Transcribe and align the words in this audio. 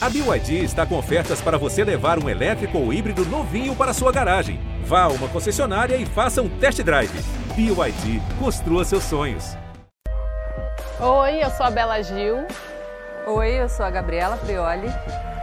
A 0.00 0.08
BYD 0.08 0.62
está 0.62 0.86
com 0.86 0.96
ofertas 0.96 1.40
para 1.40 1.58
você 1.58 1.82
levar 1.82 2.22
um 2.22 2.28
elétrico 2.28 2.78
ou 2.78 2.92
híbrido 2.92 3.24
novinho 3.24 3.74
para 3.74 3.92
sua 3.92 4.12
garagem. 4.12 4.60
Vá 4.84 5.02
a 5.02 5.08
uma 5.08 5.26
concessionária 5.26 5.96
e 5.96 6.06
faça 6.06 6.40
um 6.40 6.48
test 6.48 6.80
drive. 6.84 7.10
BYD, 7.56 8.22
construa 8.38 8.84
seus 8.84 9.02
sonhos. 9.02 9.56
Oi, 11.00 11.42
eu 11.42 11.50
sou 11.50 11.66
a 11.66 11.70
Bela 11.70 12.00
Gil. 12.00 12.46
Oi, 13.26 13.60
eu 13.60 13.68
sou 13.68 13.84
a 13.84 13.90
Gabriela 13.90 14.36
Prioli. 14.36 14.88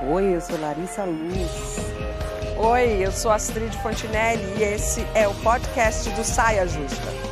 Oi, 0.10 0.36
eu 0.38 0.40
sou 0.40 0.58
Larissa 0.58 1.03
Luz. 1.03 1.78
Oi, 2.56 3.06
eu 3.06 3.12
sou 3.12 3.31
Astrid 3.31 3.76
Fontinelli 3.83 4.42
e 4.58 4.63
esse 4.63 5.06
é 5.13 5.28
o 5.28 5.33
podcast 5.35 6.10
do 6.12 6.24
Saia 6.24 6.65
Justa. 6.65 7.24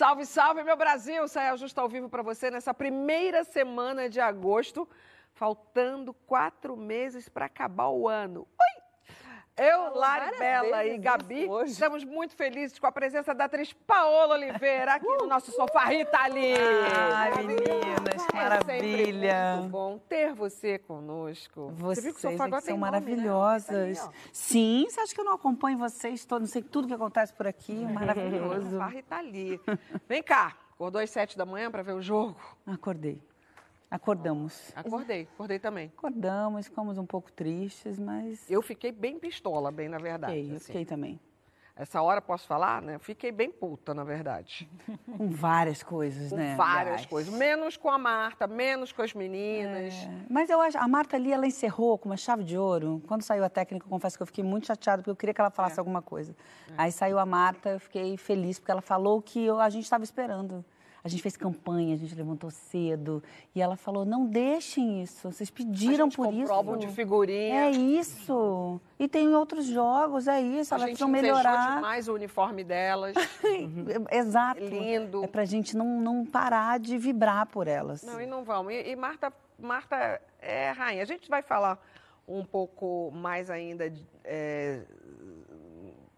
Salve, 0.00 0.24
salve, 0.24 0.62
meu 0.62 0.78
Brasil! 0.78 1.28
Saia 1.28 1.54
Justa 1.58 1.82
ao 1.82 1.86
vivo 1.86 2.08
para 2.08 2.22
você 2.22 2.50
nessa 2.50 2.72
primeira 2.72 3.44
semana 3.44 4.08
de 4.08 4.18
agosto, 4.18 4.88
faltando 5.34 6.14
quatro 6.14 6.74
meses 6.74 7.28
para 7.28 7.44
acabar 7.44 7.90
o 7.90 8.08
ano. 8.08 8.48
Eu, 9.62 9.94
Lari 9.94 10.38
Bela 10.38 10.86
e 10.86 10.96
Gabi 10.96 11.46
estamos 11.66 12.02
muito 12.02 12.34
felizes 12.34 12.78
com 12.78 12.86
a 12.86 12.92
presença 12.92 13.34
da 13.34 13.44
atriz 13.44 13.74
Paola 13.74 14.34
Oliveira 14.34 14.94
aqui 14.94 15.06
no 15.06 15.26
nosso 15.26 15.52
sofá 15.52 15.84
Rita 15.84 16.16
ali. 16.18 16.54
Ai, 17.12 17.30
meninas, 17.42 18.24
que 18.26 18.36
É 18.38 18.40
maravilha. 18.40 19.56
muito 19.58 19.70
bom 19.70 19.98
ter 19.98 20.32
você 20.32 20.78
conosco. 20.78 21.74
Vocês 21.76 22.04
viu 22.04 22.14
que 22.14 22.18
o 22.20 22.30
sofá 22.30 22.46
agora 22.46 22.62
são 22.62 22.74
nome, 22.74 22.84
né? 22.84 22.90
maravilhosas. 23.00 23.98
Tá 23.98 24.04
ali, 24.06 24.14
Sim, 24.32 24.86
você 24.88 24.98
acha 24.98 25.14
que 25.14 25.20
eu 25.20 25.26
não 25.26 25.34
acompanho 25.34 25.76
vocês 25.76 26.24
todos? 26.24 26.48
Não 26.48 26.52
sei 26.52 26.62
tudo 26.62 26.88
que 26.88 26.94
acontece 26.94 27.34
por 27.34 27.46
aqui. 27.46 27.74
Maravilhoso. 27.84 28.70
Sofá 28.70 28.86
Rita 28.86 29.16
ali. 29.16 29.60
Vem 30.08 30.22
cá, 30.22 30.56
acordou 30.72 31.02
às 31.02 31.10
sete 31.10 31.36
da 31.36 31.44
manhã 31.44 31.70
para 31.70 31.82
ver 31.82 31.92
o 31.92 32.00
jogo? 32.00 32.34
Acordei. 32.66 33.20
Acordamos. 33.90 34.70
Acordei, 34.76 35.22
acordei 35.34 35.58
também. 35.58 35.92
Acordamos, 35.96 36.66
ficamos 36.66 36.96
um 36.96 37.06
pouco 37.06 37.32
tristes, 37.32 37.98
mas. 37.98 38.48
Eu 38.48 38.62
fiquei 38.62 38.92
bem 38.92 39.18
pistola, 39.18 39.70
bem 39.72 39.88
na 39.88 39.98
verdade. 39.98 40.32
fiquei, 40.34 40.52
eu 40.52 40.56
assim. 40.56 40.64
fiquei 40.66 40.84
também. 40.84 41.20
Essa 41.74 42.02
hora 42.02 42.20
posso 42.20 42.46
falar, 42.46 42.82
né? 42.82 42.98
Fiquei 42.98 43.32
bem 43.32 43.50
puta, 43.50 43.94
na 43.94 44.04
verdade. 44.04 44.68
Com 45.16 45.30
várias 45.30 45.82
coisas, 45.82 46.28
Com 46.28 46.36
né? 46.36 46.54
várias 46.54 46.86
aliás. 46.94 47.06
coisas. 47.06 47.32
Menos 47.34 47.76
com 47.78 47.88
a 47.88 47.96
Marta, 47.98 48.46
menos 48.46 48.92
com 48.92 49.00
as 49.00 49.14
meninas. 49.14 49.94
É, 49.94 50.10
Mas 50.28 50.50
eu 50.50 50.60
acho, 50.60 50.76
a 50.76 50.86
Marta 50.86 51.16
ali, 51.16 51.32
ela 51.32 51.46
encerrou 51.46 51.96
com 51.96 52.10
uma 52.10 52.18
chave 52.18 52.44
de 52.44 52.58
ouro. 52.58 53.02
Quando 53.08 53.22
saiu 53.22 53.42
a 53.42 53.48
técnica, 53.48 53.86
eu 53.86 53.90
confesso 53.90 54.16
que 54.18 54.22
eu 54.22 54.26
fiquei 54.26 54.44
muito 54.44 54.66
chateada, 54.66 54.98
porque 55.00 55.10
eu 55.10 55.16
queria 55.16 55.32
que 55.32 55.40
ela 55.40 55.50
falasse 55.50 55.78
alguma 55.80 56.02
coisa. 56.02 56.36
Aí 56.76 56.92
saiu 56.92 57.18
a 57.18 57.24
Marta, 57.24 57.70
eu 57.70 57.80
fiquei 57.80 58.14
feliz, 58.18 58.58
porque 58.58 58.70
ela 58.72 58.82
falou 58.82 59.18
o 59.18 59.22
que 59.22 59.42
eu- 59.46 59.58
a 59.58 59.70
gente 59.70 59.84
estava 59.84 60.04
esperando. 60.04 60.62
A 61.02 61.08
gente 61.08 61.22
fez 61.22 61.36
campanha, 61.36 61.94
a 61.94 61.98
gente 61.98 62.14
levantou 62.14 62.50
cedo. 62.50 63.22
E 63.54 63.60
ela 63.62 63.76
falou, 63.76 64.04
não 64.04 64.26
deixem 64.26 65.02
isso, 65.02 65.30
vocês 65.30 65.50
pediram 65.50 66.08
por 66.08 66.32
isso. 66.32 66.52
álbum 66.52 66.76
de 66.76 66.88
figurinha. 66.88 67.66
É 67.66 67.70
isso. 67.70 68.80
E 68.98 69.08
tem 69.08 69.34
outros 69.34 69.66
jogos, 69.66 70.28
é 70.28 70.40
isso. 70.40 70.74
a 70.74 70.76
Elas 70.76 70.88
gente 70.90 70.98
precisam 70.98 71.08
melhorar. 71.08 71.76
demais 71.76 72.08
o 72.08 72.14
uniforme 72.14 72.62
delas. 72.64 73.14
Exato. 74.10 74.60
Lindo. 74.62 75.24
É 75.24 75.26
pra 75.26 75.44
gente 75.44 75.76
não, 75.76 76.00
não 76.00 76.26
parar 76.26 76.78
de 76.78 76.98
vibrar 76.98 77.46
por 77.46 77.66
elas. 77.66 78.02
Não, 78.02 78.20
e 78.20 78.26
não 78.26 78.44
vamos. 78.44 78.72
E, 78.72 78.90
e 78.90 78.96
Marta, 78.96 79.32
Marta 79.58 80.20
é 80.40 80.70
rainha. 80.70 81.02
A 81.02 81.06
gente 81.06 81.28
vai 81.30 81.42
falar 81.42 81.78
um 82.28 82.44
pouco 82.44 83.10
mais 83.12 83.50
ainda 83.50 83.92
é, 84.24 84.82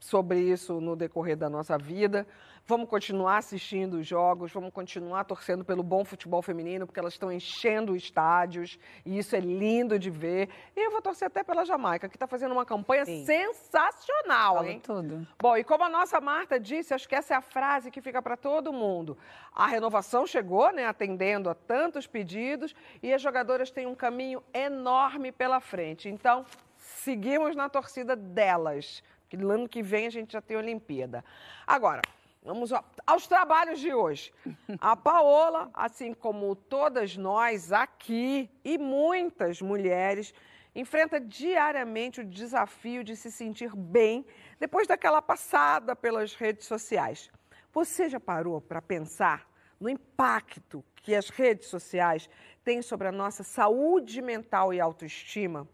sobre 0.02 0.40
isso 0.40 0.80
no 0.80 0.96
decorrer 0.96 1.36
da 1.36 1.48
nossa 1.48 1.78
vida. 1.78 2.26
Vamos 2.66 2.88
continuar 2.88 3.36
assistindo 3.36 3.94
os 3.94 4.06
jogos, 4.06 4.52
vamos 4.52 4.72
continuar 4.72 5.22
torcendo 5.24 5.64
pelo 5.64 5.82
bom 5.82 6.04
futebol 6.04 6.42
feminino, 6.42 6.86
porque 6.86 6.98
elas 6.98 7.12
estão 7.12 7.30
enchendo 7.30 7.94
estádios, 7.94 8.80
e 9.06 9.16
isso 9.16 9.36
é 9.36 9.40
lindo 9.40 10.00
de 10.00 10.10
ver. 10.10 10.48
E 10.76 10.84
eu 10.84 10.90
vou 10.90 11.00
torcer 11.00 11.26
até 11.26 11.44
pela 11.44 11.64
Jamaica, 11.64 12.08
que 12.08 12.16
está 12.16 12.26
fazendo 12.26 12.50
uma 12.50 12.66
campanha 12.66 13.04
Sim. 13.04 13.24
sensacional, 13.24 14.56
Falo 14.56 14.68
hein? 14.68 14.80
tudo. 14.80 15.26
Bom, 15.40 15.56
e 15.56 15.62
como 15.62 15.84
a 15.84 15.88
nossa 15.88 16.20
Marta 16.20 16.58
disse, 16.58 16.92
acho 16.92 17.08
que 17.08 17.14
essa 17.14 17.34
é 17.34 17.36
a 17.36 17.42
frase 17.42 17.88
que 17.88 18.00
fica 18.00 18.20
para 18.20 18.36
todo 18.36 18.72
mundo. 18.72 19.16
A 19.54 19.68
renovação 19.68 20.26
chegou, 20.26 20.72
né, 20.72 20.84
atendendo 20.84 21.48
a 21.48 21.54
tantos 21.54 22.08
pedidos, 22.08 22.74
e 23.00 23.12
as 23.12 23.22
jogadoras 23.22 23.70
têm 23.70 23.86
um 23.86 23.94
caminho 23.94 24.42
enorme 24.52 25.30
pela 25.30 25.60
frente. 25.60 26.08
Então, 26.08 26.44
seguimos 26.76 27.54
na 27.54 27.68
torcida 27.68 28.16
delas, 28.16 29.02
que 29.32 29.36
no 29.38 29.50
ano 29.50 29.66
que 29.66 29.82
vem 29.82 30.06
a 30.06 30.10
gente 30.10 30.34
já 30.34 30.42
tem 30.42 30.58
Olimpíada. 30.58 31.24
Agora, 31.66 32.02
vamos 32.42 32.70
ao- 32.70 32.84
aos 33.06 33.26
trabalhos 33.26 33.80
de 33.80 33.90
hoje. 33.94 34.30
A 34.78 34.94
Paola, 34.94 35.70
assim 35.72 36.12
como 36.12 36.54
todas 36.54 37.16
nós 37.16 37.72
aqui 37.72 38.50
e 38.62 38.76
muitas 38.76 39.62
mulheres, 39.62 40.34
enfrenta 40.74 41.18
diariamente 41.18 42.20
o 42.20 42.24
desafio 42.26 43.02
de 43.02 43.16
se 43.16 43.32
sentir 43.32 43.74
bem 43.74 44.26
depois 44.60 44.86
daquela 44.86 45.22
passada 45.22 45.96
pelas 45.96 46.34
redes 46.34 46.66
sociais. 46.66 47.30
Você 47.72 48.10
já 48.10 48.20
parou 48.20 48.60
para 48.60 48.82
pensar 48.82 49.48
no 49.80 49.88
impacto 49.88 50.84
que 50.96 51.14
as 51.14 51.30
redes 51.30 51.68
sociais 51.68 52.28
têm 52.62 52.82
sobre 52.82 53.08
a 53.08 53.12
nossa 53.12 53.42
saúde 53.42 54.20
mental 54.20 54.74
e 54.74 54.78
autoestima? 54.78 55.66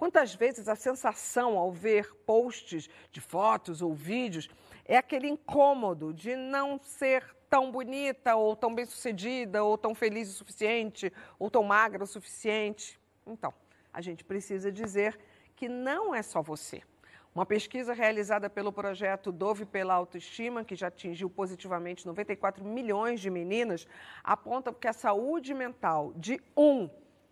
Quantas 0.00 0.34
vezes 0.34 0.66
a 0.66 0.74
sensação 0.74 1.58
ao 1.58 1.70
ver 1.70 2.10
posts 2.24 2.88
de 3.12 3.20
fotos 3.20 3.82
ou 3.82 3.92
vídeos 3.92 4.48
é 4.86 4.96
aquele 4.96 5.28
incômodo 5.28 6.14
de 6.14 6.34
não 6.36 6.80
ser 6.82 7.36
tão 7.50 7.70
bonita, 7.70 8.34
ou 8.34 8.56
tão 8.56 8.74
bem-sucedida, 8.74 9.62
ou 9.62 9.76
tão 9.76 9.94
feliz 9.94 10.30
o 10.30 10.32
suficiente, 10.32 11.12
ou 11.38 11.50
tão 11.50 11.62
magra 11.62 12.02
o 12.02 12.06
suficiente? 12.06 12.98
Então, 13.26 13.52
a 13.92 14.00
gente 14.00 14.24
precisa 14.24 14.72
dizer 14.72 15.20
que 15.54 15.68
não 15.68 16.14
é 16.14 16.22
só 16.22 16.40
você. 16.40 16.80
Uma 17.34 17.44
pesquisa 17.44 17.92
realizada 17.92 18.48
pelo 18.48 18.72
projeto 18.72 19.30
Dove 19.30 19.66
pela 19.66 19.92
Autoestima, 19.92 20.64
que 20.64 20.74
já 20.74 20.86
atingiu 20.86 21.28
positivamente 21.28 22.06
94 22.06 22.64
milhões 22.64 23.20
de 23.20 23.28
meninas, 23.28 23.86
aponta 24.24 24.72
que 24.72 24.88
a 24.88 24.94
saúde 24.94 25.52
mental 25.52 26.14
de 26.16 26.40
um 26.56 26.88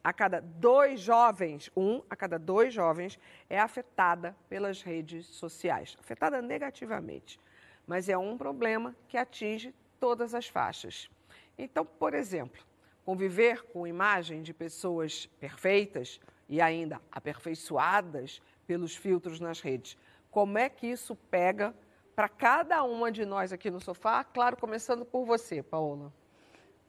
a 0.09 0.13
cada 0.15 0.41
dois 0.41 1.01
jovens, 1.01 1.71
um 1.77 2.01
a 2.09 2.17
cada 2.17 2.39
dois 2.39 2.73
jovens, 2.73 3.19
é 3.47 3.61
afetada 3.61 4.35
pelas 4.49 4.81
redes 4.81 5.27
sociais, 5.27 5.99
afetada 6.01 6.41
negativamente. 6.41 7.39
Mas 7.87 8.09
é 8.09 8.17
um 8.17 8.39
problema 8.39 8.97
que 9.07 9.19
atinge 9.19 9.75
todas 10.01 10.35
as 10.35 10.49
faixas. 10.49 11.11
Então, 11.59 11.85
por 11.85 12.15
exemplo, 12.15 12.63
conviver 13.05 13.63
com 13.65 13.87
imagem 13.87 14.41
de 14.41 14.55
pessoas 14.55 15.27
perfeitas 15.39 16.19
e 16.49 16.59
ainda 16.59 17.03
aperfeiçoadas 17.13 18.41
pelos 18.67 18.97
filtros 18.97 19.39
nas 19.41 19.61
redes, 19.61 19.95
como 20.31 20.57
é 20.57 20.71
que 20.71 20.87
isso 20.87 21.15
pega 21.15 21.75
para 22.17 22.31
cada 22.31 22.83
uma 22.83 23.13
de 23.13 23.27
nós 23.27 23.53
aqui 23.53 23.71
no 23.71 23.79
sofá? 23.79 24.25
Claro, 24.25 24.57
começando 24.57 25.05
por 25.05 25.27
você, 25.27 25.63
Paola. 25.63 26.11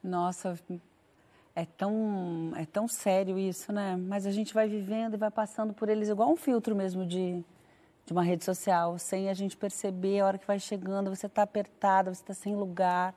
Nossa, 0.02 0.58
é 1.54 1.64
tão, 1.64 2.52
é 2.56 2.64
tão 2.64 2.86
sério 2.86 3.38
isso, 3.38 3.72
né? 3.72 3.96
Mas 3.96 4.26
a 4.26 4.30
gente 4.30 4.54
vai 4.54 4.68
vivendo 4.68 5.14
e 5.14 5.16
vai 5.16 5.30
passando 5.30 5.72
por 5.72 5.88
eles 5.88 6.08
igual 6.08 6.30
um 6.30 6.36
filtro 6.36 6.74
mesmo 6.74 7.04
de, 7.04 7.44
de 8.06 8.12
uma 8.12 8.22
rede 8.22 8.44
social, 8.44 8.98
sem 8.98 9.28
a 9.28 9.34
gente 9.34 9.56
perceber 9.56 10.20
a 10.20 10.26
hora 10.26 10.38
que 10.38 10.46
vai 10.46 10.58
chegando, 10.58 11.10
você 11.10 11.26
está 11.26 11.42
apertada, 11.42 12.14
você 12.14 12.22
está 12.22 12.34
sem 12.34 12.54
lugar. 12.54 13.14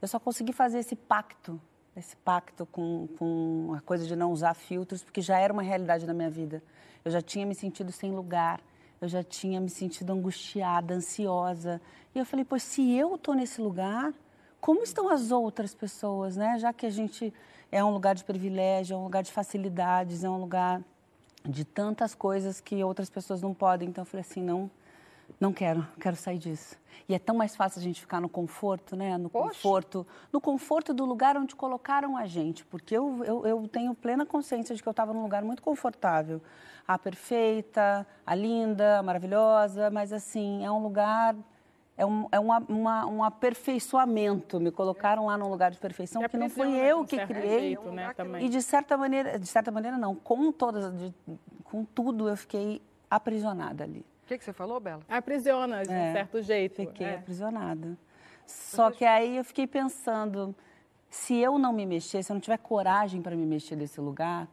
Eu 0.00 0.08
só 0.08 0.18
consegui 0.18 0.52
fazer 0.52 0.78
esse 0.78 0.96
pacto, 0.96 1.60
esse 1.96 2.16
pacto 2.16 2.66
com, 2.66 3.06
com 3.18 3.74
a 3.76 3.80
coisa 3.80 4.06
de 4.06 4.16
não 4.16 4.32
usar 4.32 4.54
filtros, 4.54 5.04
porque 5.04 5.20
já 5.20 5.38
era 5.38 5.52
uma 5.52 5.62
realidade 5.62 6.06
na 6.06 6.14
minha 6.14 6.30
vida. 6.30 6.62
Eu 7.04 7.10
já 7.10 7.20
tinha 7.20 7.46
me 7.46 7.54
sentido 7.54 7.92
sem 7.92 8.12
lugar, 8.12 8.60
eu 9.00 9.08
já 9.08 9.22
tinha 9.22 9.60
me 9.60 9.68
sentido 9.68 10.12
angustiada, 10.12 10.94
ansiosa. 10.94 11.80
E 12.14 12.18
eu 12.18 12.24
falei, 12.24 12.44
pois 12.44 12.62
se 12.62 12.92
eu 12.96 13.14
estou 13.14 13.34
nesse 13.34 13.60
lugar, 13.60 14.12
como 14.60 14.82
estão 14.82 15.10
as 15.10 15.30
outras 15.30 15.74
pessoas, 15.74 16.36
né? 16.36 16.58
Já 16.58 16.72
que 16.72 16.86
a 16.86 16.90
gente 16.90 17.32
é 17.74 17.82
um 17.82 17.90
lugar 17.90 18.14
de 18.14 18.22
privilégio, 18.22 18.94
é 18.94 18.96
um 18.96 19.02
lugar 19.02 19.24
de 19.24 19.32
facilidades, 19.32 20.22
é 20.22 20.30
um 20.30 20.38
lugar 20.38 20.80
de 21.44 21.64
tantas 21.64 22.14
coisas 22.14 22.60
que 22.60 22.84
outras 22.84 23.10
pessoas 23.10 23.42
não 23.42 23.52
podem. 23.52 23.88
Então 23.88 24.02
eu 24.02 24.06
falei 24.06 24.20
assim, 24.20 24.40
não, 24.40 24.70
não 25.40 25.52
quero, 25.52 25.84
quero 25.98 26.14
sair 26.14 26.38
disso. 26.38 26.76
E 27.08 27.16
é 27.16 27.18
tão 27.18 27.34
mais 27.34 27.56
fácil 27.56 27.80
a 27.80 27.82
gente 27.82 28.00
ficar 28.00 28.20
no 28.20 28.28
conforto, 28.28 28.94
né? 28.94 29.18
No 29.18 29.28
Poxa. 29.28 29.48
conforto, 29.48 30.06
no 30.32 30.40
conforto 30.40 30.94
do 30.94 31.04
lugar 31.04 31.36
onde 31.36 31.56
colocaram 31.56 32.16
a 32.16 32.26
gente, 32.26 32.64
porque 32.64 32.96
eu, 32.96 33.24
eu, 33.24 33.44
eu 33.44 33.66
tenho 33.66 33.92
plena 33.92 34.24
consciência 34.24 34.72
de 34.72 34.80
que 34.80 34.88
eu 34.88 34.92
estava 34.92 35.12
num 35.12 35.22
lugar 35.22 35.42
muito 35.42 35.60
confortável. 35.60 36.40
A 36.86 36.96
perfeita, 36.96 38.06
a 38.24 38.34
linda, 38.36 39.00
a 39.00 39.02
maravilhosa, 39.02 39.90
mas 39.90 40.12
assim, 40.12 40.64
é 40.64 40.70
um 40.70 40.80
lugar 40.80 41.34
é 41.96 42.04
um, 42.06 42.26
é 42.32 42.38
uma, 42.40 42.58
uma- 42.68 43.06
um 43.06 43.24
aperfeiçoamento. 43.24 44.60
Me 44.60 44.70
colocaram 44.70 45.26
lá 45.26 45.36
num 45.36 45.48
lugar 45.48 45.70
de 45.70 45.78
perfeição 45.78 46.22
Que 46.28 46.36
não 46.36 46.48
fui 46.50 46.68
eu 46.76 47.00
um 47.00 47.04
que 47.06 47.18
criei. 47.26 47.60
jeito, 47.60 47.90
né. 47.90 48.12
E 48.40 48.48
de 48.48 48.62
certa 48.62 48.96
maneira, 48.96 49.38
de 49.38 49.46
certa 49.46 49.70
maneira 49.70 49.96
não, 49.98 50.14
com 50.14 50.50
todas, 50.52 50.92
de- 50.96 51.14
com 51.64 51.84
tudo 51.84 52.28
eu 52.28 52.36
fiquei 52.36 52.80
aprisionada 53.10 53.84
ali. 53.84 54.04
O 54.24 54.26
que, 54.26 54.38
que 54.38 54.44
você 54.44 54.52
falou, 54.52 54.80
Bela? 54.80 55.02
Aprisiona 55.08 55.82
de 55.82 55.90
um 55.90 55.94
É, 55.94 56.12
certo 56.12 56.40
jeito. 56.42 56.76
Fiquei 56.76 57.06
é. 57.06 57.14
aprisionada. 57.16 57.96
Só 58.46 58.90
que 58.90 59.04
aí 59.04 59.36
eu 59.36 59.44
fiquei 59.44 59.66
pensando, 59.66 60.54
Se 61.10 61.36
eu 61.36 61.58
não 61.60 61.72
me 61.72 61.86
mexer, 61.86 62.24
se 62.24 62.32
eu 62.32 62.34
não 62.34 62.40
tiver 62.40 62.58
coragem 62.58 63.22
para 63.22 63.36
me 63.36 63.46
mexer 63.46 63.76
desse 63.76 64.00
lugar, 64.00 64.48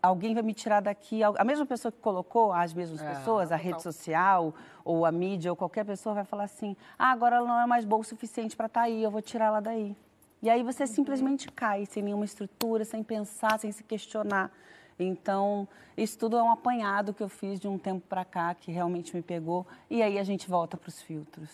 alguém 0.00 0.32
vai 0.32 0.42
me 0.42 0.54
tirar 0.54 0.80
daqui. 0.80 1.22
A 1.22 1.44
mesma 1.44 1.66
pessoa 1.66 1.92
que 1.92 1.98
colocou, 1.98 2.52
as 2.52 2.72
mesmas 2.72 3.02
é, 3.02 3.14
pessoas, 3.14 3.52
a 3.52 3.56
rede 3.56 3.82
social 3.82 4.54
ou 4.84 5.04
a 5.04 5.12
mídia 5.12 5.52
ou 5.52 5.56
qualquer 5.56 5.84
pessoa 5.84 6.14
vai 6.14 6.24
falar 6.24 6.44
assim: 6.44 6.74
ah, 6.98 7.10
agora 7.10 7.36
ela 7.36 7.46
não 7.46 7.60
é 7.60 7.66
mais 7.66 7.84
boa 7.84 8.00
o 8.00 8.04
suficiente 8.04 8.56
para 8.56 8.66
estar 8.66 8.80
tá 8.80 8.86
aí, 8.86 9.02
eu 9.02 9.10
vou 9.10 9.20
tirar 9.20 9.46
ela 9.46 9.60
daí. 9.60 9.94
E 10.42 10.48
aí 10.48 10.62
você 10.62 10.86
simplesmente 10.86 11.50
cai, 11.52 11.86
sem 11.86 12.02
nenhuma 12.02 12.24
estrutura, 12.24 12.84
sem 12.84 13.02
pensar, 13.02 13.58
sem 13.58 13.70
se 13.70 13.84
questionar. 13.84 14.50
Então, 14.98 15.68
isso 15.96 16.18
tudo 16.18 16.36
é 16.36 16.42
um 16.42 16.50
apanhado 16.50 17.12
que 17.12 17.22
eu 17.22 17.28
fiz 17.28 17.60
de 17.60 17.68
um 17.68 17.78
tempo 17.78 18.04
para 18.08 18.24
cá, 18.24 18.54
que 18.54 18.72
realmente 18.72 19.14
me 19.14 19.22
pegou. 19.22 19.66
E 19.88 20.02
aí 20.02 20.18
a 20.18 20.24
gente 20.24 20.48
volta 20.48 20.76
para 20.76 20.88
os 20.88 21.00
filtros. 21.00 21.50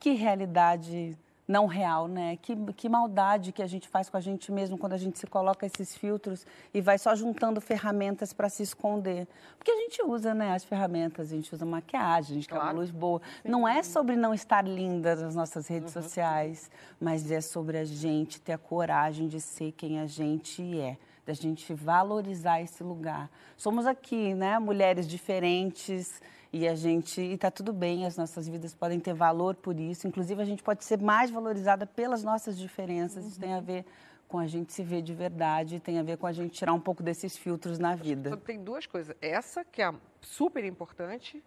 Que 0.00 0.12
realidade 0.14 1.16
não 1.52 1.66
real, 1.66 2.08
né? 2.08 2.38
Que, 2.40 2.56
que 2.72 2.88
maldade 2.88 3.52
que 3.52 3.62
a 3.62 3.66
gente 3.66 3.86
faz 3.86 4.08
com 4.08 4.16
a 4.16 4.20
gente 4.20 4.50
mesmo 4.50 4.78
quando 4.78 4.94
a 4.94 4.96
gente 4.96 5.18
se 5.18 5.26
coloca 5.26 5.66
esses 5.66 5.94
filtros 5.94 6.46
e 6.72 6.80
vai 6.80 6.98
só 6.98 7.14
juntando 7.14 7.60
ferramentas 7.60 8.32
para 8.32 8.48
se 8.48 8.62
esconder. 8.62 9.28
Porque 9.58 9.70
a 9.70 9.76
gente 9.76 10.02
usa, 10.02 10.32
né, 10.32 10.54
as 10.54 10.64
ferramentas, 10.64 11.30
a 11.30 11.36
gente 11.36 11.54
usa 11.54 11.66
maquiagem, 11.66 12.32
a 12.32 12.34
gente 12.40 12.48
claro. 12.48 12.64
tem 12.64 12.72
uma 12.72 12.80
luz 12.80 12.90
boa. 12.90 13.20
Sim. 13.42 13.48
Não 13.50 13.68
é 13.68 13.82
sobre 13.82 14.16
não 14.16 14.32
estar 14.32 14.66
linda 14.66 15.14
nas 15.14 15.34
nossas 15.34 15.68
redes 15.68 15.94
uhum. 15.94 16.02
sociais, 16.02 16.70
mas 16.98 17.30
é 17.30 17.42
sobre 17.42 17.76
a 17.76 17.84
gente 17.84 18.40
ter 18.40 18.54
a 18.54 18.58
coragem 18.58 19.28
de 19.28 19.40
ser 19.40 19.72
quem 19.72 20.00
a 20.00 20.06
gente 20.06 20.80
é 20.80 20.96
da 21.24 21.32
gente 21.32 21.72
valorizar 21.72 22.60
esse 22.60 22.82
lugar. 22.82 23.30
Somos 23.56 23.86
aqui, 23.86 24.34
né, 24.34 24.58
mulheres 24.58 25.06
diferentes, 25.06 26.20
e 26.52 26.68
a 26.68 26.74
gente 26.74 27.20
e 27.20 27.38
tá 27.38 27.50
tudo 27.50 27.72
bem, 27.72 28.04
as 28.04 28.16
nossas 28.16 28.46
vidas 28.46 28.74
podem 28.74 29.00
ter 29.00 29.14
valor 29.14 29.54
por 29.54 29.78
isso. 29.80 30.06
Inclusive 30.06 30.42
a 30.42 30.44
gente 30.44 30.62
pode 30.62 30.84
ser 30.84 31.00
mais 31.00 31.30
valorizada 31.30 31.86
pelas 31.86 32.22
nossas 32.22 32.58
diferenças. 32.58 33.24
Uhum. 33.24 33.30
Isso 33.30 33.40
tem 33.40 33.54
a 33.54 33.60
ver 33.60 33.86
com 34.28 34.38
a 34.38 34.46
gente 34.46 34.72
se 34.72 34.82
ver 34.82 35.02
de 35.02 35.14
verdade, 35.14 35.80
tem 35.80 35.98
a 35.98 36.02
ver 36.02 36.16
com 36.16 36.26
a 36.26 36.32
gente 36.32 36.52
tirar 36.52 36.72
um 36.72 36.80
pouco 36.80 37.02
desses 37.02 37.36
filtros 37.36 37.78
na 37.78 37.94
vida. 37.94 38.36
Tem 38.38 38.62
duas 38.62 38.86
coisas. 38.86 39.16
Essa 39.20 39.64
que 39.64 39.82
é 39.82 39.94
super 40.20 40.64
importante 40.64 41.42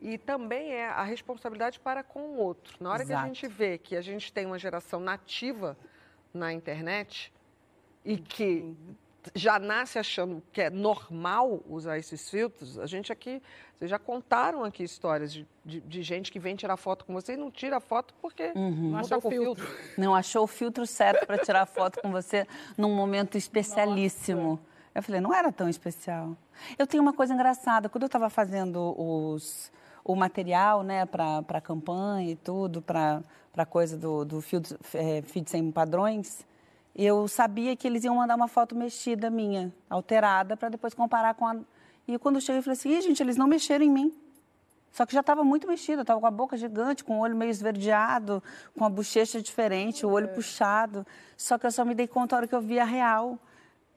e 0.00 0.18
também 0.18 0.72
é 0.72 0.86
a 0.86 1.02
responsabilidade 1.02 1.80
para 1.80 2.02
com 2.02 2.20
o 2.20 2.36
outro. 2.38 2.76
Na 2.80 2.90
hora 2.90 3.02
Exato. 3.02 3.20
que 3.20 3.24
a 3.24 3.26
gente 3.26 3.48
vê 3.48 3.78
que 3.78 3.96
a 3.96 4.00
gente 4.00 4.32
tem 4.32 4.46
uma 4.46 4.58
geração 4.58 5.00
nativa 5.00 5.76
na 6.32 6.52
internet 6.52 7.32
e 8.04 8.16
que 8.16 8.76
já 9.34 9.58
nasce 9.58 9.98
achando 9.98 10.42
que 10.52 10.60
é 10.60 10.70
normal 10.70 11.62
usar 11.68 11.98
esses 11.98 12.28
filtros, 12.28 12.78
a 12.78 12.86
gente 12.86 13.12
aqui, 13.12 13.42
vocês 13.74 13.90
já 13.90 13.98
contaram 13.98 14.64
aqui 14.64 14.82
histórias 14.82 15.32
de, 15.32 15.46
de, 15.64 15.80
de 15.80 16.02
gente 16.02 16.30
que 16.32 16.38
vem 16.38 16.56
tirar 16.56 16.76
foto 16.76 17.04
com 17.04 17.12
você 17.12 17.34
e 17.34 17.36
não 17.36 17.50
tira 17.50 17.80
foto 17.80 18.14
porque 18.20 18.52
uhum. 18.54 18.90
não 18.90 18.98
achou 18.98 19.18
o 19.18 19.20
filtro. 19.20 19.66
filtro. 19.66 19.78
Não 19.98 20.14
achou 20.14 20.44
o 20.44 20.46
filtro 20.46 20.86
certo 20.86 21.26
para 21.26 21.38
tirar 21.38 21.66
foto 21.66 22.00
com 22.00 22.10
você 22.10 22.46
num 22.76 22.94
momento 22.94 23.36
especialíssimo. 23.36 24.50
Nossa. 24.50 24.68
Eu 24.94 25.02
falei, 25.02 25.20
não 25.20 25.32
era 25.32 25.52
tão 25.52 25.68
especial. 25.68 26.36
Eu 26.76 26.86
tenho 26.86 27.02
uma 27.02 27.12
coisa 27.12 27.32
engraçada, 27.32 27.88
quando 27.88 28.02
eu 28.02 28.06
estava 28.08 28.28
fazendo 28.28 28.94
os, 29.00 29.70
o 30.04 30.16
material, 30.16 30.82
né, 30.82 31.06
para 31.06 31.44
a 31.48 31.60
campanha 31.60 32.32
e 32.32 32.36
tudo, 32.36 32.82
para 32.82 33.22
a 33.56 33.66
coisa 33.66 33.96
do, 33.96 34.24
do 34.24 34.40
feed, 34.40 34.76
é, 34.94 35.22
feed 35.22 35.48
sem 35.48 35.70
padrões, 35.70 36.44
eu 37.04 37.28
sabia 37.28 37.76
que 37.76 37.86
eles 37.86 38.02
iam 38.02 38.16
mandar 38.16 38.34
uma 38.34 38.48
foto 38.48 38.74
mexida 38.74 39.30
minha, 39.30 39.72
alterada, 39.88 40.56
para 40.56 40.68
depois 40.68 40.92
comparar 40.94 41.34
com 41.34 41.46
a. 41.46 41.56
E 42.08 42.18
quando 42.18 42.36
eu 42.36 42.40
cheguei, 42.40 42.58
eu 42.58 42.62
falei 42.64 42.76
assim: 42.76 42.90
Ih, 42.90 43.00
gente, 43.00 43.22
eles 43.22 43.36
não 43.36 43.46
mexeram 43.46 43.84
em 43.84 43.90
mim. 43.90 44.12
Só 44.90 45.06
que 45.06 45.12
já 45.12 45.20
estava 45.20 45.44
muito 45.44 45.68
mexida, 45.68 46.02
estava 46.02 46.18
com 46.18 46.26
a 46.26 46.30
boca 46.30 46.56
gigante, 46.56 47.04
com 47.04 47.18
o 47.18 47.20
olho 47.20 47.36
meio 47.36 47.50
esverdeado, 47.50 48.42
com 48.76 48.84
a 48.84 48.90
bochecha 48.90 49.40
diferente, 49.40 50.04
o 50.04 50.10
olho 50.10 50.24
é. 50.24 50.28
puxado. 50.28 51.06
Só 51.36 51.56
que 51.56 51.66
eu 51.66 51.70
só 51.70 51.84
me 51.84 51.94
dei 51.94 52.08
conta 52.08 52.34
a 52.34 52.38
hora 52.38 52.48
que 52.48 52.54
eu 52.54 52.60
vi 52.60 52.80
a 52.80 52.84
real. 52.84 53.38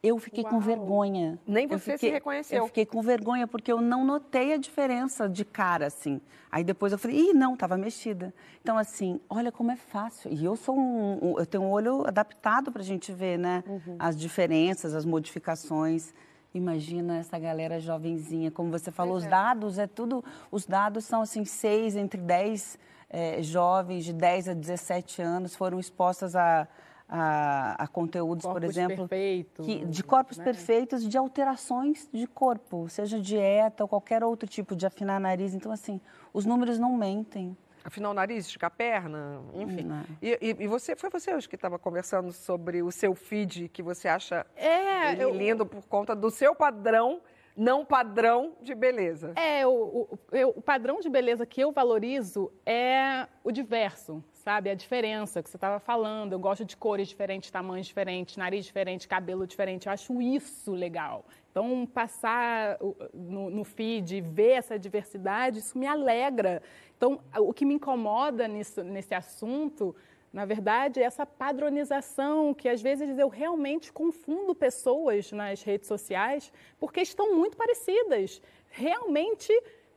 Eu 0.04 0.18
fiquei 0.18 0.44
Uau. 0.44 0.54
com 0.54 0.60
vergonha. 0.60 1.40
Nem 1.46 1.68
você 1.68 1.94
fiquei, 1.94 2.10
se 2.10 2.14
reconheceu. 2.14 2.58
Eu 2.58 2.68
fiquei 2.68 2.86
com 2.88 3.02
vergonha 3.04 3.48
porque 3.48 3.72
eu 3.72 3.80
não 3.80 4.04
notei 4.04 4.54
a 4.54 4.58
diferença 4.58 5.30
de 5.30 5.46
cara, 5.46 5.86
assim. 5.86 6.20
Aí 6.52 6.64
depois 6.64 6.92
eu 6.92 6.98
falei, 6.98 7.30
ih, 7.30 7.34
não, 7.34 7.54
estava 7.54 7.78
mexida. 7.78 8.34
Então, 8.62 8.80
assim, 8.80 9.20
olha 9.30 9.52
como 9.52 9.72
é 9.72 9.76
fácil. 9.76 10.32
E 10.34 10.44
eu 10.44 10.56
sou 10.56 10.76
um, 10.76 11.20
um 11.22 11.40
eu 11.40 11.46
tenho 11.46 11.64
um 11.64 11.70
olho 11.70 12.04
adaptado 12.08 12.72
para 12.72 12.82
a 12.82 12.86
gente 12.86 13.12
ver, 13.12 13.38
né? 13.38 13.64
Uhum. 13.68 13.96
As 14.00 14.18
diferenças, 14.18 14.96
as 14.96 15.06
modificações. 15.06 16.14
Imagina 16.52 17.20
essa 17.20 17.38
galera 17.38 17.80
jovenzinha, 17.80 18.50
como 18.50 18.72
você 18.72 18.92
falou, 18.92 19.16
os 19.16 19.24
é. 19.24 19.30
dados 19.30 19.78
é 19.78 19.88
tudo, 19.88 20.26
os 20.52 20.66
dados 20.66 21.06
são 21.06 21.22
assim, 21.22 21.46
seis 21.46 21.96
entre 21.96 22.20
dez 22.20 22.78
é, 23.12 23.42
jovens 23.42 24.06
de 24.06 24.14
10 24.14 24.50
a 24.50 24.54
17 24.54 25.22
anos 25.22 25.56
foram 25.56 25.80
expostas 25.80 26.36
a, 26.36 26.68
a, 27.12 27.76
a 27.78 27.88
conteúdos, 27.90 28.46
corpos 28.46 28.62
por 28.62 28.64
exemplo, 28.64 29.08
perfeitos, 29.08 29.66
que, 29.66 29.86
de 29.86 30.02
corpos 30.02 30.38
né? 30.38 30.46
perfeitos, 30.46 31.08
de 31.08 31.18
alterações 31.18 32.08
de 32.14 32.26
corpo, 32.26 32.88
seja 32.88 33.20
dieta 33.20 33.84
ou 33.84 33.88
qualquer 33.90 34.24
outro 34.24 34.48
tipo 34.48 34.74
de 34.74 34.86
afinar 34.86 35.20
nariz. 35.20 35.54
Então, 35.54 35.74
assim, 35.74 36.00
os 36.34 36.46
números 36.46 36.80
não 36.80 36.96
mentem. 36.96 37.56
Afinar 37.84 38.12
o 38.12 38.14
nariz, 38.14 38.46
esticar 38.46 38.70
a 38.70 38.72
perna, 38.72 39.42
enfim. 39.54 39.90
E, 40.22 40.38
e, 40.42 40.64
e, 40.64 40.68
você, 40.68 40.96
foi 40.96 41.10
você 41.10 41.34
hoje 41.34 41.50
que 41.50 41.56
estava 41.56 41.78
conversando 41.78 42.32
sobre 42.32 42.82
o 42.82 42.92
seu 42.92 43.14
feed, 43.14 43.68
que 43.70 43.84
você 43.84 44.08
acha 44.08 44.46
é, 44.56 45.14
eu... 45.22 45.36
lindo 45.36 45.66
por 45.66 45.84
conta 45.88 46.16
do 46.16 46.30
seu 46.30 46.56
padrão 46.56 47.20
não 47.58 47.84
padrão 47.84 48.54
de 48.62 48.74
beleza. 48.74 49.34
É, 49.36 49.68
o, 49.68 49.72
o, 49.72 50.20
eu, 50.32 50.54
o 50.56 50.62
padrão 50.62 51.02
de 51.02 51.10
beleza 51.10 51.46
que 51.46 51.60
eu 51.60 51.72
valorizo 51.72 52.50
é 52.66 53.28
o 53.44 53.52
diverso 53.52 54.24
sabe? 54.42 54.70
A 54.70 54.76
diferença 54.76 55.42
que 55.42 55.50
você 55.50 55.58
estava 55.58 55.80
falando. 55.80 56.34
Eu 56.34 56.40
gosto 56.40 56.66
de 56.66 56.76
cores 56.76 57.08
diferentes, 57.08 57.50
tamanhos 57.50 57.88
diferentes, 57.88 58.36
nariz 58.36 58.66
diferente, 58.66 59.08
cabelo 59.08 59.46
diferente. 59.46 59.88
Eu 59.88 59.94
acho 59.94 60.22
isso 60.22 60.74
legal. 60.74 61.26
Então, 61.52 61.86
passar 61.86 62.78
no, 63.14 63.50
no 63.50 63.64
feed, 63.64 64.22
ver 64.22 64.54
essa 64.54 64.80
diversidade, 64.80 65.60
isso 65.60 65.78
me 65.78 65.86
alegra. 65.86 66.62
Então, 66.98 67.20
o 67.38 67.54
que 67.54 67.66
me 67.66 67.76
incomoda 67.76 68.48
nisso, 68.48 68.84
nesse 68.84 69.14
assunto, 69.14 69.96
na 70.34 70.46
verdade, 70.46 71.02
é 71.02 71.04
essa 71.04 71.26
padronização 71.26 72.54
que 72.54 72.70
às 72.70 72.82
vezes 72.82 73.18
eu 73.20 73.28
realmente 73.28 73.92
confundo 73.92 74.56
pessoas 74.56 75.32
nas 75.32 75.62
redes 75.62 75.88
sociais 75.88 76.52
porque 76.80 77.02
estão 77.02 77.36
muito 77.36 77.58
parecidas. 77.58 78.42
Realmente 78.70 79.52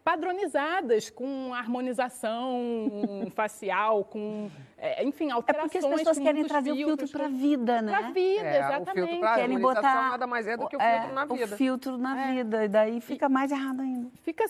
padronizadas, 0.05 1.09
com 1.09 1.55
harmonização 1.55 3.01
facial, 3.35 4.05
com, 4.05 4.51
é, 4.77 5.03
enfim, 5.03 5.31
alterações. 5.31 5.75
É 5.75 5.79
porque 5.81 5.87
as 5.87 5.99
pessoas 5.99 6.19
querem 6.19 6.45
trazer 6.45 6.73
o 6.73 6.77
filtro 6.77 7.09
para 7.09 7.25
a 7.25 7.29
vida, 7.29 7.81
né? 7.81 7.97
Para 7.97 8.06
a 8.09 8.11
vida, 8.11 8.47
é, 8.47 8.59
exatamente. 8.59 9.19
Pra 9.19 9.35
querem 9.37 9.59
botar 9.59 10.11
nada 10.11 10.27
mais 10.27 10.47
é 10.47 10.59
do 10.59 10.69
que 10.69 10.77
o 10.77 10.81
é, 10.81 11.01
filtro 11.01 11.15
na 11.15 11.25
vida. 11.25 11.44
O 11.55 11.56
filtro 11.56 11.99
na 11.99 12.20
é. 12.20 12.34
vida, 12.34 12.65
e 12.67 12.69
daí 12.69 13.01
fica 13.01 13.29
mais 13.31 13.51
errado 13.51 13.81
ainda. 13.81 14.11
Fica, 14.23 14.44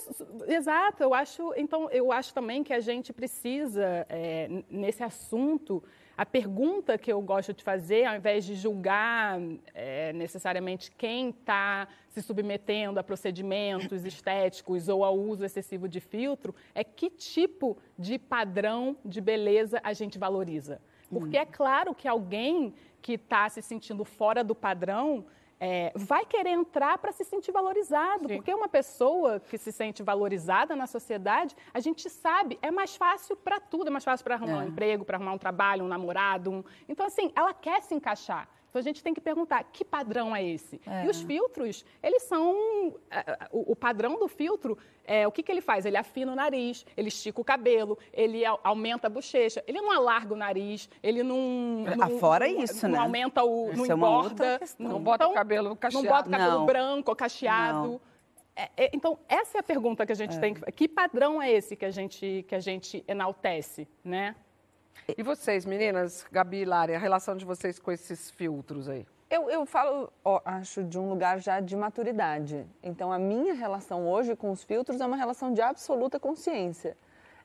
exato. 0.49 1.04
Eu 1.04 1.14
acho, 1.14 1.54
então, 1.56 1.88
eu 1.90 2.11
acho 2.11 2.34
também 2.34 2.64
que 2.64 2.73
a 2.73 2.80
gente 2.80 3.12
precisa, 3.12 4.04
é, 4.08 4.49
nesse 4.68 5.04
assunto, 5.04 5.84
a 6.16 6.25
pergunta 6.25 6.97
que 6.97 7.12
eu 7.12 7.21
gosto 7.21 7.52
de 7.52 7.64
fazer, 7.64 8.04
ao 8.04 8.16
invés 8.16 8.44
de 8.44 8.54
julgar 8.54 9.40
é, 9.75 10.12
necessariamente 10.12 10.90
quem 10.92 11.30
está 11.30 11.88
se 12.09 12.23
submetendo 12.23 13.00
a 13.00 13.02
procedimentos 13.02 14.04
estéticos 14.04 14.88
ou 14.88 15.04
ao 15.04 15.18
uso 15.18 15.44
excessivo 15.44 15.88
de 15.88 16.00
filtro, 16.00 16.54
é 16.75 16.85
que 16.85 17.11
tipo 17.11 17.76
de 17.99 18.18
padrão 18.18 18.97
de 19.04 19.21
beleza 19.21 19.80
a 19.83 19.92
gente 19.92 20.18
valoriza. 20.18 20.80
Porque 21.11 21.37
é 21.37 21.44
claro 21.44 21.94
que 21.94 22.09
alguém 22.09 22.75
que 23.02 23.12
está 23.14 23.49
se 23.49 23.61
sentindo 23.61 24.04
fora 24.04 24.42
do 24.42 24.54
padrão 24.54 25.26
é, 25.66 25.92
vai 25.94 26.26
querer 26.26 26.50
entrar 26.50 26.99
para 26.99 27.11
se 27.11 27.25
sentir 27.25 27.50
valorizado. 27.50 28.28
Sim. 28.28 28.37
Porque 28.37 28.52
uma 28.52 28.68
pessoa 28.68 29.40
que 29.40 29.56
se 29.56 29.73
sente 29.73 30.02
valorizada 30.02 30.76
na 30.76 30.87
sociedade, 30.87 31.56
a 31.73 31.80
gente 31.80 32.11
sabe, 32.11 32.59
é 32.61 32.71
mais 32.71 32.94
fácil 32.97 33.35
para 33.35 33.59
tudo. 33.59 33.87
É 33.87 33.90
mais 33.90 34.04
fácil 34.04 34.23
para 34.25 34.35
arrumar 34.35 34.62
é. 34.62 34.66
um 34.66 34.68
emprego, 34.68 35.06
para 35.06 35.16
arrumar 35.16 35.33
um 35.33 35.38
trabalho, 35.38 35.83
um 35.83 35.88
namorado. 35.88 36.50
Um... 36.50 36.62
Então, 36.87 37.06
assim, 37.06 37.33
ela 37.35 37.54
quer 37.54 37.80
se 37.80 37.94
encaixar. 37.94 38.47
Então 38.74 38.80
a 38.80 38.82
gente 38.82 39.04
tem 39.04 39.14
que 39.14 39.20
perguntar 39.20 39.62
que 39.72 39.84
padrão 39.84 40.34
é 40.34 40.42
esse? 40.42 40.80
É. 40.84 41.04
E 41.04 41.08
os 41.08 41.22
filtros, 41.22 41.84
eles 42.02 42.24
são. 42.24 42.56
O, 43.52 43.70
o 43.70 43.76
padrão 43.76 44.18
do 44.18 44.26
filtro, 44.26 44.76
é, 45.04 45.28
o 45.28 45.30
que, 45.30 45.44
que 45.44 45.52
ele 45.52 45.60
faz? 45.60 45.86
Ele 45.86 45.96
afina 45.96 46.32
o 46.32 46.34
nariz, 46.34 46.84
ele 46.96 47.06
estica 47.06 47.40
o 47.40 47.44
cabelo, 47.44 47.96
ele 48.12 48.42
aumenta 48.64 49.06
a 49.06 49.10
bochecha, 49.10 49.62
ele 49.68 49.80
não 49.80 49.92
alarga 49.92 50.34
o 50.34 50.36
nariz, 50.36 50.90
ele 51.04 51.22
não. 51.22 51.84
É, 51.86 51.94
não 51.94 52.18
Fora 52.18 52.48
isso, 52.48 52.88
não 52.88 52.94
né? 52.94 52.98
aumenta 52.98 53.44
o. 53.44 53.72
Não 53.72 53.84
é 53.84 53.88
engorda. 53.88 54.60
Não, 54.76 54.90
não 54.90 55.00
bota 55.00 55.22
então, 55.22 55.30
o 55.30 55.34
cabelo 55.36 55.76
cacheado. 55.76 56.04
Não 56.04 56.12
bota 56.12 56.28
o 56.28 56.32
cabelo 56.32 56.58
não. 56.58 56.66
branco 56.66 57.10
ou 57.12 57.16
cacheado. 57.16 58.00
É, 58.56 58.70
é, 58.76 58.90
então, 58.92 59.20
essa 59.28 59.58
é 59.58 59.60
a 59.60 59.64
pergunta 59.64 60.04
que 60.04 60.10
a 60.10 60.16
gente 60.16 60.36
é. 60.36 60.40
tem 60.40 60.54
que 60.54 60.72
Que 60.72 60.88
padrão 60.88 61.40
é 61.40 61.48
esse 61.48 61.76
que 61.76 61.84
a 61.84 61.90
gente, 61.92 62.44
que 62.48 62.56
a 62.56 62.60
gente 62.60 63.04
enaltece, 63.06 63.86
né? 64.02 64.34
E 65.16 65.22
vocês, 65.22 65.64
meninas, 65.66 66.24
Gabi 66.32 66.62
e 66.62 66.64
Lari, 66.64 66.94
a 66.94 66.98
relação 66.98 67.36
de 67.36 67.44
vocês 67.44 67.78
com 67.78 67.92
esses 67.92 68.30
filtros 68.30 68.88
aí? 68.88 69.06
Eu, 69.30 69.50
eu 69.50 69.66
falo, 69.66 70.12
ó, 70.24 70.40
acho, 70.44 70.82
de 70.84 70.98
um 70.98 71.08
lugar 71.08 71.40
já 71.40 71.60
de 71.60 71.76
maturidade. 71.76 72.66
Então, 72.82 73.12
a 73.12 73.18
minha 73.18 73.52
relação 73.52 74.08
hoje 74.08 74.36
com 74.36 74.50
os 74.50 74.62
filtros 74.62 75.00
é 75.00 75.06
uma 75.06 75.16
relação 75.16 75.52
de 75.52 75.60
absoluta 75.60 76.20
consciência. 76.20 76.96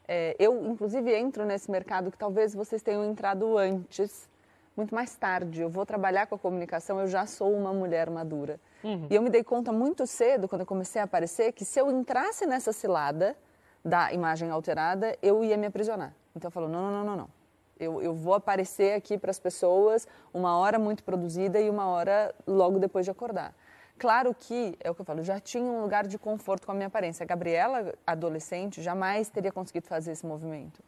É, 0.08 0.36
eu, 0.40 0.66
inclusive, 0.66 1.14
entro 1.16 1.46
nesse 1.46 1.70
mercado 1.70 2.12
que 2.12 2.18
talvez 2.18 2.54
vocês 2.54 2.82
tenham 2.82 3.04
entrado 3.04 3.58
antes, 3.58 4.30
muito 4.76 4.94
mais 4.94 5.16
tarde. 5.16 5.62
Eu 5.62 5.70
vou 5.70 5.86
trabalhar 5.86 6.28
com 6.28 6.36
a 6.36 6.40
comunicação, 6.40 7.00
eu 7.00 7.08
já 7.08 7.26
sou 7.26 7.54
uma 7.54 7.74
mulher 7.74 8.10
madura. 8.10 8.60
Uhum. 8.84 9.08
E 9.10 9.16
eu 9.16 9.22
me 9.22 9.30
dei 9.30 9.44
conta 9.44 9.72
muito 9.72 10.08
cedo, 10.08 10.48
quando 10.48 10.62
eu 10.62 10.68
comecei 10.68 11.02
a 11.02 11.06
aparecer, 11.06 11.52
que 11.52 11.66
se 11.66 11.80
eu 11.80 11.92
entrasse 11.92 12.46
nessa 12.46 12.72
cilada 12.72 13.36
da 13.84 14.14
imagem 14.14 14.50
alterada, 14.50 15.18
eu 15.22 15.44
ia 15.44 15.58
me 15.58 15.68
aprisionar. 15.68 16.14
Então 16.36 16.48
eu 16.48 16.52
falo, 16.52 16.68
não, 16.68 16.82
não, 16.84 16.92
não, 16.92 17.04
não, 17.06 17.18
não. 17.18 17.39
Eu, 17.80 18.02
eu 18.02 18.14
vou 18.14 18.34
aparecer 18.34 18.94
aqui 18.94 19.18
para 19.18 19.32
as 19.32 19.40
pessoas 19.40 20.08
uma 20.34 20.58
hora 20.58 20.78
muito 20.78 21.04
produzida 21.04 21.60
e 21.60 21.70
uma 21.70 21.88
hora 21.88 22.34
logo 22.46 22.78
depois 22.78 23.06
de 23.06 23.12
acordar. 23.12 23.56
Claro 23.98 24.34
que, 24.34 24.78
é 24.80 24.90
o 24.90 24.96
que 24.96 25.02
eu 25.02 25.06
falo, 25.06 25.24
já 25.24 25.40
tinha 25.40 25.70
um 25.70 25.82
lugar 25.82 26.08
de 26.08 26.18
conforto 26.18 26.66
com 26.66 26.72
a 26.72 26.76
minha 26.76 26.88
aparência. 26.88 27.24
A 27.24 27.28
Gabriela, 27.28 27.94
adolescente, 28.06 28.82
jamais 28.82 29.30
teria 29.30 29.52
conseguido 29.52 29.88
fazer 29.88 30.12
esse 30.12 30.26
movimento. 30.26 30.82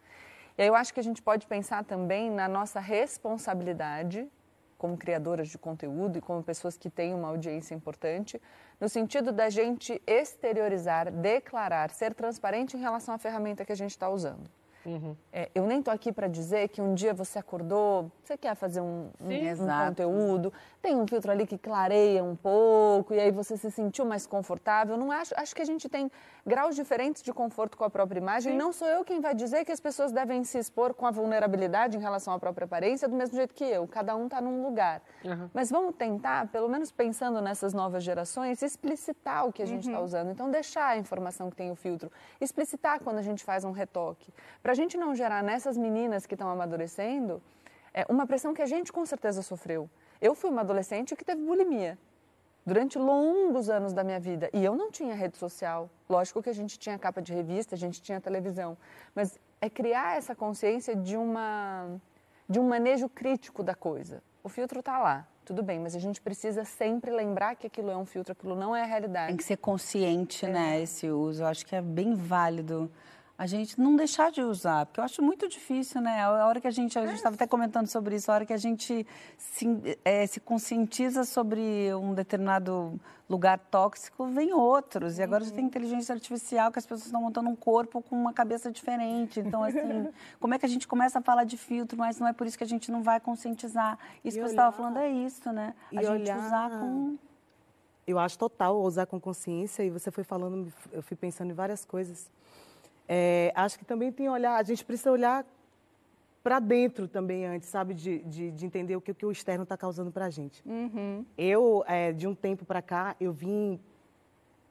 E 0.56 0.62
aí 0.62 0.68
eu 0.68 0.74
acho 0.74 0.92
que 0.92 1.00
a 1.00 1.02
gente 1.02 1.22
pode 1.22 1.46
pensar 1.46 1.84
também 1.84 2.30
na 2.30 2.48
nossa 2.48 2.80
responsabilidade 2.80 4.28
como 4.82 4.96
criadoras 4.96 5.48
de 5.48 5.56
conteúdo 5.56 6.18
e 6.18 6.20
como 6.20 6.42
pessoas 6.42 6.76
que 6.76 6.90
têm 6.90 7.14
uma 7.14 7.28
audiência 7.28 7.72
importante, 7.72 8.42
no 8.80 8.88
sentido 8.88 9.30
da 9.30 9.48
gente 9.48 10.02
exteriorizar, 10.04 11.08
declarar, 11.12 11.90
ser 11.90 12.12
transparente 12.14 12.76
em 12.76 12.80
relação 12.80 13.14
à 13.14 13.18
ferramenta 13.18 13.64
que 13.64 13.70
a 13.70 13.76
gente 13.76 13.92
está 13.92 14.10
usando. 14.10 14.50
Uhum. 14.84 15.16
É, 15.32 15.48
eu 15.54 15.66
nem 15.66 15.78
estou 15.78 15.92
aqui 15.94 16.12
para 16.12 16.26
dizer 16.26 16.68
que 16.68 16.80
um 16.80 16.94
dia 16.94 17.14
você 17.14 17.38
acordou, 17.38 18.10
você 18.22 18.36
quer 18.36 18.54
fazer 18.54 18.80
um, 18.80 19.10
um, 19.20 19.28
um, 19.28 19.86
conteúdo, 19.86 20.52
tem 20.80 20.96
um 20.96 21.06
filtro 21.06 21.30
ali 21.30 21.46
que 21.46 21.56
clareia 21.56 22.24
um 22.24 22.34
pouco 22.34 23.14
e 23.14 23.20
aí 23.20 23.30
você 23.30 23.56
se 23.56 23.70
sentiu 23.70 24.04
mais 24.04 24.26
confortável. 24.26 24.96
Não 24.96 25.12
acho, 25.12 25.34
acho 25.36 25.54
que 25.54 25.62
a 25.62 25.64
gente 25.64 25.88
tem 25.88 26.10
graus 26.44 26.74
diferentes 26.74 27.22
de 27.22 27.32
conforto 27.32 27.76
com 27.76 27.84
a 27.84 27.90
própria 27.90 28.18
imagem. 28.18 28.52
Sim. 28.52 28.58
Não 28.58 28.72
sou 28.72 28.88
eu 28.88 29.04
quem 29.04 29.20
vai 29.20 29.34
dizer 29.34 29.64
que 29.64 29.72
as 29.72 29.80
pessoas 29.80 30.10
devem 30.10 30.42
se 30.44 30.58
expor 30.58 30.94
com 30.94 31.06
a 31.06 31.10
vulnerabilidade 31.10 31.96
em 31.96 32.00
relação 32.00 32.34
à 32.34 32.38
própria 32.38 32.64
aparência 32.64 33.08
do 33.08 33.14
mesmo 33.14 33.36
jeito 33.36 33.54
que 33.54 33.64
eu. 33.64 33.86
Cada 33.86 34.16
um 34.16 34.24
está 34.24 34.40
num 34.40 34.62
lugar. 34.62 35.00
Uhum. 35.24 35.48
Mas 35.54 35.70
vamos 35.70 35.94
tentar, 35.94 36.48
pelo 36.48 36.68
menos 36.68 36.90
pensando 36.90 37.40
nessas 37.40 37.72
novas 37.72 38.02
gerações, 38.02 38.60
explicitar 38.62 39.46
o 39.46 39.52
que 39.52 39.62
a 39.62 39.66
gente 39.66 39.86
está 39.86 39.98
uhum. 39.98 40.04
usando. 40.04 40.30
Então 40.30 40.50
deixar 40.50 40.88
a 40.88 40.96
informação 40.98 41.50
que 41.50 41.56
tem 41.56 41.70
o 41.70 41.76
filtro, 41.76 42.10
explicitar 42.40 43.00
quando 43.00 43.18
a 43.18 43.22
gente 43.22 43.44
faz 43.44 43.64
um 43.64 43.70
retoque, 43.70 44.32
para 44.72 44.80
a 44.80 44.84
gente 44.84 44.96
não 44.96 45.14
gerar 45.14 45.42
nessas 45.42 45.76
meninas 45.76 46.24
que 46.24 46.34
estão 46.34 46.48
amadurecendo 46.48 47.42
é, 47.92 48.06
uma 48.08 48.26
pressão 48.26 48.54
que 48.54 48.62
a 48.62 48.66
gente 48.66 48.90
com 48.90 49.04
certeza 49.04 49.42
sofreu. 49.42 49.86
Eu 50.18 50.34
fui 50.34 50.48
uma 50.48 50.62
adolescente 50.62 51.14
que 51.14 51.22
teve 51.22 51.42
bulimia 51.42 51.98
durante 52.64 52.98
longos 52.98 53.68
anos 53.68 53.92
da 53.92 54.02
minha 54.02 54.18
vida 54.18 54.48
e 54.50 54.64
eu 54.64 54.74
não 54.74 54.90
tinha 54.90 55.14
rede 55.14 55.36
social. 55.36 55.90
Lógico 56.08 56.42
que 56.42 56.48
a 56.48 56.54
gente 56.54 56.78
tinha 56.78 56.98
capa 56.98 57.20
de 57.20 57.34
revista, 57.34 57.74
a 57.74 57.78
gente 57.78 58.00
tinha 58.00 58.18
televisão, 58.18 58.78
mas 59.14 59.38
é 59.60 59.68
criar 59.68 60.16
essa 60.16 60.34
consciência 60.34 60.96
de 60.96 61.18
uma 61.18 62.00
de 62.48 62.58
um 62.58 62.66
manejo 62.66 63.10
crítico 63.10 63.62
da 63.62 63.74
coisa. 63.74 64.22
O 64.42 64.48
filtro 64.48 64.80
está 64.80 64.98
lá, 64.98 65.28
tudo 65.44 65.62
bem, 65.62 65.80
mas 65.80 65.94
a 65.94 65.98
gente 65.98 66.18
precisa 66.18 66.64
sempre 66.64 67.10
lembrar 67.10 67.56
que 67.56 67.66
aquilo 67.66 67.90
é 67.90 67.96
um 67.96 68.06
filtro, 68.06 68.32
aquilo 68.32 68.56
não 68.56 68.74
é 68.74 68.80
a 68.80 68.86
realidade. 68.86 69.26
Tem 69.26 69.36
que 69.36 69.44
ser 69.44 69.58
consciente, 69.58 70.46
é. 70.46 70.48
né, 70.48 70.80
esse 70.80 71.10
uso. 71.10 71.42
Eu 71.42 71.46
acho 71.46 71.66
que 71.66 71.76
é 71.76 71.82
bem 71.82 72.14
válido 72.14 72.90
a 73.36 73.46
gente 73.46 73.80
não 73.80 73.96
deixar 73.96 74.30
de 74.30 74.42
usar, 74.42 74.86
porque 74.86 75.00
eu 75.00 75.04
acho 75.04 75.22
muito 75.22 75.48
difícil, 75.48 76.00
né? 76.00 76.22
A 76.22 76.46
hora 76.46 76.60
que 76.60 76.66
a 76.66 76.70
gente, 76.70 76.98
a 76.98 77.06
gente 77.06 77.16
estava 77.16 77.34
até 77.34 77.46
comentando 77.46 77.86
sobre 77.86 78.14
isso, 78.14 78.30
a 78.30 78.34
hora 78.34 78.46
que 78.46 78.52
a 78.52 78.58
gente 78.58 79.06
se, 79.36 79.66
é, 80.04 80.26
se 80.26 80.38
conscientiza 80.38 81.24
sobre 81.24 81.92
um 81.94 82.14
determinado 82.14 83.00
lugar 83.32 83.58
tóxico, 83.58 84.26
vem 84.26 84.52
outros. 84.52 85.18
E 85.18 85.22
agora 85.22 85.42
uhum. 85.42 85.50
tem 85.50 85.64
inteligência 85.64 86.14
artificial, 86.14 86.70
que 86.70 86.78
as 86.78 86.84
pessoas 86.84 87.06
estão 87.06 87.22
montando 87.22 87.48
um 87.48 87.56
corpo 87.56 88.02
com 88.02 88.14
uma 88.14 88.32
cabeça 88.32 88.70
diferente. 88.70 89.40
Então, 89.40 89.64
assim, 89.64 90.08
como 90.38 90.54
é 90.54 90.58
que 90.58 90.66
a 90.66 90.68
gente 90.68 90.86
começa 90.86 91.18
a 91.18 91.22
falar 91.22 91.44
de 91.44 91.56
filtro, 91.56 91.98
mas 91.98 92.20
não 92.20 92.28
é 92.28 92.32
por 92.32 92.46
isso 92.46 92.58
que 92.58 92.64
a 92.64 92.66
gente 92.66 92.92
não 92.92 93.02
vai 93.02 93.18
conscientizar. 93.18 93.98
Isso 94.22 94.36
e 94.36 94.40
que 94.40 94.44
olhar... 94.44 94.48
você 94.48 94.52
estava 94.52 94.72
falando 94.76 94.98
é 94.98 95.08
isso, 95.08 95.50
né? 95.50 95.74
A 95.90 96.02
gente 96.02 96.22
olhar... 96.22 96.38
usar 96.38 96.70
com... 96.70 97.16
Eu 98.06 98.18
acho 98.18 98.36
total 98.36 98.82
usar 98.82 99.06
com 99.06 99.18
consciência, 99.18 99.82
e 99.84 99.88
você 99.88 100.10
foi 100.10 100.24
falando, 100.24 100.72
eu 100.90 101.02
fui 101.02 101.16
pensando 101.16 101.50
em 101.50 101.54
várias 101.54 101.84
coisas. 101.84 102.28
É, 103.08 103.52
acho 103.54 103.78
que 103.78 103.84
também 103.84 104.12
tem 104.12 104.28
olhar, 104.28 104.56
a 104.56 104.62
gente 104.62 104.84
precisa 104.84 105.10
olhar 105.10 105.44
para 106.42 106.58
dentro 106.58 107.06
também 107.06 107.46
antes, 107.46 107.68
sabe, 107.68 107.94
de, 107.94 108.18
de, 108.20 108.50
de, 108.50 108.66
entender 108.66 108.96
o 108.96 109.00
que, 109.00 109.12
o 109.12 109.14
que 109.14 109.24
o 109.24 109.30
externo 109.30 109.62
está 109.62 109.76
causando 109.76 110.10
para 110.10 110.26
a 110.26 110.30
gente. 110.30 110.62
Uhum. 110.66 111.24
Eu, 111.38 111.84
é, 111.86 112.12
de 112.12 112.26
um 112.26 112.34
tempo 112.34 112.64
para 112.64 112.82
cá, 112.82 113.14
eu 113.20 113.32
vim, 113.32 113.78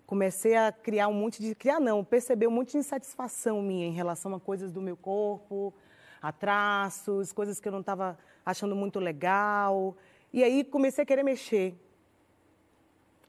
comecei 0.05 0.55
a 0.55 0.71
criar 0.71 1.07
um 1.07 1.13
monte 1.13 1.41
de, 1.41 1.55
criar 1.55 1.79
não, 1.79 2.03
perceber 2.03 2.47
um 2.47 2.51
monte 2.51 2.73
de 2.73 2.79
insatisfação 2.79 3.61
minha 3.61 3.85
em 3.85 3.93
relação 3.93 4.35
a 4.35 4.39
coisas 4.39 4.71
do 4.71 4.81
meu 4.81 4.97
corpo, 4.97 5.73
a 6.21 6.31
traços, 6.31 7.31
coisas 7.31 7.59
que 7.59 7.67
eu 7.67 7.71
não 7.71 7.79
estava 7.79 8.17
achando 8.45 8.75
muito 8.75 8.99
legal. 8.99 9.95
E 10.33 10.43
aí 10.43 10.63
comecei 10.63 11.03
a 11.03 11.05
querer 11.05 11.23
mexer. 11.23 11.73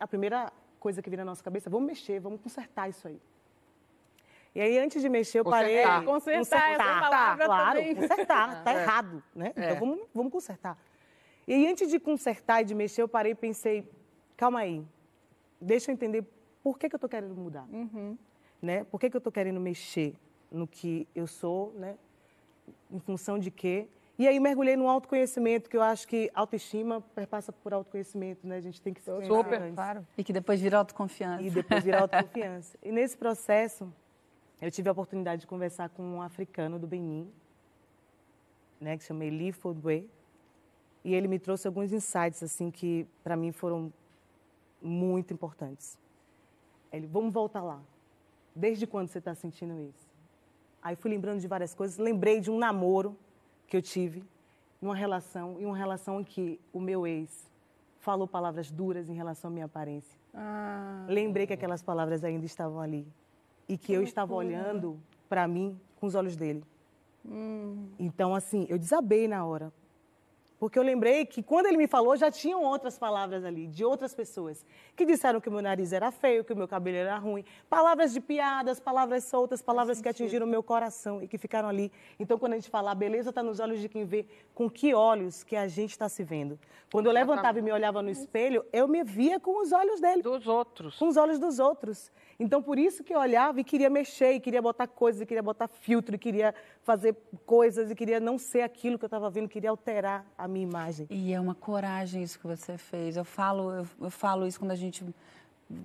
A 0.01 0.07
primeira 0.07 0.53
coisa 0.81 1.01
que 1.01 1.09
vira 1.09 1.25
na 1.25 1.31
nossa 1.31 1.45
cabeça, 1.45 1.71
vamos 1.71 1.87
mexer, 1.87 2.19
vamos 2.19 2.41
consertar 2.41 2.89
isso 2.89 3.07
aí. 3.07 3.21
E 4.55 4.61
aí, 4.61 4.79
antes 4.79 5.01
de 5.01 5.09
mexer, 5.09 5.39
eu 5.39 5.45
parei. 5.45 5.83
Consertar, 5.83 6.05
consertar, 6.05 6.73
essa 6.73 7.01
palavra 7.01 7.45
claro, 7.47 7.79
também. 7.79 7.95
consertar, 7.95 8.65
tá 8.65 8.73
é. 8.73 8.83
errado, 8.83 9.23
né? 9.35 9.53
É. 9.57 9.65
Então 9.65 9.81
vamos, 9.81 10.01
vamos 10.15 10.33
consertar. 10.33 10.79
E 11.47 11.55
aí, 11.55 11.67
antes 11.67 11.91
de 11.91 11.99
consertar 11.99 12.63
e 12.63 12.65
de 12.65 12.75
mexer, 12.75 13.03
eu 13.03 13.09
parei 13.09 13.33
e 13.33 13.35
pensei, 13.35 13.91
calma 14.37 14.61
aí, 14.61 14.85
deixa 15.61 15.91
eu 15.91 15.95
entender 15.95 16.25
por 16.63 16.79
que, 16.79 16.89
que 16.89 16.95
eu 16.95 16.99
estou 16.99 17.09
querendo 17.09 17.35
mudar. 17.35 17.67
Uhum. 17.73 18.17
Né? 18.61 18.85
Por 18.85 19.01
que, 19.01 19.11
que 19.11 19.17
eu 19.17 19.19
estou 19.19 19.33
querendo 19.33 19.59
mexer 19.59 20.15
no 20.51 20.67
que 20.67 21.09
eu 21.15 21.27
sou, 21.27 21.73
né? 21.77 21.97
Em 22.91 23.01
função 23.01 23.39
de 23.39 23.51
quê? 23.51 23.89
E 24.19 24.29
aí 24.29 24.39
mergulhei 24.39 24.77
no 24.77 24.89
autoconhecimento, 24.89 25.69
que 25.69 25.77
eu 25.77 25.83
acho 25.83 26.07
que 26.07 26.31
autoestima 26.35 27.01
perpassa 27.01 27.51
por 27.51 27.73
autoconhecimento, 27.73 28.47
né? 28.47 28.57
A 28.57 28.61
gente 28.61 28.81
tem 28.81 28.93
que 28.93 29.01
se 29.01 29.11
Super, 29.27 29.73
claro. 29.75 30.07
E 30.17 30.23
que 30.23 30.33
depois 30.33 30.61
vira 30.61 30.79
autoconfiança. 30.79 31.43
E 31.43 31.51
depois 31.51 31.83
vira 31.83 32.01
autoconfiança. 32.01 32.79
e 32.85 32.93
nesse 32.93 33.17
processo, 33.17 33.93
eu 34.63 34.71
tive 34.71 34.89
a 34.89 34.93
oportunidade 34.93 35.41
de 35.41 35.47
conversar 35.49 35.89
com 35.89 36.05
um 36.05 36.23
africano 36.23 36.79
do 36.79 36.87
Benin, 36.87 37.29
né, 38.81 38.97
que 38.97 39.03
se 39.03 39.09
chama 39.09 39.25
Eli 39.25 39.51
Fodwe, 39.51 40.09
e 41.05 41.13
ele 41.13 41.27
me 41.27 41.37
trouxe 41.41 41.67
alguns 41.67 41.93
insights 41.93 42.45
assim 42.45 42.71
que 42.71 43.05
para 43.25 43.35
mim 43.35 43.51
foram 43.51 43.93
muito 44.81 45.35
importantes. 45.35 45.99
Ele, 46.93 47.09
vamos 47.09 47.35
voltar 47.35 47.61
lá. 47.61 47.81
Desde 48.55 48.87
quando 48.87 49.09
você 49.09 49.19
está 49.19 49.35
sentindo 49.35 49.81
isso? 49.81 50.09
Aí 50.81 50.95
fui 50.95 51.11
lembrando 51.11 51.41
de 51.41 51.49
várias 51.49 51.75
coisas. 51.75 51.99
Lembrei 51.99 52.41
de 52.41 52.49
um 52.49 52.59
namoro 52.59 53.17
que 53.67 53.77
eu 53.77 53.83
tive, 53.83 54.23
numa 54.81 54.95
relação, 54.95 55.61
e 55.61 55.65
uma 55.65 55.77
relação 55.77 56.21
em 56.21 56.25
que 56.25 56.61
o 56.73 56.79
meu 56.79 57.05
ex 57.05 57.51
falou 57.99 58.29
palavras 58.29 58.71
duras 58.71 59.09
em 59.09 59.15
relação 59.15 59.51
à 59.51 59.53
minha 59.53 59.67
aparência. 59.67 60.17
Ah. 60.33 61.05
Lembrei 61.09 61.49
que 61.49 61.53
aquelas 61.53 61.83
palavras 61.83 62.23
ainda 62.23 62.47
estavam 62.47 62.81
ali 62.81 63.05
e 63.73 63.79
que, 63.79 63.87
que 63.87 63.93
eu 63.93 64.03
estava 64.03 64.35
olhando 64.35 64.99
para 65.29 65.49
mim 65.49 65.79
com 65.99 66.07
os 66.07 66.15
olhos 66.15 66.37
dele. 66.37 66.63
Hum. 67.25 67.89
Então, 67.99 68.35
assim, 68.35 68.67
eu 68.69 68.79
desabei 68.79 69.27
na 69.27 69.45
hora. 69.45 69.73
Porque 70.63 70.79
eu 70.79 70.83
lembrei 70.85 71.27
que 71.27 71.43
quando 71.43 71.67
ele 71.67 71.77
me 71.77 71.89
falou, 71.89 72.17
já 72.17 72.31
tinham 72.31 72.63
outras 72.63 72.97
palavras 72.97 73.45
ali, 73.45 73.67
de 73.67 73.85
outras 73.85 74.15
pessoas, 74.15 74.65
que 74.95 75.05
disseram 75.05 75.41
que 75.41 75.49
o 75.49 75.53
meu 75.53 75.61
nariz 75.61 75.93
era 75.93 76.13
feio, 76.13 76.45
que 76.45 76.53
o 76.53 76.57
meu 76.57 76.69
cabelo 76.69 76.99
era 76.99 77.19
ruim. 77.19 77.45
Palavras 77.69 78.13
de 78.13 78.21
piadas, 78.21 78.79
palavras 78.79 79.25
soltas, 79.25 79.61
palavras 79.61 80.01
que 80.01 80.09
atingiram 80.09 80.47
o 80.47 80.49
meu 80.49 80.63
coração 80.63 81.21
e 81.21 81.27
que 81.27 81.37
ficaram 81.37 81.69
ali. 81.69 81.91
Então, 82.17 82.39
quando 82.39 82.53
a 82.53 82.57
gente 82.57 82.71
fala, 82.71 82.93
a 82.93 82.95
beleza 82.95 83.31
está 83.31 83.43
nos 83.43 83.59
olhos 83.59 83.81
de 83.81 83.89
quem 83.89 84.05
vê, 84.05 84.25
com 84.55 84.71
que 84.71 84.95
olhos 84.95 85.43
que 85.43 85.57
a 85.57 85.67
gente 85.67 85.91
está 85.91 86.09
se 86.09 86.23
vendo. 86.23 86.57
Quando 86.93 87.07
eu 87.07 87.13
levantava 87.13 87.59
e 87.59 87.63
me 87.63 87.73
olhava 87.73 88.01
no 88.01 88.11
espelho, 88.11 88.65
eu 88.73 88.87
me 88.87 89.03
via 89.03 89.41
com 89.41 89.61
os 89.61 89.73
olhos 89.73 90.01
dele. 90.01 90.23
Dos 90.23 90.47
outros. 90.47 90.97
Com 90.97 91.09
os 91.09 91.17
olhos 91.17 91.41
dos 91.41 91.59
outros. 91.59 92.13
Então, 92.43 92.61
por 92.61 92.77
isso 92.77 93.05
que 93.05 93.15
eu 93.15 93.21
olhava 93.21 93.61
e 93.61 93.65
queria 93.65 93.89
mexer, 93.89 94.33
e 94.33 94.41
queria 94.41 94.61
botar 94.61 94.89
coisas, 94.89 95.23
e 95.23 95.27
queria 95.27 95.43
botar 95.43 95.69
filtro, 95.69 96.17
e 96.17 96.19
queria 96.19 96.53
fazer 96.83 97.17
coisas, 97.47 97.89
e 97.89 97.95
queria 97.95 98.19
não 98.19 98.37
ser 98.37 98.63
aquilo 98.63 98.99
que 98.99 99.05
eu 99.05 99.07
estava 99.07 99.31
vendo, 99.31 99.49
queria 99.49 99.71
alterar 99.71 100.27
a 100.37 100.49
minha 100.49 100.65
imagem. 100.65 101.07
E 101.09 101.33
é 101.33 101.39
uma 101.39 101.55
coragem 101.55 102.21
isso 102.21 102.41
que 102.41 102.47
você 102.47 102.77
fez. 102.77 103.17
Eu 103.17 103.25
falo, 103.25 103.71
eu, 103.71 103.87
eu 104.01 104.11
falo 104.11 104.45
isso 104.45 104.59
quando 104.59 104.73
a 104.73 104.77
gente 104.77 105.05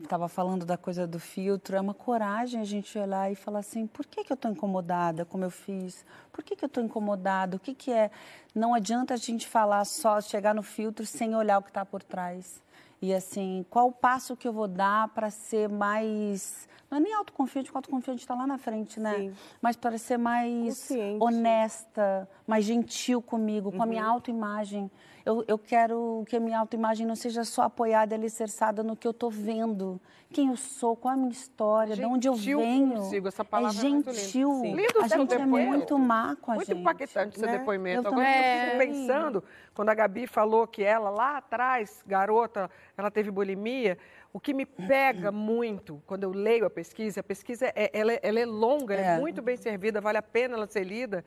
estava 0.02 0.28
falando 0.28 0.66
da 0.66 0.78
coisa 0.78 1.06
do 1.06 1.20
filtro, 1.20 1.76
é 1.76 1.80
uma 1.80 1.94
coragem 1.94 2.60
a 2.60 2.66
gente 2.66 2.98
olhar 2.98 3.32
e 3.32 3.36
falar 3.36 3.60
assim, 3.60 3.86
por 3.86 4.06
que, 4.08 4.24
que 4.24 4.34
eu 4.34 4.36
estou 4.36 4.50
incomodada 4.50 5.26
como 5.26 5.46
eu 5.46 5.52
fiz? 5.52 6.04
Por 6.32 6.44
que, 6.44 6.56
que 6.56 6.66
eu 6.66 6.68
estou 6.68 6.84
incomodada? 6.84 7.56
O 7.56 7.60
que, 7.60 7.76
que 7.76 7.92
é? 7.92 8.10
Não 8.54 8.74
adianta 8.74 9.14
a 9.14 9.18
gente 9.18 9.48
falar 9.48 9.86
só, 9.86 10.20
chegar 10.20 10.56
no 10.56 10.64
filtro 10.64 11.06
sem 11.06 11.36
olhar 11.36 11.60
o 11.60 11.62
que 11.62 11.70
está 11.70 11.86
por 11.86 12.02
trás. 12.02 12.62
E 13.02 13.14
assim, 13.14 13.66
qual 13.70 13.88
o 13.88 13.92
passo 13.92 14.36
que 14.36 14.48
eu 14.48 14.54
vou 14.54 14.68
dar 14.68 15.10
para 15.10 15.30
ser 15.30 15.70
mais. 15.70 16.68
Não 16.90 16.98
é 16.98 17.02
nem 17.02 17.14
autoconfiante, 17.14 17.68
porque 17.68 17.78
autoconfiante 17.78 18.22
está 18.22 18.34
lá 18.34 18.48
na 18.48 18.58
frente, 18.58 19.00
né? 19.00 19.16
Sim. 19.16 19.34
Mas 19.62 19.76
para 19.76 19.98
ser 19.98 20.18
mais 20.18 20.80
Consciente. 20.80 21.24
honesta, 21.24 22.30
mais 22.48 22.64
gentil 22.64 23.22
comigo, 23.22 23.72
com 23.72 23.84
a 23.84 23.86
minha 23.86 24.06
autoimagem. 24.06 24.90
Eu, 25.28 25.44
eu 25.46 25.58
quero 25.58 26.24
que 26.26 26.38
a 26.38 26.40
minha 26.40 26.58
autoimagem 26.58 27.06
não 27.06 27.14
seja 27.14 27.44
só 27.44 27.64
apoiada 27.64 28.14
e 28.14 28.18
alicerçada 28.18 28.82
no 28.82 28.96
que 28.96 29.06
eu 29.06 29.12
estou 29.12 29.30
vendo. 29.30 30.00
Quem 30.32 30.48
eu 30.48 30.56
sou, 30.56 30.96
qual 30.96 31.16
a 31.16 31.18
minha 31.18 31.32
história, 31.32 31.98
de 31.98 32.06
onde 32.06 32.30
eu 32.30 32.34
Gentil 32.36 32.60
venho. 32.60 32.94
consigo, 32.96 33.28
essa 33.28 33.44
palavra 33.44 33.78
é 33.78 33.86
é 33.86 33.90
muito 33.90 34.14
gentil. 34.14 34.54
Sim. 34.62 34.74
Lindo 34.74 35.00
a 35.02 35.10
seu 35.10 35.20
gente 35.20 35.34
é 35.36 35.46
muito 35.46 36.00
má 36.00 36.38
com 36.38 36.52
a 36.52 36.56
Muito 36.56 36.68
gente. 36.68 36.80
impactante 36.80 37.38
seu 37.38 37.46
né? 37.46 37.58
depoimento. 37.58 38.08
Eu 38.08 38.14
Agora 38.14 38.26
também. 38.26 38.58
eu 38.58 38.66
fico 38.66 38.78
pensando, 38.78 39.44
quando 39.74 39.90
a 39.90 39.94
Gabi 39.94 40.28
falou 40.28 40.66
que 40.66 40.82
ela, 40.82 41.10
lá 41.10 41.36
atrás, 41.40 42.02
garota, 42.08 42.72
ela 42.98 43.12
teve 43.12 43.30
bulimia, 43.30 43.98
o 44.32 44.40
que 44.40 44.54
me 44.54 44.66
pega 44.66 45.30
muito 45.30 46.02
quando 46.08 46.24
eu 46.24 46.32
leio 46.32 46.66
a 46.66 46.70
pesquisa, 46.70 47.20
a 47.20 47.24
pesquisa 47.24 47.66
é, 47.76 47.90
ela, 47.94 48.14
é- 48.14 48.20
ela 48.24 48.40
é 48.40 48.46
longa, 48.46 48.96
é 48.96 49.16
É. 49.16 49.20
muito 49.20 49.42
bem 49.42 49.58
servida, 49.58 50.00
vale 50.00 50.18
a 50.20 50.22
pena 50.24 50.56
ela 50.56 50.68
ser 50.68 50.86
lida, 50.86 51.26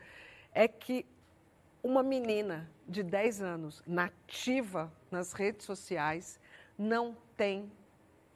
é 0.54 0.66
que 0.66 1.04
uma 1.82 2.02
menina 2.02 2.68
de 2.90 3.02
10 3.02 3.40
anos, 3.42 3.82
nativa 3.86 4.90
nas 5.10 5.32
redes 5.32 5.64
sociais, 5.64 6.38
não 6.76 7.16
tem 7.36 7.70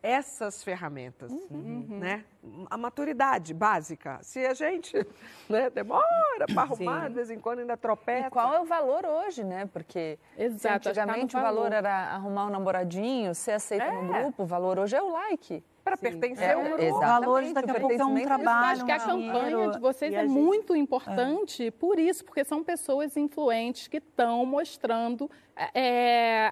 essas 0.02 0.62
ferramentas, 0.62 1.32
né? 1.50 2.24
A 2.70 2.76
maturidade 2.76 3.54
básica. 3.54 4.18
Se 4.22 4.44
a 4.44 4.52
gente 4.52 4.94
né, 5.48 5.70
demora 5.70 6.44
para 6.52 6.60
arrumar, 6.62 7.08
de 7.08 7.14
vez 7.14 7.30
em 7.30 7.38
quando 7.40 7.60
ainda 7.60 7.74
tropeça. 7.74 8.26
E 8.26 8.30
qual 8.30 8.52
é 8.54 8.60
o 8.60 8.66
valor 8.66 9.06
hoje, 9.06 9.42
né? 9.42 9.64
Porque 9.72 10.18
Exato, 10.36 10.90
acho 10.90 10.90
que 10.90 10.94
tá 10.94 11.06
no 11.06 11.12
antigamente 11.12 11.36
o 11.36 11.40
valor 11.40 11.62
valor. 11.62 11.72
era 11.72 12.10
arrumar 12.14 12.46
um 12.46 12.50
namoradinho, 12.50 13.34
ser 13.34 13.52
aceita 13.52 13.90
no 13.90 14.14
É. 14.14 14.22
grupo, 14.22 14.42
o 14.42 14.46
valor 14.46 14.78
hoje 14.78 14.94
é 14.94 15.02
o 15.02 15.08
like. 15.10 15.64
Para 15.84 15.98
pertencer 15.98 16.42
É, 16.48 16.52
a 16.52 16.62
grupo. 16.62 16.82
exato. 16.82 17.00
Valores 17.00 17.52
daqui 17.52 17.70
a 17.70 17.74
pouco 17.74 17.92
é 17.94 18.04
um 18.06 18.16
Eu 18.16 18.24
trabalho. 18.24 18.70
acho 18.72 18.84
que 18.86 18.90
a 18.92 18.96
um 18.96 19.26
campanha 19.26 19.70
de 19.70 19.78
vocês 19.78 20.14
é 20.14 20.18
a 20.20 20.22
gente- 20.22 20.30
muito 20.32 20.74
importante 20.74 21.70
por 21.72 21.98
isso, 21.98 22.24
porque 22.24 22.42
são 22.42 22.64
pessoas 22.64 23.16
influentes 23.18 23.86
que 23.86 23.98
estão 23.98 24.46
mostrando 24.46 25.30
é, 25.72 26.50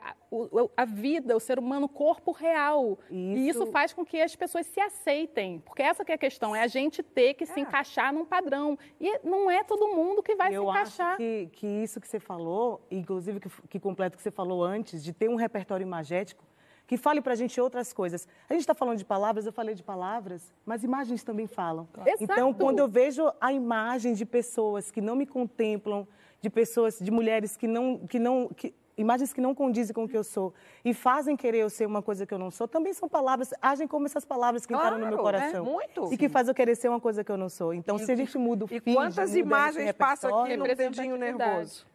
a 0.77 0.85
vida, 0.85 1.37
o 1.37 1.41
ser 1.41 1.59
humano, 1.59 1.87
o 1.87 1.89
corpo 1.89 2.31
real. 2.31 2.99
E 3.11 3.49
isso 3.49 3.62
Isso- 3.65 3.73
faz 3.73 3.93
com 3.93 4.05
que 4.05 4.21
as 4.21 4.37
pessoas 4.37 4.65
se 4.67 4.81
aceitem. 4.81 5.59
Porque 5.61 5.83
essa 5.83 6.05
que 6.05 6.12
é 6.12 6.15
a 6.15 6.19
questão, 6.19 6.55
é 6.55 6.62
a 6.62 6.67
gente 6.69 7.03
ter 7.03 7.35
que 7.35 7.45
se 7.45 7.59
encaixar 7.59 8.12
num 8.12 8.25
padrão. 8.25 8.79
E 9.01 9.19
não 9.25 9.51
é 9.51 9.65
todo 9.65 9.89
mundo 9.89 10.23
que 10.23 10.37
vai 10.37 10.55
eu 10.55 10.62
se 10.65 10.71
encaixar. 10.71 11.09
acho 11.09 11.17
que, 11.17 11.49
que 11.53 11.67
isso 11.67 12.01
que 12.01 12.07
você 12.07 12.21
falou, 12.21 12.81
inclusive 12.91 13.41
que, 13.41 13.49
que 13.69 13.81
completa 13.81 14.15
o 14.15 14.19
que 14.19 14.23
você 14.23 14.31
falou 14.31 14.62
antes, 14.62 15.03
de 15.03 15.12
ter 15.12 15.29
um 15.29 15.35
repertório 15.37 15.83
imagético, 15.85 16.45
que 16.92 16.99
fale 16.99 17.22
para 17.22 17.32
a 17.32 17.37
gente 17.37 17.58
outras 17.58 17.90
coisas. 17.90 18.28
A 18.50 18.52
gente 18.52 18.61
está 18.61 18.75
falando 18.75 18.99
de 18.99 19.04
palavras, 19.06 19.46
eu 19.46 19.52
falei 19.52 19.75
de 19.75 19.82
palavras, 19.82 20.52
mas 20.66 20.84
imagens 20.84 21.25
também 21.25 21.46
falam. 21.46 21.88
Exato. 22.04 22.22
Então, 22.22 22.52
quando 22.52 22.80
eu 22.80 22.87
vejo 22.87 23.32
a 23.40 23.50
imagem 23.50 24.12
de 24.12 24.26
pessoas 24.26 24.90
que 24.90 25.00
não 25.00 25.16
me 25.16 25.25
contemplam, 25.25 26.06
de 26.42 26.50
pessoas, 26.50 26.99
de 26.99 27.11
mulheres 27.11 27.56
que 27.56 27.66
não, 27.66 28.06
que 28.06 28.18
não, 28.18 28.49
que, 28.49 28.75
imagens 28.94 29.32
que 29.32 29.40
não 29.40 29.54
condizem 29.54 29.94
com 29.94 30.04
o 30.04 30.08
que 30.08 30.18
eu 30.18 30.22
sou 30.22 30.52
e 30.84 30.92
fazem 30.92 31.34
querer 31.34 31.61
eu 31.61 31.70
ser 31.70 31.87
uma 31.87 32.02
coisa 32.02 32.26
que 32.26 32.34
eu 32.34 32.38
não 32.38 32.50
sou, 32.50 32.68
também 32.68 32.92
são 32.92 33.08
palavras, 33.08 33.54
agem 33.62 33.88
como 33.88 34.04
essas 34.04 34.26
palavras 34.26 34.66
que 34.66 34.75
entraram 34.75 34.99
no 34.99 35.06
meu 35.06 35.16
Claro, 35.16 35.38
coração. 35.38 35.66
é, 35.66 35.70
muito. 35.70 36.12
E 36.12 36.18
que 36.18 36.28
faz 36.28 36.46
eu 36.46 36.54
querer 36.54 36.76
ser 36.76 36.90
uma 36.90 37.00
coisa 37.00 37.25
que 37.25 37.32
eu 37.32 37.38
não 37.38 37.49
sou. 37.49 37.72
Então, 37.72 37.96
se 37.96 38.12
a 38.12 38.16
gente 38.16 38.37
muda 38.37 38.66
o 38.66 38.68
E 38.70 38.80
feed, 38.80 38.94
quantas 38.94 39.34
imagens 39.34 39.90
passam 39.92 40.42
aqui 40.42 40.58
no 40.58 40.66
dedinho 40.75 41.16
nervoso? 41.16 41.87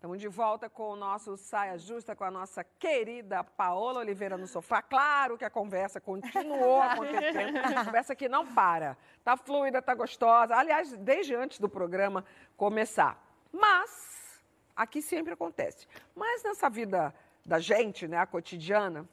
Estamos 0.00 0.18
de 0.18 0.28
volta 0.28 0.66
com 0.66 0.92
o 0.92 0.96
nosso 0.96 1.36
Saia 1.36 1.76
Justa, 1.76 2.16
com 2.16 2.24
a 2.24 2.30
nossa 2.30 2.64
querida 2.64 3.44
Paola 3.44 4.00
Oliveira 4.00 4.38
no 4.38 4.46
sofá. 4.46 4.80
Claro 4.80 5.36
que 5.36 5.44
a 5.44 5.50
conversa 5.50 6.00
continuou 6.00 6.80
acontecendo, 6.80 7.58
a 7.58 7.84
conversa 7.84 8.16
que 8.16 8.26
não 8.26 8.46
para. 8.46 8.96
Tá 9.22 9.36
fluida, 9.36 9.82
tá 9.82 9.94
gostosa. 9.94 10.56
Aliás, 10.56 10.96
desde 10.96 11.34
antes 11.34 11.58
do 11.58 11.68
programa 11.68 12.24
começar. 12.56 13.22
Mas, 13.52 14.42
aqui 14.74 15.02
sempre 15.02 15.34
acontece. 15.34 15.86
Mas 16.16 16.42
nessa 16.44 16.70
vida 16.70 17.14
da 17.44 17.58
gente, 17.58 18.08
né, 18.08 18.16
a 18.16 18.24
cotidiana, 18.24 19.06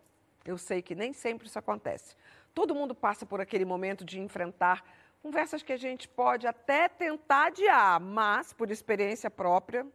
eu 0.46 0.58
sei 0.58 0.82
que 0.82 0.96
nem 0.96 1.12
sempre 1.12 1.48
isso 1.48 1.60
acontece. 1.60 2.16
Todo 2.54 2.74
mundo 2.74 2.96
passa 2.96 3.26
por 3.26 3.42
aquele 3.42 3.66
momento 3.66 4.06
de 4.06 4.22
enfrentar 4.22 4.86
conversas 5.22 5.62
que 5.62 5.74
a 5.74 5.78
gente 5.78 6.08
pode 6.08 6.48
até 6.48 6.88
tentar 6.88 7.48
adiar, 7.48 8.00
mas, 8.00 8.54
por 8.54 8.72
experiência 8.72 9.30
própria, 9.30 9.86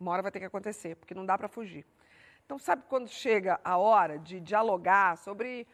uma 0.00 0.12
hora 0.12 0.22
vai 0.22 0.32
ter 0.32 0.40
que 0.40 0.46
acontecer, 0.46 0.96
porque 0.96 1.14
não 1.14 1.26
dá 1.26 1.36
para 1.36 1.46
fugir. 1.46 1.84
Então, 2.46 2.58
sabe 2.58 2.82
quando 2.88 3.08
chega 3.08 3.60
a 3.62 3.76
hora 3.76 4.18
de 4.18 4.40
dialogar 4.40 5.16
sobre 5.18 5.66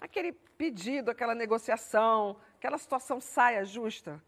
aquele 0.00 0.32
pedido, 0.32 1.10
aquela 1.10 1.34
negociação, 1.34 2.36
aquela 2.58 2.78
situação 2.78 3.20
saia 3.20 3.64
justa? 3.64 4.20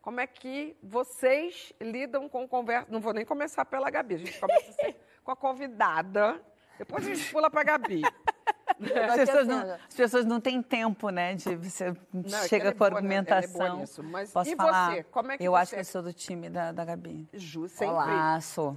Como 0.00 0.20
é 0.20 0.26
que 0.26 0.76
vocês 0.82 1.72
lidam 1.80 2.28
com 2.28 2.48
conversa? 2.48 2.86
Não 2.90 3.00
vou 3.00 3.12
nem 3.12 3.24
começar 3.24 3.64
pela 3.64 3.90
Gabi, 3.90 4.14
a 4.14 4.18
gente 4.18 4.38
começa 4.38 4.72
sempre 4.72 4.96
com 5.22 5.30
a 5.32 5.36
convidada, 5.36 6.40
depois 6.78 7.06
a 7.06 7.14
gente 7.14 7.30
pula 7.30 7.50
para 7.50 7.60
a 7.60 7.64
Gabi. 7.64 8.02
As 8.80 9.16
pessoas, 9.16 9.46
não, 9.46 9.72
as 9.88 9.94
pessoas 9.94 10.24
não 10.24 10.40
têm 10.40 10.62
tempo, 10.62 11.10
né? 11.10 11.34
De 11.34 11.54
você 11.54 11.88
é 11.88 11.92
que 11.92 12.48
chega 12.48 12.68
é 12.68 12.72
com 12.72 12.78
boa, 12.78 12.90
né? 13.02 13.16
É 13.16 13.18
boa 13.18 13.26
argumentação. 13.26 13.76
nisso, 13.80 14.02
mas 14.02 14.32
Posso 14.32 14.50
e 14.50 14.56
falar? 14.56 14.92
você? 14.92 15.02
Como 15.02 15.32
é 15.32 15.36
que 15.36 15.44
eu 15.44 15.52
você 15.52 15.58
acho 15.58 15.70
que 15.72 15.76
é? 15.76 15.80
eu 15.80 15.84
sou 15.84 16.02
do 16.02 16.12
time 16.14 16.48
da, 16.48 16.72
da 16.72 16.82
Gabi. 16.82 17.28
Ju, 17.34 17.68
sempre. 17.68 17.88
Olá, 17.88 18.40
sou. 18.40 18.74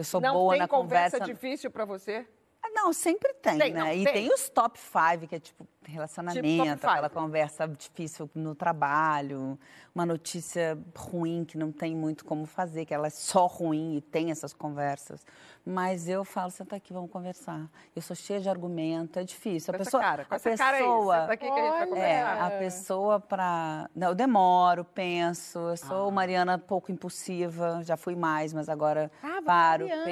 Eu 0.00 0.04
sou 0.04 0.18
não 0.20 0.32
boa 0.32 0.52
tem 0.54 0.60
na 0.60 0.66
conversa, 0.68 1.18
conversa. 1.18 1.34
difícil 1.34 1.70
para 1.70 1.84
você? 1.84 2.26
Ah, 2.62 2.70
Não, 2.74 2.90
sempre 2.92 3.34
tem, 3.34 3.58
Tem, 3.58 3.72
né? 3.72 3.80
não, 3.80 3.92
e 3.92 4.04
tem. 4.04 4.12
tem. 4.14 4.32
os 4.34 4.48
top 4.48 4.78
five, 4.78 5.26
que 5.26 5.34
é 5.34 5.38
tipo 5.38 5.68
relacionamento, 5.84 6.46
Tipo 6.46 6.86
aquela 6.86 7.08
conversa 7.08 7.66
difícil 7.66 8.28
no 8.34 8.54
trabalho, 8.54 9.58
uma 9.94 10.04
notícia 10.04 10.78
ruim 10.96 11.44
que 11.44 11.56
não 11.56 11.72
tem 11.72 11.96
muito 11.96 12.24
como 12.24 12.44
fazer, 12.46 12.84
que 12.84 12.92
ela 12.94 13.06
é 13.06 13.10
só 13.10 13.46
ruim 13.46 13.96
e 13.96 14.00
tem 14.00 14.30
essas 14.30 14.52
conversas. 14.52 15.24
Mas 15.64 16.08
eu 16.08 16.24
falo, 16.24 16.50
senta 16.50 16.76
aqui, 16.76 16.92
vamos 16.92 17.10
conversar. 17.10 17.68
Eu 17.94 18.00
sou 18.02 18.14
cheia 18.16 18.40
de 18.40 18.48
argumento, 18.48 19.18
é 19.18 19.24
difícil. 19.24 19.72
A 19.74 19.78
Com 19.78 19.84
pessoa, 19.84 20.02
cara, 20.02 20.24
com 20.24 20.34
a 20.34 20.36
essa 20.36 20.56
cara 20.56 20.76
aí, 20.76 20.82
pessoa, 20.82 21.20
senta 21.20 21.32
aqui 21.32 21.46
que 21.46 21.52
a 21.52 21.56
gente 21.62 21.70
vai 21.70 21.80
Olha. 21.80 21.86
conversar. 21.88 22.08
é, 22.08 22.40
a 22.40 22.50
pessoa 22.58 23.20
para. 23.20 23.90
Eu 23.94 24.14
demoro, 24.14 24.84
penso. 24.84 25.58
Eu 25.58 25.68
Ah. 25.72 25.76
sou 25.76 26.10
Mariana 26.10 26.58
pouco 26.58 26.90
impulsiva, 26.92 27.82
já 27.84 27.96
fui 27.96 28.14
mais, 28.16 28.52
mas 28.54 28.68
agora 28.68 29.10
Ah, 29.22 29.40
paro, 29.44 29.86
Mariana. 29.88 30.04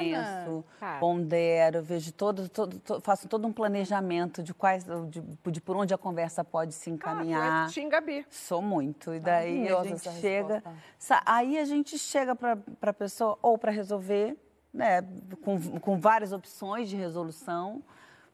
penso, 0.45 0.65
Tá. 0.79 0.99
pondero, 0.99 1.83
vejo 1.83 2.13
todo, 2.13 2.49
todo, 2.49 2.79
to- 2.81 3.01
faço 3.01 3.27
todo 3.29 3.47
um 3.47 3.53
planejamento 3.53 4.43
de 4.43 4.53
quais, 4.53 4.85
de, 5.09 5.21
de 5.51 5.58
por 5.61 5.77
onde 5.77 5.93
a 5.95 5.99
conversa 5.99 6.45
pode 6.45 6.73
se 6.75 6.91
Ah, 6.91 6.93
encaminhar. 6.93 7.65
és 7.67 7.73
Tim 7.73 7.89
Gabi. 7.89 8.27
Sou 8.31 8.61
muito. 8.63 9.15
E 9.15 9.21
daí 9.21 9.69
a 9.69 9.73
Maravilhosa 9.75 9.89
gente 10.07 10.21
chega. 10.21 10.55
resposta. 10.65 11.23
Aí 11.27 11.59
a 11.59 11.65
gente 11.65 11.99
chega 11.99 12.35
para 12.35 12.59
a 12.83 12.93
pessoa 12.93 13.39
ou 13.43 13.57
para 13.59 13.71
resolver, 13.73 14.37
né? 14.73 15.03
Com, 15.43 15.79
com 15.81 15.99
várias 15.99 16.33
opções 16.33 16.89
de 16.89 16.97
resolução. 16.97 17.83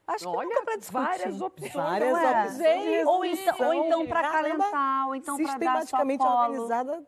Acho 0.07 0.31
que 0.31 0.37
Olha, 0.37 0.49
nunca 0.49 0.63
para 0.65 0.77
discutir. 0.77 1.03
várias 1.07 1.41
opções. 1.41 1.73
Várias 1.73 2.61
é? 2.61 3.05
opções 3.05 3.07
Ou 3.07 3.25
então, 3.25 3.67
ou 3.69 3.75
então 3.75 4.07
para 4.07 4.31
calentar, 4.31 5.09
ou 5.09 5.15
então 5.15 5.37
para 5.39 5.59
dar 5.59 5.87
só 5.87 5.97
colo. 5.99 6.13
organizada. 6.41 7.03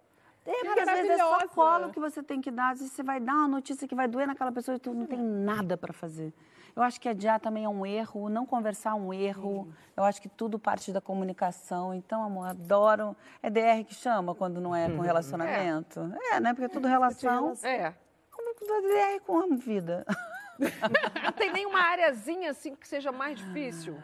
É, 0.46 0.64
porque 0.64 0.80
às 0.80 0.86
vezes 0.90 1.10
é 1.10 1.18
só 1.18 1.48
colo 1.48 1.90
que 1.90 1.98
você 2.00 2.22
tem 2.22 2.40
que 2.40 2.50
dar. 2.50 2.70
Às 2.72 2.78
vezes 2.78 2.94
você 2.94 3.02
vai 3.02 3.20
dar 3.20 3.34
uma 3.34 3.48
notícia 3.48 3.86
que 3.86 3.94
vai 3.94 4.06
doer 4.08 4.26
naquela 4.26 4.52
pessoa 4.52 4.76
e 4.76 4.78
tu 4.78 4.94
não 4.94 5.04
tem 5.04 5.18
nada 5.18 5.76
para 5.76 5.92
fazer. 5.92 6.32
Eu 6.76 6.82
acho 6.82 7.00
que 7.00 7.08
adiar 7.08 7.40
também 7.40 7.64
é 7.64 7.68
um 7.68 7.86
erro, 7.86 8.28
não 8.28 8.44
conversar 8.44 8.90
é 8.90 8.94
um 8.94 9.10
erro. 9.12 9.66
Eu 9.96 10.04
acho 10.04 10.20
que 10.20 10.28
tudo 10.28 10.58
parte 10.58 10.92
da 10.92 11.00
comunicação. 11.00 11.94
Então, 11.94 12.22
amor, 12.22 12.48
adoro. 12.48 13.16
É 13.42 13.48
DR 13.48 13.82
que 13.82 13.94
chama 13.94 14.34
quando 14.34 14.60
não 14.60 14.76
é 14.76 14.90
com 14.90 15.00
relacionamento? 15.00 16.12
É, 16.30 16.38
né? 16.38 16.52
Porque 16.52 16.66
é 16.66 16.68
tudo 16.68 16.86
relação. 16.86 17.54
É. 17.62 17.94
Como 18.30 18.50
é 18.50 18.54
que 18.54 18.66
DR 18.66 19.24
com 19.24 19.56
vida? 19.56 20.04
Não 21.24 21.32
tem 21.32 21.50
nenhuma 21.52 21.78
areazinha 21.80 22.50
assim 22.50 22.74
que 22.74 22.86
seja 22.88 23.10
mais 23.12 23.38
difícil? 23.38 23.98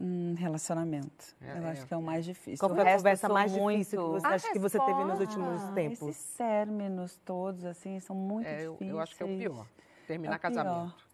Hum, 0.00 0.34
relacionamento. 0.36 1.34
É, 1.40 1.58
eu 1.58 1.64
é, 1.64 1.70
acho 1.70 1.86
que 1.86 1.92
é 1.92 1.96
o 1.96 2.02
mais 2.02 2.24
difícil. 2.24 2.58
Qual 2.58 2.74
foi 2.74 2.90
a 2.90 2.96
conversa 2.96 3.28
mais 3.28 3.52
muito... 3.52 3.78
difícil 3.78 3.98
que 4.02 4.10
você 4.20 4.26
A 4.26 4.30
acha 4.30 4.52
que 4.52 4.58
você 4.58 4.78
teve 4.78 5.04
nos 5.04 5.20
últimos 5.20 5.62
Ah, 5.62 5.72
tempos? 5.72 6.08
Esses 6.08 6.34
términos 6.36 7.18
todos, 7.24 7.64
assim, 7.66 8.00
são 8.00 8.16
muito 8.16 8.46
É, 8.46 8.66
eu, 8.66 8.72
difíceis. 8.72 8.90
eu 8.90 9.00
acho 9.00 9.16
que 9.16 9.22
é 9.22 9.26
o 9.26 9.28
pior. 9.38 9.66
Terminar 10.06 10.34
É 10.34 10.36
o 10.36 10.40
pior. 10.40 10.50
casamento. 10.50 11.09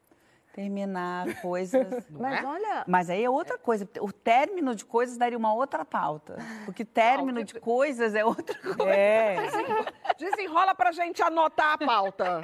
Terminar 0.56 1.38
coisas. 1.42 1.86
Mas 2.08 2.42
é? 2.42 2.46
olha, 2.46 2.84
Mas 2.88 3.10
aí 3.10 3.22
é 3.22 3.28
outra 3.28 3.58
coisa. 3.58 3.86
O 4.00 4.10
término 4.10 4.74
de 4.74 4.86
coisas 4.86 5.18
daria 5.18 5.36
uma 5.36 5.52
outra 5.52 5.84
pauta. 5.84 6.38
Porque 6.64 6.82
término 6.82 7.44
de 7.44 7.60
coisas 7.60 8.14
é 8.14 8.24
outra 8.24 8.58
coisa. 8.58 8.86
É, 8.96 9.36
Desenrola 10.18 10.74
pra 10.74 10.92
gente 10.92 11.22
anotar 11.22 11.74
a 11.74 11.78
pauta. 11.78 12.40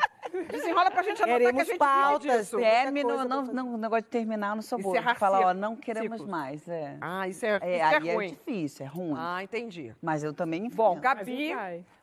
Desenrola 0.51 0.91
pra 0.91 1.03
gente 1.03 1.23
anotar 1.23 1.39
Queremos 1.39 1.63
que 1.65 1.71
a 1.71 1.73
gente 1.73 1.79
pautas. 1.79 2.51
Término, 2.51 3.09
coisa 3.09 3.25
não, 3.25 3.43
não, 3.45 3.75
o 3.75 3.77
negócio 3.79 4.03
de 4.03 4.09
terminar, 4.11 4.51
eu 4.51 4.55
não 4.57 4.63
sou 4.63 4.79
boa. 4.79 4.95
Encerrar 4.95 5.15
falar, 5.15 5.41
ó, 5.47 5.55
não 5.55 5.75
queremos 5.75 6.23
mais. 6.27 6.69
É, 6.69 6.99
Ah, 7.01 7.27
isso 7.29 7.47
é, 7.47 7.49
é, 7.49 7.55
isso 7.55 7.65
é 7.67 7.83
aí 7.97 8.09
é 8.11 8.15
ruim. 8.15 8.29
difícil, 8.29 8.85
é 8.85 8.89
ruim. 8.89 9.15
Ah, 9.17 9.43
entendi. 9.43 9.95
Mas 10.03 10.23
eu 10.23 10.35
também 10.35 10.61
enfrento. 10.67 10.77
Bom, 10.77 11.01
Gabi. 11.01 11.55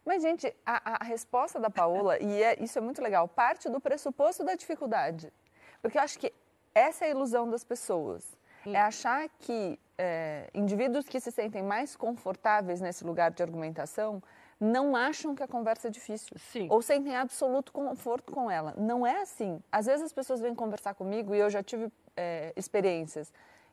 Mas, 0.04 0.24
gente, 0.24 0.52
a, 0.66 1.02
a 1.02 1.04
resposta 1.06 1.60
da 1.60 1.70
Paola, 1.70 2.18
e 2.20 2.42
é- 2.42 2.58
isso 2.64 2.80
é 2.80 2.82
muito 2.82 3.00
legal, 3.00 3.28
parte 3.28 3.70
do 3.70 3.80
pressuposto 3.80 4.44
da 4.44 4.56
dificuldade. 4.56 5.32
Porque 5.82 5.98
eu 5.98 6.02
acho 6.02 6.20
que 6.20 6.34
essa 6.74 7.06
é 7.06 7.08
a 7.08 7.12
ilusão 7.12 7.50
das 7.50 7.64
pessoas. 7.64 8.38
É 8.66 8.80
achar 8.80 9.28
que 9.40 9.80
é, 9.98 10.50
indivíduos 10.54 11.08
que 11.08 11.20
se 11.20 11.32
sentem 11.32 11.64
mais 11.64 11.96
confortáveis 11.96 12.82
nesse 12.82 13.04
lugar 13.04 13.32
de 13.32 13.42
argumentação 13.42 14.22
não 14.60 14.96
acham 14.96 15.34
que 15.34 15.42
a 15.42 15.48
conversa 15.48 15.88
é 15.88 15.92
difícil. 15.92 16.38
Sim. 16.38 16.68
Ou 16.70 16.82
sentem 16.82 17.16
absoluto 17.16 17.72
conforto 17.72 18.32
com 18.34 18.52
ela. 18.52 18.74
Não 18.78 19.08
é 19.08 19.22
assim. 19.22 19.62
Às 19.72 19.86
vezes 19.86 20.08
as 20.08 20.14
pessoas 20.14 20.42
vêm 20.42 20.54
conversar 20.54 20.94
comigo 20.94 21.34
e 21.34 21.40
eu 21.40 21.50
já 21.50 21.64
tive 21.64 21.90
é, 22.16 22.52
experiências 22.56 23.32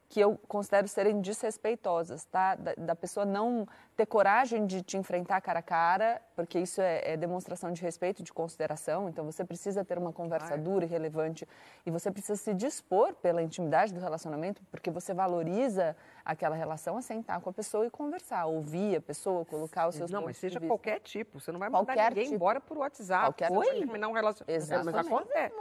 que 0.08 0.20
eu 0.20 0.38
considero 0.46 0.86
serem 0.86 1.20
desrespeitosas, 1.20 2.24
tá? 2.26 2.54
Da, 2.54 2.74
da, 2.76 2.96
pessoa 2.96 3.26
não 3.26 3.66
ter 3.96 4.06
coragem 4.06 4.66
de 4.66 4.82
te 4.82 4.96
enfrentar 4.96 5.40
cara 5.40 5.58
a 5.58 5.62
cara, 5.62 6.22
porque 6.34 6.58
isso 6.58 6.80
é, 6.80 7.12
é 7.12 7.16
demonstração 7.16 7.72
de 7.72 7.82
respeito, 7.82 8.22
de 8.22 8.32
consideração. 8.32 9.08
Então 9.08 9.24
você 9.24 9.44
precisa 9.44 9.84
ter 9.84 9.98
uma 9.98 10.12
conversa 10.12 10.54
é. 10.54 10.58
dura 10.58 10.84
e 10.84 10.88
relevante 10.88 11.46
e 11.84 11.90
você 11.90 12.10
precisa 12.10 12.36
se 12.36 12.54
dispor 12.54 13.14
pela 13.14 13.42
intimidade 13.42 13.92
do 13.92 14.00
relacionamento, 14.00 14.62
porque 14.70 14.90
você 14.90 15.12
valoriza 15.12 15.96
aquela 16.24 16.54
relação 16.54 16.96
a 16.96 17.02
sentar 17.02 17.40
com 17.40 17.50
a 17.50 17.52
pessoa 17.52 17.86
e 17.86 17.90
conversar, 17.90 18.46
ouvir 18.46 18.96
a 18.96 19.00
pessoa, 19.00 19.44
colocar 19.44 19.88
os 19.88 19.96
seus 19.96 20.10
Não, 20.10 20.22
mas 20.22 20.36
seja 20.36 20.60
qualquer 20.60 21.00
tipo. 21.00 21.40
Você 21.40 21.50
não 21.50 21.58
vai 21.58 21.68
mandar 21.68 21.94
qualquer 21.94 22.10
ninguém 22.10 22.24
tipo. 22.24 22.34
embora 22.36 22.60
por 22.60 22.78
WhatsApp. 22.78 23.26
Qualquer 23.26 23.50
Oi? 23.50 23.78
terminar 23.78 24.08
um 24.08 24.12
relacionamento. 24.12 24.62
Exatamente. 24.62 24.94
Mas 24.94 25.06
acontece. 25.06 25.54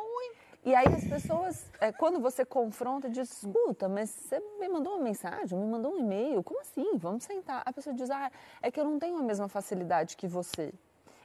E 0.65 0.73
aí 0.73 0.87
as 0.87 1.05
pessoas, 1.05 1.63
é, 1.79 1.91
quando 1.91 2.19
você 2.19 2.43
confronta, 2.43 3.07
diz, 3.07 3.31
escuta, 3.31 3.87
mas 3.87 4.09
você 4.09 4.39
me 4.59 4.67
mandou 4.67 4.93
uma 4.93 5.03
mensagem, 5.03 5.55
me 5.59 5.67
mandou 5.67 5.93
um 5.93 5.99
e-mail, 5.99 6.41
como 6.41 6.59
assim? 6.59 6.97
Vamos 6.97 7.23
sentar. 7.23 7.61
A 7.63 7.71
pessoa 7.71 7.95
diz, 7.95 8.09
ah, 8.09 8.31
é 8.63 8.71
que 8.71 8.79
eu 8.79 8.83
não 8.83 8.97
tenho 8.97 9.15
a 9.19 9.21
mesma 9.21 9.47
facilidade 9.47 10.17
que 10.17 10.27
você. 10.27 10.73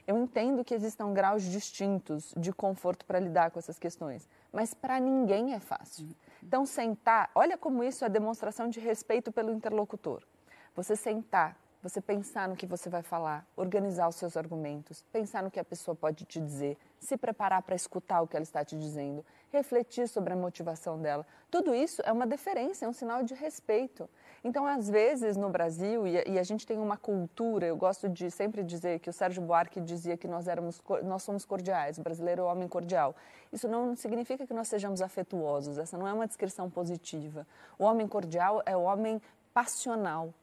Eu 0.05 0.15
entendo 0.15 0.63
que 0.63 0.75
existam 0.75 1.11
graus 1.11 1.41
distintos 1.41 2.35
de 2.37 2.53
conforto 2.53 3.03
para 3.03 3.19
lidar 3.19 3.49
com 3.49 3.57
essas 3.57 3.79
questões, 3.79 4.29
mas 4.53 4.75
para 4.75 4.99
ninguém 4.99 5.55
é 5.55 5.59
fácil. 5.59 6.07
Então, 6.43 6.63
sentar, 6.63 7.31
olha 7.33 7.57
como 7.57 7.83
isso 7.83 8.05
é 8.05 8.09
demonstração 8.09 8.67
de 8.67 8.79
respeito 8.79 9.31
pelo 9.31 9.51
interlocutor. 9.51 10.21
Você 10.75 10.95
sentar, 10.95 11.57
você 11.81 11.99
pensar 11.99 12.47
no 12.47 12.55
que 12.55 12.65
você 12.65 12.89
vai 12.89 13.01
falar, 13.01 13.45
organizar 13.55 14.07
os 14.07 14.15
seus 14.15 14.37
argumentos, 14.37 15.03
pensar 15.11 15.41
no 15.41 15.49
que 15.49 15.59
a 15.59 15.63
pessoa 15.63 15.95
pode 15.95 16.25
te 16.25 16.39
dizer, 16.39 16.77
se 16.99 17.17
preparar 17.17 17.63
para 17.63 17.75
escutar 17.75 18.21
o 18.21 18.27
que 18.27 18.35
ela 18.35 18.43
está 18.43 18.63
te 18.63 18.77
dizendo, 18.77 19.25
refletir 19.51 20.07
sobre 20.07 20.33
a 20.33 20.35
motivação 20.35 21.01
dela. 21.01 21.25
Tudo 21.49 21.73
isso 21.73 22.01
é 22.05 22.11
uma 22.11 22.27
deferência, 22.27 22.85
é 22.85 22.87
um 22.87 22.93
sinal 22.93 23.23
de 23.23 23.33
respeito. 23.33 24.07
Então, 24.43 24.65
às 24.65 24.89
vezes, 24.89 25.35
no 25.35 25.49
Brasil, 25.49 26.07
e 26.07 26.39
a, 26.39 26.43
gente 26.43 26.65
tem 26.65 26.79
uma 26.79 26.97
cultura, 26.97 27.65
eu 27.65 27.75
gosto 27.75 28.07
de 28.07 28.29
sempre 28.31 28.63
dizer 28.63 28.99
que 28.99 29.09
o 29.09 29.13
Sérgio 29.13 29.41
Buarque 29.41 29.81
dizia 29.81 30.15
que 30.15 30.27
nós, 30.27 30.47
éramos, 30.47 30.81
nós 31.03 31.23
somos 31.23 31.45
cordiais, 31.45 31.97
o 31.97 32.01
brasileiro 32.01 32.41
é 32.41 32.45
o 32.45 32.47
homem 32.47 32.67
cordial. 32.67 33.15
Isso 33.51 33.67
não 33.67 33.95
significa 33.95 34.47
que 34.47 34.53
nós 34.53 34.67
sejamos 34.67 35.01
afetuosos, 35.01 35.77
essa 35.77 35.97
não 35.97 36.07
é 36.07 36.13
uma 36.13 36.27
descrição 36.27 36.69
positiva. 36.69 37.45
O 37.77 37.83
homem 37.83 38.07
cordial 38.07 38.61
é 38.65 38.75
o 38.75 38.81
homem 38.81 39.21
passional, 39.53 40.33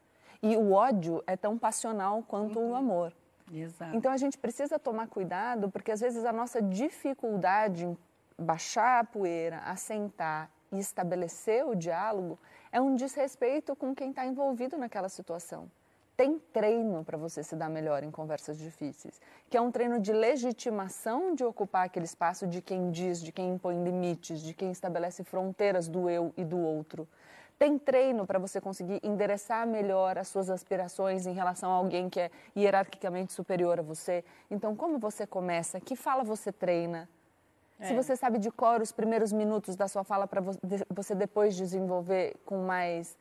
e 0.42 0.56
o 0.56 0.72
ódio 0.72 1.22
é 1.26 1.36
tão 1.36 1.58
passional 1.58 2.22
quanto 2.26 2.58
uhum. 2.58 2.70
o 2.70 2.74
amor. 2.74 3.12
Exato. 3.52 3.96
Então 3.96 4.12
a 4.12 4.16
gente 4.16 4.38
precisa 4.38 4.78
tomar 4.78 5.08
cuidado, 5.08 5.70
porque 5.70 5.90
às 5.90 6.00
vezes 6.00 6.24
a 6.24 6.32
nossa 6.32 6.60
dificuldade 6.60 7.86
em 7.86 7.96
baixar 8.38 9.00
a 9.00 9.04
poeira, 9.04 9.58
assentar 9.58 10.50
e 10.70 10.78
estabelecer 10.78 11.66
o 11.66 11.74
diálogo 11.74 12.38
é 12.70 12.80
um 12.80 12.94
desrespeito 12.94 13.74
com 13.74 13.94
quem 13.94 14.10
está 14.10 14.26
envolvido 14.26 14.76
naquela 14.76 15.08
situação. 15.08 15.70
Tem 16.16 16.38
treino 16.52 17.04
para 17.04 17.16
você 17.16 17.44
se 17.44 17.54
dar 17.54 17.68
melhor 17.68 18.02
em 18.02 18.10
conversas 18.10 18.58
difíceis, 18.58 19.20
que 19.48 19.56
é 19.56 19.60
um 19.60 19.70
treino 19.70 20.00
de 20.00 20.12
legitimação 20.12 21.34
de 21.34 21.44
ocupar 21.44 21.86
aquele 21.86 22.04
espaço 22.04 22.46
de 22.46 22.60
quem 22.60 22.90
diz, 22.90 23.22
de 23.22 23.30
quem 23.30 23.50
impõe 23.50 23.82
limites, 23.82 24.40
de 24.40 24.52
quem 24.52 24.72
estabelece 24.72 25.22
fronteiras 25.22 25.88
do 25.88 26.10
eu 26.10 26.32
e 26.36 26.44
do 26.44 26.58
outro. 26.58 27.08
Tem 27.58 27.76
treino 27.76 28.24
para 28.24 28.38
você 28.38 28.60
conseguir 28.60 29.00
endereçar 29.02 29.66
melhor 29.66 30.16
as 30.16 30.28
suas 30.28 30.48
aspirações 30.48 31.26
em 31.26 31.32
relação 31.32 31.70
a 31.72 31.74
alguém 31.74 32.08
que 32.08 32.20
é 32.20 32.30
hierarquicamente 32.56 33.32
superior 33.32 33.80
a 33.80 33.82
você. 33.82 34.24
Então, 34.48 34.76
como 34.76 34.98
você 34.98 35.26
começa? 35.26 35.80
Que 35.80 35.96
fala 35.96 36.22
você 36.22 36.52
treina? 36.52 37.08
É. 37.80 37.86
Se 37.88 37.94
você 37.94 38.14
sabe 38.16 38.38
de 38.38 38.50
cor 38.50 38.80
os 38.80 38.92
primeiros 38.92 39.32
minutos 39.32 39.74
da 39.74 39.88
sua 39.88 40.04
fala 40.04 40.26
para 40.26 40.40
você 40.40 41.14
depois 41.14 41.56
desenvolver 41.56 42.36
com 42.44 42.58
mais 42.58 43.16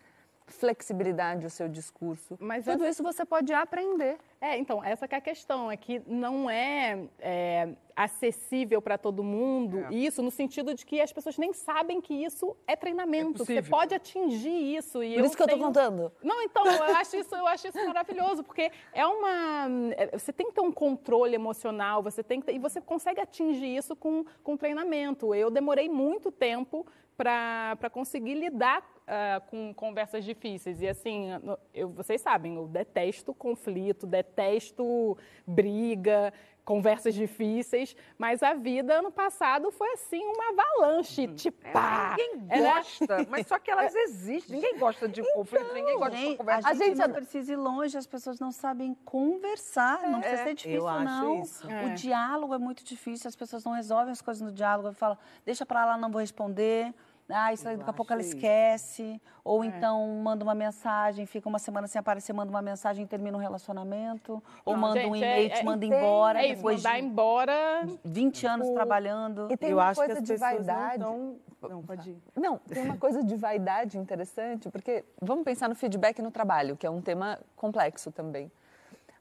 flexibilidade 0.47 1.45
o 1.45 1.49
seu 1.49 1.67
discurso. 1.67 2.37
Mas 2.39 2.63
Tudo 2.65 2.83
essa... 2.83 2.89
isso 2.89 3.03
você 3.03 3.25
pode 3.25 3.53
aprender. 3.53 4.17
É, 4.39 4.57
então, 4.57 4.83
essa 4.83 5.05
é 5.05 5.15
a 5.15 5.21
questão, 5.21 5.69
é 5.71 5.75
que 5.75 6.01
não 6.07 6.49
é, 6.49 7.07
é 7.19 7.69
acessível 7.95 8.81
para 8.81 8.97
todo 8.97 9.23
mundo, 9.23 9.79
é. 9.91 9.95
isso 9.95 10.21
no 10.21 10.29
sentido 10.29 10.73
de 10.75 10.85
que 10.85 11.01
as 11.01 11.11
pessoas 11.11 11.37
nem 11.37 11.51
sabem 11.53 11.99
que 11.99 12.13
isso 12.13 12.55
é 12.67 12.75
treinamento, 12.75 13.41
é 13.41 13.45
você 13.45 13.61
pode 13.63 13.95
atingir 13.95 14.77
isso. 14.77 15.03
E 15.03 15.15
Por 15.15 15.25
isso 15.25 15.35
que 15.35 15.43
tenho... 15.43 15.63
eu 15.63 15.67
estou 15.69 15.83
contando. 15.83 16.11
Não, 16.23 16.41
então, 16.43 16.65
eu 16.65 16.83
acho, 16.95 17.17
isso, 17.17 17.35
eu 17.35 17.47
acho 17.47 17.67
isso 17.67 17.85
maravilhoso, 17.85 18.43
porque 18.43 18.71
é 18.93 19.05
uma... 19.05 19.67
É, 19.97 20.17
você 20.17 20.31
tem 20.31 20.47
que 20.47 20.53
ter 20.53 20.61
um 20.61 20.71
controle 20.71 21.33
emocional, 21.33 22.03
você 22.03 22.23
tem 22.23 22.39
que 22.39 22.45
ter... 22.45 22.53
e 22.53 22.59
você 22.59 22.79
consegue 22.79 23.19
atingir 23.19 23.75
isso 23.75 23.95
com, 23.95 24.23
com 24.43 24.55
treinamento. 24.55 25.33
Eu 25.33 25.49
demorei 25.49 25.89
muito 25.89 26.31
tempo 26.31 26.85
para 27.17 27.89
conseguir 27.91 28.35
lidar 28.35 28.83
uh, 29.07 29.41
com 29.49 29.73
conversas 29.73 30.23
difíceis. 30.23 30.81
E 30.81 30.87
assim, 30.87 31.29
eu, 31.73 31.89
vocês 31.89 32.21
sabem, 32.21 32.55
eu 32.55 32.67
detesto 32.67 33.33
conflito, 33.33 34.05
detesto 34.05 35.17
briga, 35.45 36.33
conversas 36.67 37.15
difíceis, 37.15 37.95
mas 38.17 38.43
a 38.43 38.53
vida 38.53 38.99
ano 38.99 39.09
passado 39.09 39.71
foi 39.71 39.89
assim 39.93 40.21
uma 40.21 40.49
avalanche, 40.49 41.25
uhum. 41.25 41.33
tipo, 41.33 41.65
é, 41.65 42.15
ninguém 42.17 42.61
gosta, 42.61 43.25
mas 43.29 43.47
só 43.47 43.57
que 43.57 43.71
elas 43.71 43.95
existem. 43.95 44.57
Ninguém 44.57 44.77
gosta 44.77 45.07
de 45.07 45.21
então, 45.21 45.33
conflito, 45.33 45.73
ninguém 45.73 45.97
gosta 45.97 46.17
de 46.17 46.35
conversa. 46.35 46.67
A 46.67 46.73
gente, 46.73 46.83
a 46.83 46.85
gente 46.87 46.97
não 46.97 47.13
precisa 47.13 47.53
ir 47.53 47.55
longe, 47.55 47.97
as 47.97 48.05
pessoas 48.05 48.37
não 48.37 48.51
sabem 48.51 48.93
conversar, 49.05 50.09
não 50.09 50.19
precisa 50.19 50.43
ser 50.43 50.53
difícil 50.55 50.89
eu 50.89 50.99
não. 50.99 51.41
Isso. 51.41 51.71
É. 51.71 51.85
O 51.85 51.93
diálogo 51.93 52.53
é 52.53 52.57
muito 52.57 52.83
difícil, 52.83 53.29
as 53.29 53.35
pessoas 53.35 53.63
não 53.63 53.71
resolvem 53.71 54.11
as 54.11 54.21
coisas 54.21 54.41
no 54.41 54.51
diálogo, 54.51 54.91
falam, 54.91 55.17
deixa 55.45 55.65
para 55.65 55.85
lá, 55.85 55.97
não 55.97 56.11
vou 56.11 56.19
responder. 56.19 56.93
Ah, 57.29 57.51
isso 57.51 57.63
daqui 57.63 57.89
a 57.89 57.93
pouco 57.93 58.11
ela 58.13 58.21
esquece. 58.21 59.21
Ou 59.43 59.63
é. 59.63 59.67
então 59.67 60.07
manda 60.23 60.43
uma 60.43 60.55
mensagem, 60.55 61.25
fica 61.25 61.47
uma 61.47 61.59
semana 61.59 61.87
sem 61.87 61.99
aparecer, 61.99 62.33
manda 62.33 62.49
uma 62.49 62.61
mensagem 62.61 63.03
e 63.05 63.07
termina 63.07 63.37
um 63.37 63.41
relacionamento. 63.41 64.41
Ou 64.65 64.73
Não, 64.73 64.81
manda 64.81 64.99
gente, 64.99 65.09
um 65.09 65.15
e-mail, 65.15 65.47
é, 65.47 65.49
te 65.49 65.65
manda 65.65 65.85
embora. 65.85 66.39
É 66.39 66.45
isso, 66.47 66.55
depois 66.55 66.77
mandar 66.77 66.99
de 66.99 67.05
embora. 67.05 67.87
20 68.03 68.47
anos 68.47 68.67
o... 68.69 68.73
trabalhando. 68.73 69.47
E 69.51 69.57
tem 69.57 69.71
Eu 69.71 69.77
uma 69.77 69.93
coisa 69.93 70.21
de 70.21 70.35
vaidade. 70.35 71.03
Não, 71.03 71.35
não, 71.61 71.81
pode 71.81 72.09
ir. 72.09 72.17
Não, 72.35 72.57
tem 72.57 72.83
uma 72.83 72.97
coisa 72.97 73.23
de 73.23 73.35
vaidade 73.35 73.97
interessante, 73.97 74.69
porque 74.69 75.03
vamos 75.21 75.43
pensar 75.43 75.67
no 75.67 75.75
feedback 75.75 76.21
no 76.21 76.31
trabalho, 76.31 76.77
que 76.77 76.85
é 76.85 76.89
um 76.89 77.01
tema 77.01 77.39
complexo 77.55 78.11
também 78.11 78.51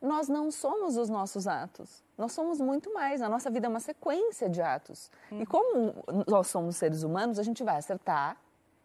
nós 0.01 0.29
não 0.29 0.51
somos 0.51 0.97
os 0.97 1.09
nossos 1.09 1.47
atos. 1.47 2.05
Nós 2.17 2.33
somos 2.33 2.61
muito 2.61 2.93
mais. 2.93 3.23
A 3.23 3.29
nossa 3.29 3.51
vida 3.51 3.67
é 3.67 3.71
uma 3.71 3.81
sequência 3.81 4.49
de 4.49 4.61
atos. 4.63 5.11
Uhum. 5.31 5.43
E 5.43 5.47
como 5.47 5.95
nós 6.27 6.47
somos 6.49 6.77
seres 6.77 7.03
humanos, 7.03 7.39
a 7.39 7.43
gente 7.43 7.63
vai 7.63 7.77
acertar 7.77 8.37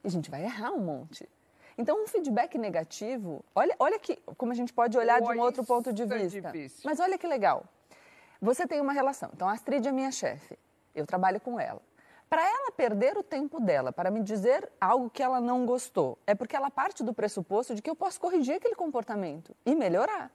e 0.03 0.07
a 0.07 0.11
gente 0.11 0.29
vai 0.29 0.43
errar 0.43 0.71
um 0.71 0.79
monte. 0.79 1.27
Então, 1.77 2.03
um 2.03 2.07
feedback 2.07 2.57
negativo, 2.57 3.43
olha, 3.55 3.75
olha 3.79 3.97
que, 3.97 4.17
como 4.37 4.51
a 4.51 4.55
gente 4.55 4.73
pode 4.73 4.97
olhar 4.97 5.21
de 5.21 5.29
um 5.29 5.39
outro 5.39 5.63
ponto 5.63 5.91
de 5.93 6.05
vista. 6.05 6.49
É 6.49 6.51
Mas 6.83 6.99
olha 6.99 7.17
que 7.17 7.25
legal. 7.25 7.63
Você 8.41 8.67
tem 8.67 8.81
uma 8.81 8.91
relação. 8.91 9.29
Então, 9.33 9.47
a 9.47 9.53
Astrid 9.53 9.87
é 9.87 9.91
minha 9.91 10.11
chefe. 10.11 10.57
Eu 10.93 11.05
trabalho 11.05 11.39
com 11.39 11.59
ela. 11.59 11.81
Para 12.29 12.47
ela 12.47 12.71
perder 12.71 13.17
o 13.17 13.23
tempo 13.23 13.59
dela 13.59 13.91
para 13.91 14.09
me 14.09 14.21
dizer 14.23 14.71
algo 14.79 15.09
que 15.09 15.21
ela 15.21 15.41
não 15.41 15.65
gostou, 15.65 16.17
é 16.25 16.33
porque 16.33 16.55
ela 16.55 16.71
parte 16.71 17.03
do 17.03 17.13
pressuposto 17.13 17.75
de 17.75 17.81
que 17.81 17.89
eu 17.89 17.95
posso 17.95 18.19
corrigir 18.21 18.55
aquele 18.55 18.73
comportamento 18.73 19.53
e 19.65 19.75
melhorar. 19.75 20.31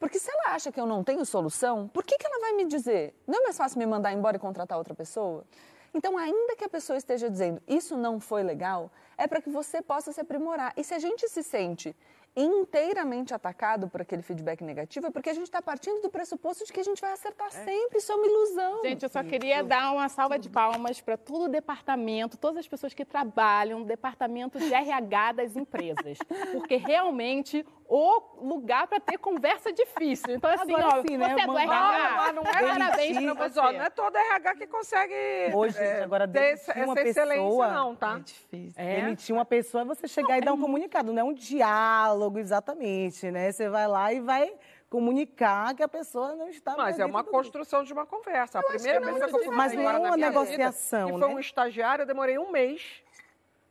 Porque 0.00 0.18
se 0.18 0.30
ela 0.32 0.54
acha 0.54 0.72
que 0.72 0.80
eu 0.80 0.86
não 0.86 1.04
tenho 1.04 1.24
solução, 1.26 1.86
por 1.86 2.02
que, 2.02 2.16
que 2.16 2.26
ela 2.26 2.40
vai 2.40 2.54
me 2.54 2.64
dizer? 2.64 3.14
Não 3.26 3.40
é 3.40 3.42
mais 3.44 3.56
fácil 3.56 3.78
me 3.78 3.86
mandar 3.86 4.12
embora 4.12 4.38
e 4.38 4.40
contratar 4.40 4.78
outra 4.78 4.94
pessoa? 4.94 5.44
Então, 5.92 6.16
ainda 6.16 6.56
que 6.56 6.64
a 6.64 6.68
pessoa 6.68 6.96
esteja 6.96 7.28
dizendo 7.28 7.60
isso 7.68 7.96
não 7.96 8.18
foi 8.18 8.42
legal, 8.42 8.90
é 9.18 9.26
para 9.26 9.42
que 9.42 9.50
você 9.50 9.82
possa 9.82 10.10
se 10.10 10.20
aprimorar. 10.20 10.72
E 10.74 10.82
se 10.82 10.94
a 10.94 10.98
gente 10.98 11.28
se 11.28 11.42
sente 11.42 11.94
inteiramente 12.36 13.34
atacado 13.34 13.88
por 13.88 14.00
aquele 14.00 14.22
feedback 14.22 14.62
negativo, 14.62 15.08
é 15.08 15.10
porque 15.10 15.30
a 15.30 15.34
gente 15.34 15.44
está 15.44 15.60
partindo 15.60 16.00
do 16.00 16.08
pressuposto 16.08 16.64
de 16.64 16.72
que 16.72 16.80
a 16.80 16.84
gente 16.84 17.00
vai 17.00 17.12
acertar 17.12 17.48
é. 17.48 17.50
sempre, 17.50 17.98
isso 17.98 18.12
é 18.12 18.14
uma 18.14 18.26
ilusão. 18.26 18.82
Gente, 18.82 19.02
eu 19.02 19.08
só 19.08 19.22
queria 19.22 19.64
dar 19.64 19.92
uma 19.92 20.08
salva 20.08 20.38
de 20.38 20.48
palmas 20.48 21.00
para 21.00 21.16
todo 21.16 21.46
o 21.46 21.48
departamento, 21.48 22.38
todas 22.38 22.58
as 22.58 22.68
pessoas 22.68 22.94
que 22.94 23.04
trabalham 23.04 23.80
no 23.80 23.84
departamento 23.84 24.58
de 24.58 24.72
RH 24.72 25.32
das 25.32 25.56
empresas, 25.56 26.18
porque 26.52 26.76
realmente 26.76 27.66
o 27.90 28.22
lugar 28.40 28.86
para 28.86 29.00
ter 29.00 29.18
conversa 29.18 29.72
difícil. 29.72 30.36
Então, 30.36 30.48
assim, 30.48 30.72
Agora, 30.72 30.98
ó, 30.98 31.02
sim, 31.02 31.16
né? 31.16 31.34
você 31.34 31.40
é 31.40 31.46
do 31.46 31.58
RH, 31.58 32.32
não 32.32 32.42
é 32.42 32.62
parabéns 32.62 33.18
para 33.18 33.48
você. 33.48 33.58
Ó, 33.58 33.72
não 33.72 33.82
é 33.82 33.90
todo 33.90 34.16
RH 34.16 34.54
que 34.54 34.66
consegue 34.68 35.14
Hoje, 35.52 35.76
é, 35.76 36.04
agora, 36.04 36.28
ter 36.28 36.52
essa, 36.52 36.72
uma 36.72 37.00
essa 37.00 37.26
pessoa, 37.26 37.68
não, 37.68 37.96
tá? 37.96 38.16
É 38.16 38.20
difícil. 38.20 38.74
É? 38.80 39.00
Demitir 39.00 39.34
uma 39.34 39.44
pessoa 39.44 39.82
é 39.82 39.84
você 39.84 40.06
chegar 40.06 40.28
não, 40.28 40.36
e 40.36 40.40
dar 40.40 40.52
um 40.52 40.60
comunicado, 40.60 41.12
não 41.12 41.20
é 41.20 41.24
um 41.24 41.34
diálogo 41.34 42.38
exatamente, 42.38 43.28
né? 43.28 43.50
Você 43.50 43.68
vai 43.68 43.88
lá 43.88 44.12
e 44.12 44.20
vai 44.20 44.52
comunicar 44.88 45.74
que 45.74 45.82
a 45.82 45.88
pessoa 45.88 46.36
não 46.36 46.48
está 46.48 46.76
Mas 46.76 47.00
é 47.00 47.04
uma 47.04 47.24
construção 47.24 47.82
de 47.82 47.92
uma 47.92 48.06
conversa. 48.06 48.60
A 48.60 48.62
primeira 48.62 49.00
que 49.00 49.08
é 49.08 49.12
pessoa 49.12 49.28
que 49.28 49.36
eu 49.36 49.44
fui 49.44 49.56
Mas 49.56 49.72
não 49.72 49.82
na 49.82 49.90
uma 49.90 49.98
minha 49.98 50.12
vida, 50.12 50.28
negociação, 50.28 51.12
que 51.12 51.18
foi 51.18 51.28
né? 51.28 51.34
um 51.34 51.38
estagiário, 51.40 52.02
eu 52.02 52.06
demorei 52.06 52.38
um 52.38 52.52
mês. 52.52 53.02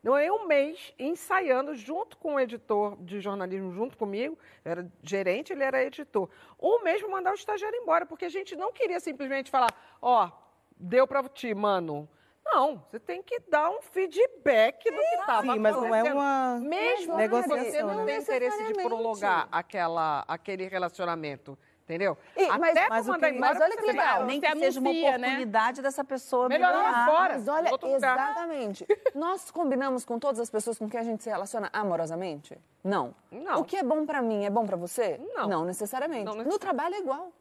Demorei 0.02 0.32
um 0.32 0.48
mês 0.48 0.94
ensaiando 0.98 1.76
junto 1.76 2.18
com 2.18 2.36
o 2.36 2.40
editor 2.40 2.96
de 3.04 3.20
jornalismo, 3.20 3.72
junto 3.74 3.98
comigo. 3.98 4.38
Eu 4.64 4.72
era 4.72 4.92
gerente, 5.04 5.52
ele 5.52 5.64
era 5.64 5.84
editor. 5.84 6.30
Um 6.60 6.82
mês 6.84 7.02
para 7.02 7.10
mandar 7.10 7.32
o 7.32 7.36
estagiário 7.36 7.78
embora, 7.82 8.06
porque 8.06 8.26
a 8.26 8.30
gente 8.30 8.56
não 8.56 8.72
queria 8.72 9.00
simplesmente 9.00 9.52
falar, 9.52 9.70
ó, 10.02 10.32
deu 10.78 11.06
para 11.06 11.28
ti, 11.28 11.54
mano. 11.54 12.08
Não, 12.46 12.84
você 12.90 13.00
tem 13.00 13.22
que 13.22 13.40
dar 13.42 13.70
um 13.70 13.82
feedback 13.82 14.90
do 14.90 14.98
que 14.98 15.16
estava 15.16 15.42
Sim, 15.54 15.60
mas 15.60 15.76
não 15.76 15.94
é 15.94 16.04
uma 16.04 16.60
Mesmo 16.60 17.12
que 17.12 17.18
negociação, 17.18 17.64
você 17.64 17.84
não 17.84 17.96
né? 17.98 18.06
tem 18.06 18.22
interesse 18.22 18.64
de 18.64 18.74
prolongar 18.74 19.48
aquela, 19.52 20.24
aquele 20.28 20.68
relacionamento, 20.68 21.60
entendeu? 21.90 22.16
E- 22.38 22.48
mas- 22.48 22.78
Até 22.78 22.88
mas 22.88 23.08
mandar 23.08 23.30
que- 23.32 23.36
embora, 23.38 23.54
mas 23.54 23.62
olha 23.64 23.78
que 23.78 23.86
legal, 23.88 24.18
vai- 24.20 24.26
Nem 24.28 24.40
que 24.40 24.58
seja 24.60 24.80
uma 24.80 24.90
anuncia, 24.92 25.18
né? 25.18 25.28
oportunidade 25.28 25.82
dessa 25.82 26.04
pessoa 26.04 26.48
Melhorar 26.48 26.72
lá 26.72 26.84
melhorar. 26.84 27.06
fora. 27.08 27.34
Mas 27.34 27.48
olha, 27.48 27.70
exatamente. 27.96 28.86
Nós 29.16 29.50
combinamos 29.50 30.06
com 30.06 30.20
todas 30.20 30.40
as 30.40 30.50
pessoas 30.50 30.78
com 30.78 30.88
quem 30.88 31.00
a 31.00 31.04
gente 31.04 31.24
se 31.24 31.30
relaciona 31.30 31.70
amorosamente? 31.74 32.56
Não. 32.84 33.14
Não. 33.32 33.62
O 33.62 33.64
que 33.66 33.76
é 33.76 33.84
bom 33.84 34.06
pra 34.06 34.22
mim 34.22 34.46
é 34.46 34.50
bom 34.50 34.66
pra 34.66 34.78
você? 34.78 35.20
Não. 35.36 35.48
Não 35.48 35.66
necessariamente. 35.66 36.26
Não 36.26 36.34
No 36.34 36.44
necessariamente. 36.44 36.60
trabalho 36.60 36.96
é 36.96 37.00
igual. 37.00 37.32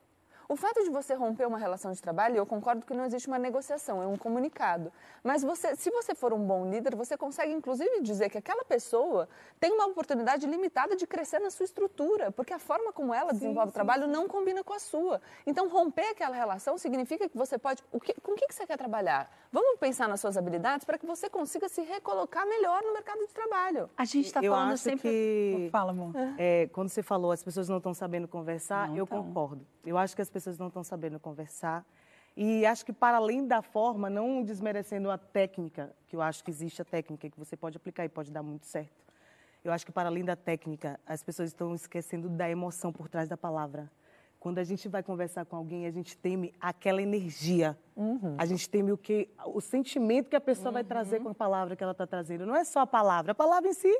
O 0.48 0.56
fato 0.56 0.82
de 0.82 0.88
você 0.88 1.12
romper 1.12 1.46
uma 1.46 1.58
relação 1.58 1.92
de 1.92 2.00
trabalho, 2.00 2.36
eu 2.38 2.46
concordo 2.46 2.86
que 2.86 2.94
não 2.94 3.04
existe 3.04 3.28
uma 3.28 3.38
negociação, 3.38 4.02
é 4.02 4.06
um 4.06 4.16
comunicado. 4.16 4.90
Mas 5.22 5.42
você, 5.42 5.76
se 5.76 5.90
você 5.90 6.14
for 6.14 6.32
um 6.32 6.38
bom 6.42 6.70
líder, 6.70 6.96
você 6.96 7.18
consegue 7.18 7.52
inclusive 7.52 8.00
dizer 8.00 8.30
que 8.30 8.38
aquela 8.38 8.64
pessoa 8.64 9.28
tem 9.60 9.70
uma 9.70 9.84
oportunidade 9.86 10.46
limitada 10.46 10.96
de 10.96 11.06
crescer 11.06 11.38
na 11.38 11.50
sua 11.50 11.64
estrutura, 11.64 12.32
porque 12.32 12.54
a 12.54 12.58
forma 12.58 12.94
como 12.94 13.12
ela 13.12 13.30
desenvolve 13.34 13.68
o 13.68 13.72
trabalho 13.74 14.06
não 14.06 14.26
combina 14.26 14.64
com 14.64 14.72
a 14.72 14.78
sua. 14.78 15.20
Então, 15.46 15.68
romper 15.68 16.12
aquela 16.12 16.34
relação 16.34 16.78
significa 16.78 17.28
que 17.28 17.36
você 17.36 17.58
pode. 17.58 17.84
o 17.92 18.00
que- 18.00 18.14
com 18.22 18.32
o 18.32 18.34
que 18.34 18.46
que 18.46 18.54
você 18.54 18.66
quer 18.66 18.78
trabalhar? 18.78 19.30
Vamos 19.52 19.78
pensar 19.78 20.08
nas 20.08 20.18
suas 20.20 20.36
habilidades 20.38 20.84
para 20.86 20.96
que 20.96 21.04
você 21.04 21.28
consiga 21.28 21.68
se 21.68 21.82
recolocar 21.82 22.46
melhor 22.46 22.82
no 22.82 22.94
mercado 22.94 23.18
de 23.26 23.32
trabalho. 23.34 23.90
A 23.98 24.04
gente 24.06 24.26
está 24.26 24.40
falando 24.42 24.72
acho 24.72 24.82
sempre. 24.82 25.02
que- 25.10 25.68
Fala, 25.70 25.90
amor. 25.90 26.12
É, 26.38 26.68
quando 26.72 26.88
você 26.88 27.02
falou 27.02 27.32
as 27.32 27.42
pessoas 27.42 27.68
não 27.68 27.76
estão 27.76 27.92
sabendo 27.92 28.26
conversar, 28.26 28.88
Não 28.88 28.96
eu 28.96 29.06
tão. 29.06 29.22
concordo. 29.24 29.66
Eu 29.84 29.96
acho 29.98 30.14
que 30.14 30.20
as 30.22 30.28
pessoas 30.28 30.37
não 30.58 30.68
estão 30.68 30.84
sabendo 30.84 31.18
conversar. 31.18 31.84
E 32.36 32.64
acho 32.64 32.86
que 32.86 32.92
para 32.92 33.16
além 33.16 33.46
da 33.46 33.60
forma, 33.60 34.08
não 34.08 34.44
desmerecendo 34.44 35.10
a 35.10 35.18
técnica, 35.18 35.92
que 36.06 36.14
eu 36.14 36.22
acho 36.22 36.44
que 36.44 36.50
existe 36.50 36.80
a 36.80 36.84
técnica 36.84 37.28
que 37.28 37.38
você 37.38 37.56
pode 37.56 37.76
aplicar 37.76 38.04
e 38.04 38.08
pode 38.08 38.30
dar 38.30 38.44
muito 38.44 38.66
certo. 38.66 39.04
Eu 39.64 39.72
acho 39.72 39.84
que 39.84 39.90
para 39.90 40.08
além 40.08 40.24
da 40.24 40.36
técnica, 40.36 41.00
as 41.04 41.22
pessoas 41.22 41.48
estão 41.48 41.74
esquecendo 41.74 42.28
da 42.28 42.48
emoção 42.48 42.92
por 42.92 43.08
trás 43.08 43.28
da 43.28 43.36
palavra. 43.36 43.90
Quando 44.38 44.58
a 44.58 44.64
gente 44.64 44.88
vai 44.88 45.02
conversar 45.02 45.44
com 45.46 45.56
alguém, 45.56 45.84
a 45.84 45.90
gente 45.90 46.16
teme 46.16 46.54
aquela 46.60 47.02
energia. 47.02 47.76
A 48.38 48.46
gente 48.46 48.70
teme 48.70 48.92
o 48.92 48.96
que, 48.96 49.28
o 49.44 49.60
sentimento 49.60 50.30
que 50.30 50.36
a 50.36 50.40
pessoa 50.40 50.70
vai 50.70 50.84
trazer 50.84 51.20
com 51.20 51.30
a 51.30 51.34
palavra 51.34 51.74
que 51.74 51.82
ela 51.82 51.90
está 51.90 52.06
trazendo. 52.06 52.46
Não 52.46 52.54
é 52.54 52.62
só 52.62 52.80
a 52.80 52.86
palavra. 52.86 53.32
A 53.32 53.34
palavra 53.34 53.68
em 53.68 53.74
si 53.74 53.92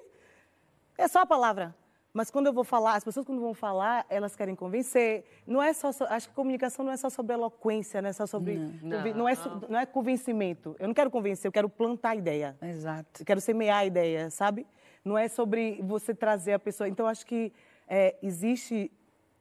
é 0.97 1.09
só 1.09 1.23
a 1.23 1.27
palavra. 1.27 1.75
Mas 2.13 2.31
quando 2.31 2.47
eu 2.47 2.53
vou 2.53 2.65
falar, 2.65 2.95
as 2.95 3.05
pessoas 3.05 3.25
quando 3.27 3.41
vão 3.41 3.53
falar, 3.55 4.05
elas 4.09 4.35
querem 4.35 4.55
convencer. 4.55 5.25
Não 5.47 5.63
é 5.63 5.73
só, 5.73 5.91
acho 6.09 6.29
que 6.29 6.35
comunicação 6.35 6.85
não 6.85 6.93
é 6.93 6.97
só 6.97 7.11
sobre 7.11 7.35
eloquência, 7.35 8.01
não 8.01 8.09
é 8.09 8.13
só 8.13 8.27
sobre, 8.27 8.55
conven- 8.97 9.15
não, 9.15 9.29
é, 9.29 9.35
so- 9.35 9.67
não 9.69 9.79
é 9.79 9.87
convencimento. 9.87 10.75
Eu 10.79 10.89
não 10.89 10.95
quero 10.95 11.11
convencer, 11.11 11.47
eu 11.49 11.53
quero 11.53 11.69
plantar 11.69 12.11
a 12.11 12.17
ideia. 12.17 12.57
Exato. 12.63 13.23
Eu 13.23 13.27
quero 13.27 13.41
semear 13.41 13.79
a 13.79 13.85
ideia, 13.85 14.31
sabe? 14.31 14.67
Não 15.05 15.17
é 15.19 15.29
sobre 15.29 15.81
você 15.83 16.15
trazer 16.15 16.55
a 16.55 16.59
pessoa. 16.59 16.89
Então, 16.89 17.07
acho 17.07 17.25
que 17.27 17.53
é, 17.87 18.17
existe 18.23 18.91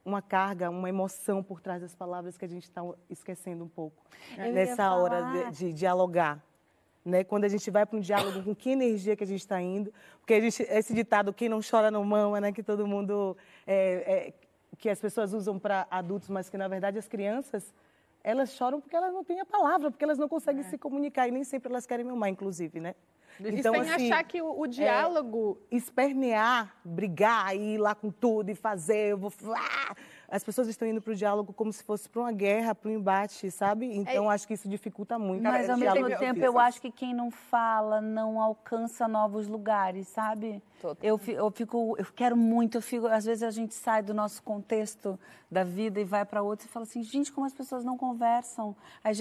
uma 0.04 0.22
carga, 0.22 0.70
uma 0.70 0.88
emoção 0.88 1.42
por 1.42 1.60
trás 1.60 1.82
das 1.82 1.94
palavras 1.94 2.38
que 2.38 2.44
a 2.44 2.48
gente 2.48 2.64
está 2.64 2.82
esquecendo 3.10 3.64
um 3.64 3.68
pouco 3.68 4.02
Eu 4.38 4.52
nessa 4.54 4.94
hora 4.94 5.22
de, 5.50 5.50
de 5.66 5.72
dialogar. 5.72 6.42
Né? 7.08 7.24
Quando 7.24 7.44
a 7.44 7.48
gente 7.48 7.70
vai 7.70 7.86
para 7.86 7.96
um 7.96 8.00
diálogo, 8.00 8.42
com 8.42 8.54
que 8.54 8.70
energia 8.70 9.16
que 9.16 9.24
a 9.24 9.26
gente 9.26 9.40
está 9.40 9.60
indo? 9.60 9.92
Porque 10.20 10.34
a 10.34 10.40
gente, 10.40 10.62
esse 10.62 10.92
ditado, 10.92 11.32
quem 11.32 11.48
não 11.48 11.60
chora 11.68 11.90
não 11.90 12.04
mama, 12.04 12.38
né? 12.38 12.52
que 12.52 12.62
todo 12.62 12.86
mundo, 12.86 13.34
é, 13.66 13.74
é, 14.28 14.32
que 14.76 14.90
as 14.90 15.00
pessoas 15.00 15.32
usam 15.32 15.58
para 15.58 15.86
adultos, 15.90 16.28
mas 16.28 16.50
que 16.50 16.58
na 16.58 16.68
verdade 16.68 16.98
as 16.98 17.08
crianças, 17.08 17.74
elas 18.22 18.52
choram 18.52 18.78
porque 18.78 18.94
elas 18.94 19.12
não 19.12 19.24
têm 19.24 19.40
a 19.40 19.46
palavra, 19.46 19.90
porque 19.90 20.04
elas 20.04 20.18
não 20.18 20.28
conseguem 20.28 20.62
se 20.64 20.76
comunicar 20.76 21.26
e 21.26 21.30
nem 21.30 21.44
sempre 21.44 21.72
elas 21.72 21.86
querem 21.86 22.04
mamar, 22.04 22.28
inclusive, 22.28 22.78
né? 22.78 22.94
e 23.40 23.62
sem 23.62 23.90
achar 23.90 24.22
que 24.24 24.42
o, 24.42 24.60
o 24.60 24.66
diálogo 24.66 25.58
espernear, 25.70 26.76
brigar, 26.84 27.56
ir 27.56 27.78
lá 27.78 27.94
com 27.94 28.10
tudo 28.10 28.50
e 28.50 28.54
fazer, 28.54 29.12
eu 29.12 29.18
vou. 29.18 29.32
Ah! 29.56 29.96
As 30.30 30.44
pessoas 30.44 30.68
estão 30.68 30.86
indo 30.86 31.00
para 31.00 31.12
o 31.12 31.16
diálogo 31.16 31.54
como 31.54 31.72
se 31.72 31.82
fosse 31.82 32.06
para 32.06 32.20
uma 32.20 32.32
guerra, 32.32 32.74
para 32.74 32.90
um 32.90 32.94
embate, 32.94 33.50
sabe? 33.50 33.86
Então 33.96 34.28
acho 34.28 34.46
que 34.46 34.52
isso 34.52 34.68
dificulta 34.68 35.18
muito. 35.18 35.42
Mas 35.42 35.70
ao 35.70 35.78
mesmo 35.78 36.06
tempo, 36.18 36.40
eu 36.40 36.58
acho 36.58 36.82
que 36.82 36.90
quem 36.90 37.14
não 37.14 37.30
fala 37.30 38.02
não 38.02 38.38
alcança 38.38 39.08
novos 39.08 39.48
lugares, 39.48 40.06
sabe? 40.08 40.62
Eu, 41.02 41.20
eu 41.26 41.50
fico, 41.50 41.96
eu 41.98 42.06
quero 42.14 42.36
muito, 42.36 42.78
eu 42.78 42.82
fico, 42.82 43.06
às 43.06 43.24
vezes 43.24 43.42
a 43.42 43.50
gente 43.50 43.74
sai 43.74 44.02
do 44.02 44.14
nosso 44.14 44.42
contexto 44.42 45.18
da 45.50 45.64
vida 45.64 45.98
e 46.00 46.04
vai 46.04 46.24
para 46.24 46.42
outro 46.42 46.66
e 46.66 46.68
fala 46.68 46.84
assim, 46.84 47.02
gente, 47.02 47.32
como 47.32 47.46
as 47.46 47.54
pessoas 47.54 47.82
não 47.84 47.96
conversam. 47.96 48.76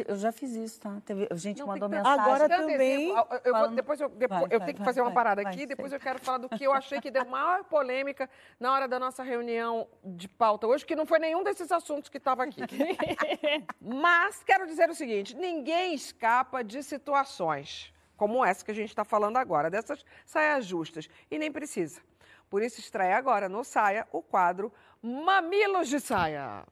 Eu 0.08 0.18
já 0.18 0.32
fiz 0.32 0.52
isso, 0.54 0.80
tá? 0.82 1.02
Teve 1.06 1.28
gente 1.36 1.56
que 1.56 1.62
Não, 1.62 1.68
mandou 1.68 1.88
mensagem. 1.88 2.20
Agora 2.20 2.50
também. 2.50 3.10
Eu- 3.10 3.28
eu 3.46 3.56
vou- 3.56 3.68
depois 3.70 4.00
eu, 4.02 4.10
depois, 4.10 4.42
Vai, 4.42 4.44
eu 4.52 4.60
vai, 4.60 4.66
tenho 4.66 4.74
que 4.74 4.80
vai, 4.80 4.86
fazer 4.86 5.02
uma 5.02 5.12
parada 5.12 5.42
vai, 5.44 5.54
aqui, 5.54 5.66
depois 5.66 5.92
eu 5.94 6.00
quero 6.00 6.20
falar 6.20 6.38
do 6.40 6.50
que 6.50 6.64
eu 6.64 6.74
achei 6.74 7.00
que 7.00 7.10
deu 7.10 7.26
maior 7.26 7.64
polêmica 7.64 8.30
na 8.60 8.72
hora 8.74 8.88
da 8.88 9.00
nossa 9.00 9.24
reunião 9.24 9.88
de 10.04 10.28
pauta 10.28 10.68
hoje, 10.68 10.86
que 10.86 10.96
não 10.96 11.06
foi 11.06 11.20
nenhum 11.20 11.44
desses 11.44 11.72
assuntos 11.72 12.10
que 12.10 12.18
estava 12.18 12.44
aqui. 12.44 12.62
Mas 13.82 14.44
quero 14.44 14.66
dizer 14.68 14.90
o 14.90 14.96
seguinte: 14.96 15.36
ninguém 15.36 15.94
escapa 15.94 16.64
de 16.64 16.84
situações 16.84 17.94
como 18.18 18.44
essa 18.44 18.66
que 18.66 18.72
a 18.72 18.74
gente 18.74 18.90
está 18.90 19.06
falando 19.06 19.38
agora, 19.38 19.70
dessas 19.70 20.04
saias 20.26 20.66
justas. 20.66 21.08
E 21.32 21.38
nem 21.38 21.52
precisa. 21.52 22.02
Por 22.50 22.62
isso 22.62 22.80
estreia 22.80 23.16
agora 23.16 23.48
no 23.48 23.64
Saia 23.64 24.08
o 24.12 24.22
quadro 24.22 24.74
Mamilos 25.02 25.88
de 25.88 26.00
Saia. 26.00 26.66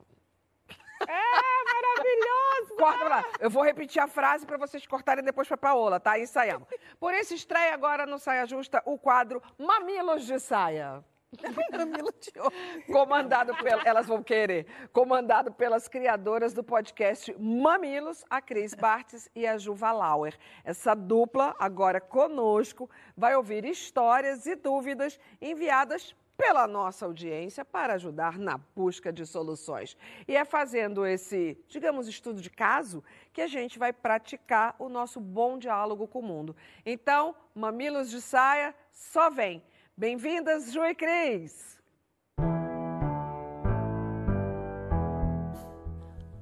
maravilhoso! 1.66 2.76
Corta 2.80 3.00
pra 3.00 3.08
lá. 3.08 3.26
Eu 3.40 3.50
vou 3.50 3.64
repetir 3.64 4.02
a 4.02 4.08
frase 4.08 4.46
para 4.46 4.58
vocês 4.58 4.86
cortarem 4.88 5.24
depois 5.24 5.48
para 5.48 5.58
Paola, 5.58 6.00
tá? 6.00 6.18
Ensaiamos. 6.20 6.68
Por 7.00 7.14
isso 7.14 7.34
estreia 7.34 7.74
agora 7.74 8.06
no 8.06 8.18
Saia 8.18 8.46
Justa 8.46 8.82
o 8.86 8.98
quadro 8.98 9.42
Mamilos 9.58 10.26
de 10.26 10.40
Saia. 10.40 11.04
Comandado 12.92 13.56
pela, 13.58 13.82
elas 13.84 14.08
vão 14.08 14.24
querer, 14.24 14.66
comandado 14.92 15.52
pelas 15.52 15.88
criadoras 15.88 16.54
do 16.54 16.64
podcast 16.64 17.36
Mamilos, 17.40 18.24
a 18.30 18.42
Cris 18.42 18.74
Bartes 18.74 19.30
e 19.36 19.46
a 19.46 19.58
Juva 19.58 19.92
Lauer. 19.92 20.38
Essa 20.64 20.94
dupla, 20.94 21.56
agora 21.60 22.00
conosco, 22.00 22.90
vai 23.16 23.36
ouvir 23.36 23.66
histórias 23.66 24.46
e 24.46 24.56
dúvidas 24.56 25.20
enviadas 25.42 26.16
pela 26.38 26.68
nossa 26.68 27.06
audiência 27.06 27.64
para 27.64 27.94
ajudar 27.94 28.38
na 28.38 28.58
busca 28.76 29.12
de 29.12 29.26
soluções. 29.26 29.98
E 30.28 30.36
é 30.36 30.44
fazendo 30.44 31.06
esse, 31.06 31.58
digamos, 31.68 32.08
estudo 32.08 32.42
de 32.42 32.50
caso 32.50 33.04
que 33.32 33.42
a 33.42 33.48
gente 33.48 33.80
vai 33.80 33.94
praticar 33.94 34.76
o 34.78 34.90
nosso 34.90 35.20
bom 35.20 35.58
diálogo 35.58 36.08
com 36.08 36.20
o 36.20 36.24
mundo. 36.24 36.56
Então, 36.86 37.36
Mamilos 37.54 38.10
de 38.10 38.22
Saia, 38.22 38.76
só 38.92 39.30
vem. 39.30 39.64
Bem-vindas, 39.98 40.74
Ju 40.74 40.84
e 40.84 40.94
Cris! 40.94 41.80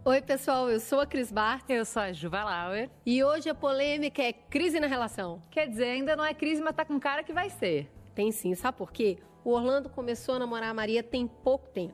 Oi, 0.05 0.21
pessoal, 0.23 0.71
eu 0.71 0.79
sou 0.79 0.99
a 0.99 1.05
Cris 1.05 1.31
Bart 1.31 1.63
Eu 1.69 1.85
sou 1.85 2.01
a 2.01 2.11
Juva 2.11 2.43
Lauer. 2.43 2.89
e 3.05 3.23
hoje 3.23 3.49
a 3.49 3.53
polêmica 3.53 4.23
é 4.23 4.33
crise 4.33 4.79
na 4.79 4.87
relação. 4.87 5.39
Quer 5.51 5.67
dizer, 5.67 5.85
ainda 5.85 6.15
não 6.15 6.25
é 6.25 6.33
crise, 6.33 6.63
mas 6.63 6.75
tá 6.75 6.83
com 6.83 6.99
cara 6.99 7.23
que 7.23 7.31
vai 7.31 7.49
ser. 7.51 7.89
Tem 8.15 8.31
sim, 8.31 8.55
sabe 8.55 8.75
por 8.77 8.91
quê? 8.91 9.19
O 9.45 9.51
Orlando 9.51 9.87
começou 9.87 10.33
a 10.35 10.39
namorar 10.39 10.71
a 10.71 10.73
Maria 10.73 11.03
tem 11.03 11.27
pouco 11.27 11.69
tempo. 11.69 11.93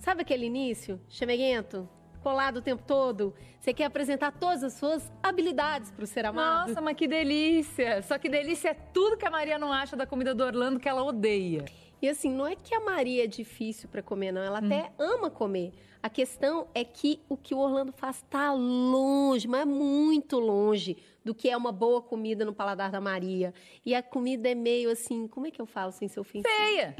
Sabe 0.00 0.20
aquele 0.22 0.44
início? 0.44 1.00
Chameguento? 1.08 1.88
Colado 2.22 2.58
o 2.58 2.62
tempo 2.62 2.82
todo? 2.86 3.34
Você 3.60 3.72
quer 3.72 3.84
apresentar 3.84 4.32
todas 4.32 4.62
as 4.62 4.72
suas 4.74 5.10
habilidades 5.22 5.90
pro 5.90 6.06
ser 6.06 6.26
amado? 6.26 6.68
Nossa, 6.68 6.80
mas 6.80 6.96
que 6.96 7.06
delícia! 7.06 8.02
Só 8.02 8.18
que 8.18 8.28
delícia 8.28 8.70
é 8.70 8.74
tudo 8.74 9.16
que 9.16 9.26
a 9.26 9.30
Maria 9.30 9.58
não 9.58 9.72
acha 9.72 9.96
da 9.96 10.06
comida 10.06 10.34
do 10.34 10.44
Orlando 10.44 10.80
que 10.80 10.88
ela 10.88 11.02
odeia. 11.02 11.64
E 12.00 12.08
assim, 12.08 12.30
não 12.30 12.46
é 12.46 12.54
que 12.54 12.74
a 12.74 12.80
Maria 12.80 13.24
é 13.24 13.26
difícil 13.26 13.88
para 13.88 14.02
comer, 14.02 14.30
não. 14.30 14.40
Ela 14.40 14.58
até 14.58 14.92
ama 14.98 15.30
comer. 15.30 15.72
A 16.00 16.08
questão 16.08 16.68
é 16.72 16.84
que 16.84 17.20
o 17.28 17.36
que 17.36 17.54
o 17.54 17.58
Orlando 17.58 17.92
faz 17.92 18.24
tá 18.30 18.52
longe, 18.52 19.48
mas 19.48 19.66
muito 19.66 20.38
longe 20.38 20.96
do 21.24 21.34
que 21.34 21.50
é 21.50 21.56
uma 21.56 21.72
boa 21.72 22.00
comida 22.00 22.44
no 22.44 22.54
paladar 22.54 22.90
da 22.90 23.00
Maria. 23.00 23.52
E 23.84 23.96
a 23.96 24.02
comida 24.02 24.48
é 24.48 24.54
meio 24.54 24.90
assim, 24.90 25.26
como 25.26 25.48
é 25.48 25.50
que 25.50 25.60
eu 25.60 25.66
falo 25.66 25.90
sem 25.90 26.06
ser 26.06 26.20
ofensiva? 26.20 26.48
Feia! 26.54 26.96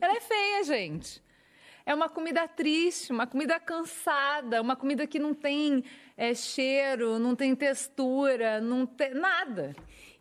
Ela 0.00 0.16
é 0.16 0.20
feia, 0.20 0.64
gente. 0.64 1.22
É 1.84 1.94
uma 1.94 2.08
comida 2.08 2.46
triste, 2.46 3.12
uma 3.12 3.26
comida 3.26 3.58
cansada, 3.58 4.60
uma 4.60 4.76
comida 4.76 5.06
que 5.06 5.18
não 5.18 5.34
tem 5.34 5.82
é, 6.16 6.34
cheiro, 6.34 7.18
não 7.18 7.34
tem 7.34 7.54
textura, 7.54 8.60
não 8.60 8.86
tem 8.86 9.14
nada. 9.14 9.74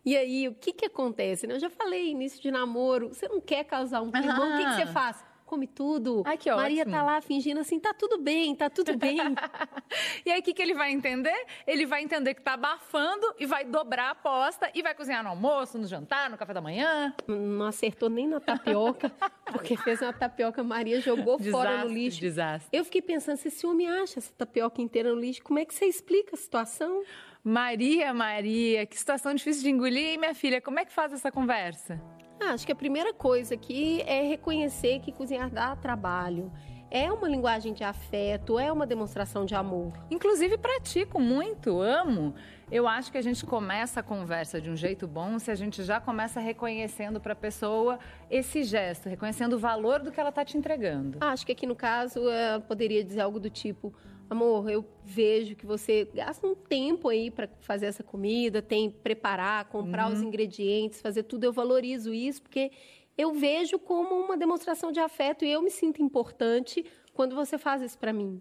E 0.06 0.16
aí, 0.16 0.48
o 0.48 0.56
que 0.56 0.72
que 0.72 0.86
acontece? 0.86 1.46
né? 1.46 1.56
Eu 1.56 1.60
já 1.60 1.70
falei, 1.70 2.10
início 2.10 2.42
de 2.42 2.50
namoro, 2.50 3.10
você 3.10 3.28
não 3.28 3.42
quer 3.42 3.64
causar 3.66 4.02
um 4.02 4.12
climão, 4.12 4.54
o 4.54 4.58
que, 4.58 4.66
que 4.66 4.76
você 4.76 4.86
faz? 4.88 5.24
Come 5.50 5.66
tudo. 5.66 6.22
Ai, 6.28 6.38
que 6.38 6.52
Maria 6.54 6.84
ótimo. 6.84 6.96
tá 6.96 7.02
lá 7.02 7.20
fingindo 7.22 7.60
assim, 7.60 7.80
tá 7.80 7.92
tudo 7.92 8.20
bem, 8.22 8.56
tá 8.56 8.70
tudo 8.70 8.96
bem. 8.96 9.18
E 10.24 10.32
aí, 10.32 10.40
o 10.42 10.44
que, 10.44 10.54
que 10.54 10.62
ele 10.62 10.76
vai 10.76 10.92
entender? 10.92 11.34
Ele 11.66 11.86
vai 11.86 12.04
entender 12.04 12.36
que 12.36 12.42
tá 12.42 12.54
abafando 12.54 13.34
e 13.40 13.46
vai 13.48 13.66
dobrar 13.66 14.10
a 14.10 14.12
aposta 14.12 14.70
e 14.76 14.84
vai 14.84 14.94
cozinhar 14.94 15.24
no 15.24 15.30
almoço, 15.30 15.80
no 15.80 15.88
jantar, 15.88 16.30
no 16.30 16.38
café 16.38 16.54
da 16.54 16.62
manhã. 16.62 17.14
Não 17.28 17.66
acertou 17.66 18.10
nem 18.10 18.28
na 18.28 18.40
tapioca, 18.40 19.12
porque 19.52 19.76
fez 19.78 20.02
uma 20.02 20.14
tapioca, 20.14 20.64
Maria 20.64 21.02
jogou 21.02 21.40
fora 21.40 21.72
no 21.72 21.78
Desastre, 21.78 21.94
lixo. 21.94 22.20
desastre. 22.20 22.70
Eu 22.78 22.84
fiquei 22.86 23.02
pensando, 23.02 23.38
se 23.38 23.48
esse 23.48 23.66
homem 23.66 23.90
acha 23.90 24.20
essa 24.20 24.32
tapioca 24.38 24.82
inteira 24.82 25.12
no 25.12 25.20
lixo, 25.20 25.42
como 25.42 25.58
é 25.58 25.66
que 25.66 25.74
você 25.74 25.86
explica 25.86 26.36
a 26.36 26.38
situação? 26.38 27.02
Maria, 27.44 28.14
Maria, 28.14 28.86
que 28.86 28.98
situação 28.98 29.34
difícil 29.34 29.64
de 29.64 29.70
engolir, 29.72 30.10
hein, 30.10 30.18
minha 30.20 30.36
filha? 30.36 30.62
Como 30.62 30.78
é 30.80 30.86
que 30.86 30.92
faz 30.94 31.14
essa 31.14 31.32
conversa? 31.32 32.00
Ah, 32.40 32.54
acho 32.54 32.66
que 32.66 32.72
a 32.72 32.76
primeira 32.76 33.14
coisa 33.14 33.54
aqui 33.54 34.02
é 34.04 34.22
reconhecer 34.28 35.00
que 35.00 35.12
cozinhar 35.12 35.50
dá 35.50 35.76
trabalho. 35.76 36.52
É 36.92 37.12
uma 37.12 37.28
linguagem 37.28 37.72
de 37.72 37.84
afeto, 37.84 38.58
é 38.58 38.72
uma 38.72 38.88
demonstração 38.88 39.46
de 39.46 39.54
amor. 39.54 39.94
Inclusive, 40.10 40.58
pratico 40.58 41.20
muito, 41.20 41.82
amo. 41.82 42.34
Eu 42.72 42.88
acho 42.88 43.12
que 43.12 43.18
a 43.18 43.22
gente 43.22 43.46
começa 43.46 44.00
a 44.00 44.04
conversa 44.04 44.60
de 44.60 44.72
um 44.72 44.76
jeito 44.76 45.08
bom 45.08 45.38
se 45.38 45.52
a 45.52 45.56
gente 45.56 45.84
já 45.84 46.00
começa 46.00 46.40
reconhecendo 46.40 47.20
para 47.20 47.34
a 47.34 47.36
pessoa 47.36 48.00
esse 48.30 48.64
gesto, 48.64 49.08
reconhecendo 49.08 49.54
o 49.54 49.60
valor 49.60 50.02
do 50.02 50.12
que 50.12 50.20
ela 50.20 50.30
está 50.30 50.44
te 50.44 50.58
entregando. 50.58 51.20
Ah, 51.22 51.30
Acho 51.32 51.46
que 51.46 51.52
aqui 51.52 51.68
no 51.68 51.76
caso 51.76 52.28
ela 52.28 52.60
poderia 52.60 53.04
dizer 53.04 53.22
algo 53.22 53.40
do 53.40 53.50
tipo: 53.52 53.94
amor, 54.30 54.70
eu 54.70 54.86
vejo 55.04 55.56
que 55.56 55.66
você 55.66 56.10
gasta 56.14 56.46
um 56.46 56.56
tempo 56.56 57.10
aí 57.10 57.32
para 57.32 57.50
fazer 57.62 57.88
essa 57.88 58.04
comida, 58.04 58.62
tem 58.62 58.90
preparar, 58.90 59.66
comprar 59.66 60.12
os 60.12 60.22
ingredientes, 60.22 61.02
fazer 61.02 61.24
tudo. 61.24 61.46
Eu 61.46 61.54
valorizo 61.54 62.14
isso 62.14 62.42
porque 62.42 62.72
eu 63.18 63.34
vejo 63.34 63.80
como 63.80 64.16
uma 64.16 64.38
demonstração 64.38 64.92
de 64.92 65.00
afeto 65.00 65.44
e 65.44 65.52
eu 65.52 65.62
me 65.62 65.70
sinto 65.70 66.02
importante 66.02 66.86
quando 67.14 67.36
você 67.36 67.58
faz 67.58 67.82
isso 67.82 67.98
para 67.98 68.14
mim. 68.14 68.40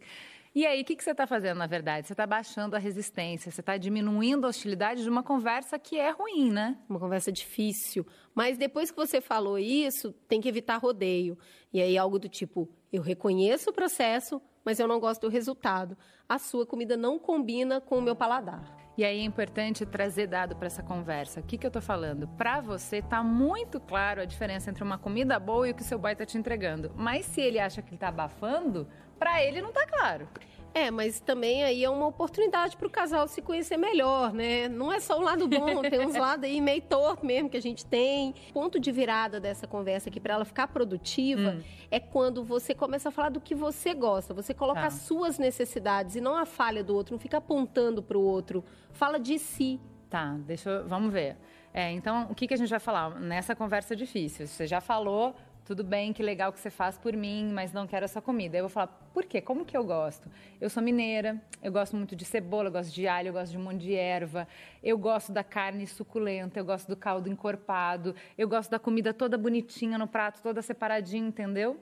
E 0.55 0.67
aí, 0.67 0.83
o 0.83 0.85
que, 0.85 0.97
que 0.97 1.05
você 1.05 1.13
está 1.13 1.27
fazendo, 1.27 1.59
na 1.59 1.67
verdade? 1.67 2.07
Você 2.07 2.15
está 2.15 2.27
baixando 2.27 2.75
a 2.75 2.79
resistência, 2.79 3.51
você 3.51 3.61
está 3.61 3.77
diminuindo 3.77 4.47
a 4.47 4.51
hostilidade 4.51 5.03
de 5.03 5.09
uma 5.09 5.23
conversa 5.23 5.79
que 5.79 5.97
é 5.97 6.11
ruim, 6.11 6.51
né? 6.51 6.77
Uma 6.89 6.99
conversa 6.99 7.31
difícil. 7.31 8.07
Mas 8.35 8.57
depois 8.57 8.91
que 8.91 8.97
você 8.97 9.21
falou 9.21 9.59
isso, 9.59 10.13
tem 10.27 10.41
que 10.41 10.49
evitar 10.49 10.79
rodeio. 10.79 11.39
E 11.73 11.81
aí 11.81 11.99
algo 11.99 12.19
do 12.19 12.29
tipo: 12.29 12.69
eu 12.93 13.03
reconheço 13.03 13.71
o 13.71 13.73
processo, 13.73 14.41
mas 14.65 14.79
eu 14.79 14.89
não 14.89 15.01
gosto 15.01 15.23
do 15.23 15.29
resultado. 15.29 15.97
A 16.29 16.39
sua 16.39 16.67
comida 16.67 16.97
não 16.97 17.19
combina 17.19 17.81
com 17.81 17.99
o 17.99 18.03
meu 18.03 18.15
paladar. 18.15 18.77
E 18.99 19.05
aí 19.05 19.21
é 19.21 19.23
importante 19.23 19.87
trazer 19.87 20.27
dado 20.27 20.57
para 20.57 20.67
essa 20.67 20.83
conversa. 20.83 21.39
O 21.39 21.43
que, 21.45 21.57
que 21.57 21.65
eu 21.65 21.71
tô 21.71 21.81
falando? 21.81 22.27
Para 22.29 22.61
você 22.61 23.01
tá 23.01 23.23
muito 23.23 23.79
claro 23.79 24.21
a 24.21 24.25
diferença 24.25 24.71
entre 24.71 24.83
uma 24.83 24.99
comida 24.99 25.39
boa 25.39 25.69
e 25.69 25.71
o 25.71 25.75
que 25.75 25.85
seu 25.85 25.99
boy 25.99 26.17
tá 26.17 26.27
te 26.27 26.37
entregando. 26.37 26.93
Mas 26.97 27.25
se 27.25 27.41
ele 27.41 27.61
acha 27.61 27.81
que 27.81 27.91
ele 27.91 27.99
tá 27.99 28.09
abafando, 28.09 28.89
para 29.17 29.43
ele 29.43 29.63
não 29.63 29.73
tá 29.73 29.87
claro. 29.87 30.29
É, 30.75 30.91
mas 30.91 31.19
também 31.19 31.65
aí 31.65 31.83
é 31.83 31.91
uma 31.91 32.07
oportunidade 32.07 32.77
para 32.77 32.87
o 32.87 32.91
casal 32.91 33.27
se 33.27 33.43
conhecer 33.43 33.77
melhor, 33.77 34.33
né? 34.33 34.69
Não 34.69 34.93
é 34.93 35.01
só 35.01 35.19
o 35.19 35.23
lado 35.23 35.49
bom, 35.49 35.83
tem 35.83 36.07
uns 36.07 36.15
lados 36.15 36.45
aí 36.45 36.61
meio 36.61 36.83
torto 36.83 37.27
mesmo 37.27 37.49
que 37.51 37.57
a 37.57 37.63
gente 37.63 37.85
tem. 37.85 38.35
Ponto 38.53 38.79
de 38.79 38.93
virada 38.93 39.41
dessa 39.41 39.67
conversa 39.67 40.09
aqui 40.09 40.21
para 40.21 40.35
ela 40.35 40.45
ficar 40.45 40.69
produtiva 40.69 41.57
é 41.91 41.99
quando 41.99 42.45
você 42.45 42.75
começa 42.75 43.09
a 43.09 43.13
falar 43.13 43.31
do 43.31 43.41
que 43.41 43.55
você 43.55 43.93
gosta. 43.95 44.33
Você 44.35 44.55
coloca 44.55 44.81
Tá. 44.81 44.87
as 44.87 44.95
suas 44.95 45.39
necessidades 45.39 46.15
e 46.15 46.21
não 46.21 46.37
a 46.37 46.45
falha 46.47 46.85
do 46.85 46.95
outro, 46.95 47.15
não 47.15 47.19
fica 47.19 47.39
apontando 47.39 48.03
para 48.03 48.17
o 48.17 48.23
outro. 48.23 48.65
Fala 48.93 49.19
de 49.19 49.39
si. 49.39 49.81
Tá, 50.09 50.37
deixa 50.47 50.71
eu, 50.71 50.87
vamos 50.89 51.13
ver. 51.13 51.37
É, 51.75 51.91
então, 51.93 52.27
o 52.31 52.35
que, 52.35 52.47
que 52.47 52.55
a 52.55 52.57
gente 52.57 52.71
vai 52.71 52.79
falar 52.81 53.21
nessa 53.21 53.55
conversa 53.55 53.95
difícil? 53.95 54.47
Você 54.47 54.67
já 54.67 54.81
falou, 54.81 55.35
tudo 55.69 55.85
bem, 55.85 56.15
que 56.15 56.23
legal 56.23 56.51
que 56.51 56.59
você 56.59 56.71
faz 56.71 56.97
por 56.97 57.15
mim, 57.15 57.53
mas 57.53 57.75
não 57.75 57.87
quero 57.87 58.03
essa 58.03 58.23
comida. 58.23 58.57
Eu 58.57 58.63
vou 58.63 58.71
falar, 58.71 58.87
por 59.13 59.27
quê? 59.27 59.39
Como 59.39 59.67
que 59.67 59.77
eu 59.77 59.85
gosto? 59.85 60.27
Eu 60.59 60.71
sou 60.71 60.83
mineira, 60.83 61.39
eu 61.63 61.71
gosto 61.71 61.95
muito 61.95 62.17
de 62.17 62.25
cebola, 62.25 62.69
eu 62.69 62.73
gosto 62.73 62.91
de 62.91 63.07
alho, 63.07 63.29
eu 63.29 63.33
gosto 63.35 63.53
de 63.53 63.59
um 63.59 63.65
monte 63.65 63.83
de 63.83 63.95
erva, 63.95 64.49
eu 64.83 64.97
gosto 64.97 65.31
da 65.31 65.45
carne 65.45 65.87
suculenta, 65.87 66.59
eu 66.59 66.65
gosto 66.65 66.89
do 66.89 66.97
caldo 66.97 67.29
encorpado, 67.29 68.15
eu 68.39 68.49
gosto 68.49 68.71
da 68.71 68.79
comida 68.79 69.13
toda 69.13 69.37
bonitinha 69.37 69.99
no 69.99 70.09
prato, 70.09 70.41
toda 70.43 70.63
separadinha, 70.63 71.29
entendeu? 71.29 71.79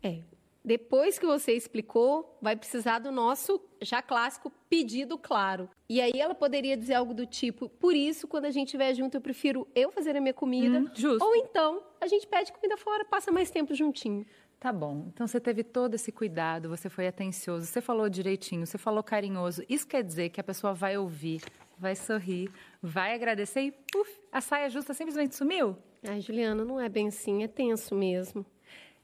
É. 0.00 0.20
Depois 0.64 1.18
que 1.18 1.26
você 1.26 1.52
explicou, 1.52 2.38
vai 2.40 2.54
precisar 2.54 2.98
do 2.98 3.10
nosso 3.10 3.60
já 3.80 4.02
clássico 4.02 4.52
pedido 4.68 5.16
claro. 5.16 5.68
E 5.88 6.00
aí 6.00 6.12
ela 6.14 6.34
poderia 6.34 6.76
dizer 6.76 6.94
algo 6.94 7.14
do 7.14 7.26
tipo: 7.26 7.68
por 7.68 7.94
isso, 7.94 8.28
quando 8.28 8.44
a 8.44 8.50
gente 8.50 8.68
estiver 8.68 8.94
junto, 8.94 9.16
eu 9.16 9.20
prefiro 9.20 9.66
eu 9.74 9.90
fazer 9.90 10.16
a 10.16 10.20
minha 10.20 10.34
comida. 10.34 10.80
Hum, 10.80 10.90
justo. 10.94 11.24
Ou 11.24 11.34
então, 11.34 11.82
a 12.00 12.06
gente 12.06 12.26
pede 12.26 12.52
comida 12.52 12.76
fora, 12.76 13.04
passa 13.04 13.32
mais 13.32 13.50
tempo 13.50 13.74
juntinho. 13.74 14.26
Tá 14.60 14.70
bom. 14.70 15.06
Então 15.08 15.26
você 15.26 15.40
teve 15.40 15.64
todo 15.64 15.94
esse 15.94 16.12
cuidado, 16.12 16.68
você 16.68 16.90
foi 16.90 17.06
atencioso, 17.06 17.64
você 17.64 17.80
falou 17.80 18.10
direitinho, 18.10 18.66
você 18.66 18.76
falou 18.76 19.02
carinhoso. 19.02 19.64
Isso 19.66 19.88
quer 19.88 20.04
dizer 20.04 20.28
que 20.28 20.38
a 20.38 20.44
pessoa 20.44 20.74
vai 20.74 20.98
ouvir, 20.98 21.40
vai 21.78 21.96
sorrir, 21.96 22.50
vai 22.82 23.14
agradecer 23.14 23.62
e 23.62 23.72
puf, 23.90 24.20
a 24.30 24.42
saia 24.42 24.68
justa 24.68 24.92
simplesmente 24.92 25.34
sumiu? 25.34 25.78
Ai, 26.06 26.20
Juliana, 26.20 26.62
não 26.62 26.78
é 26.78 26.90
bem 26.90 27.08
assim, 27.08 27.42
é 27.42 27.48
tenso 27.48 27.94
mesmo. 27.94 28.44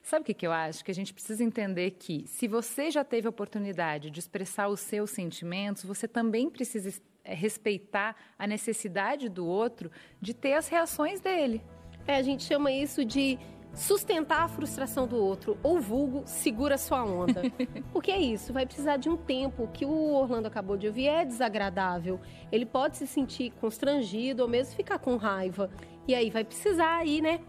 Sabe 0.07 0.21
o 0.21 0.25
que, 0.25 0.33
que 0.33 0.47
eu 0.47 0.53
acho? 0.53 0.85
Que 0.85 0.91
a 0.91 0.95
gente 0.95 1.13
precisa 1.13 1.43
entender 1.43 1.91
que 1.91 2.23
se 2.27 2.47
você 2.47 2.89
já 2.89 3.03
teve 3.03 3.27
a 3.27 3.29
oportunidade 3.29 4.09
de 4.09 4.17
expressar 4.21 4.69
os 4.69 4.79
seus 4.79 5.09
sentimentos, 5.09 5.83
você 5.83 6.07
também 6.07 6.49
precisa 6.49 6.97
eh, 7.25 7.33
respeitar 7.33 8.15
a 8.39 8.47
necessidade 8.47 9.27
do 9.27 9.45
outro 9.45 9.91
de 10.21 10.33
ter 10.33 10.53
as 10.53 10.69
reações 10.69 11.19
dele. 11.19 11.61
É, 12.07 12.15
a 12.15 12.21
gente 12.21 12.45
chama 12.45 12.71
isso 12.71 13.03
de 13.03 13.37
sustentar 13.73 14.43
a 14.43 14.47
frustração 14.47 15.05
do 15.05 15.17
outro, 15.17 15.57
ou 15.61 15.77
vulgo, 15.77 16.23
segura 16.25 16.77
sua 16.77 17.03
onda. 17.03 17.41
Porque 17.91 18.09
é 18.09 18.17
isso, 18.17 18.53
vai 18.53 18.65
precisar 18.65 18.95
de 18.95 19.09
um 19.09 19.17
tempo. 19.17 19.63
O 19.63 19.67
que 19.67 19.83
o 19.83 20.13
Orlando 20.13 20.47
acabou 20.47 20.77
de 20.77 20.87
ouvir 20.87 21.07
é 21.07 21.25
desagradável. 21.25 22.17
Ele 22.49 22.65
pode 22.65 22.95
se 22.95 23.05
sentir 23.05 23.51
constrangido 23.59 24.41
ou 24.41 24.47
mesmo 24.47 24.73
ficar 24.73 24.99
com 24.99 25.17
raiva. 25.17 25.69
E 26.07 26.15
aí 26.15 26.29
vai 26.29 26.45
precisar 26.45 26.95
aí, 26.95 27.19
né, 27.19 27.41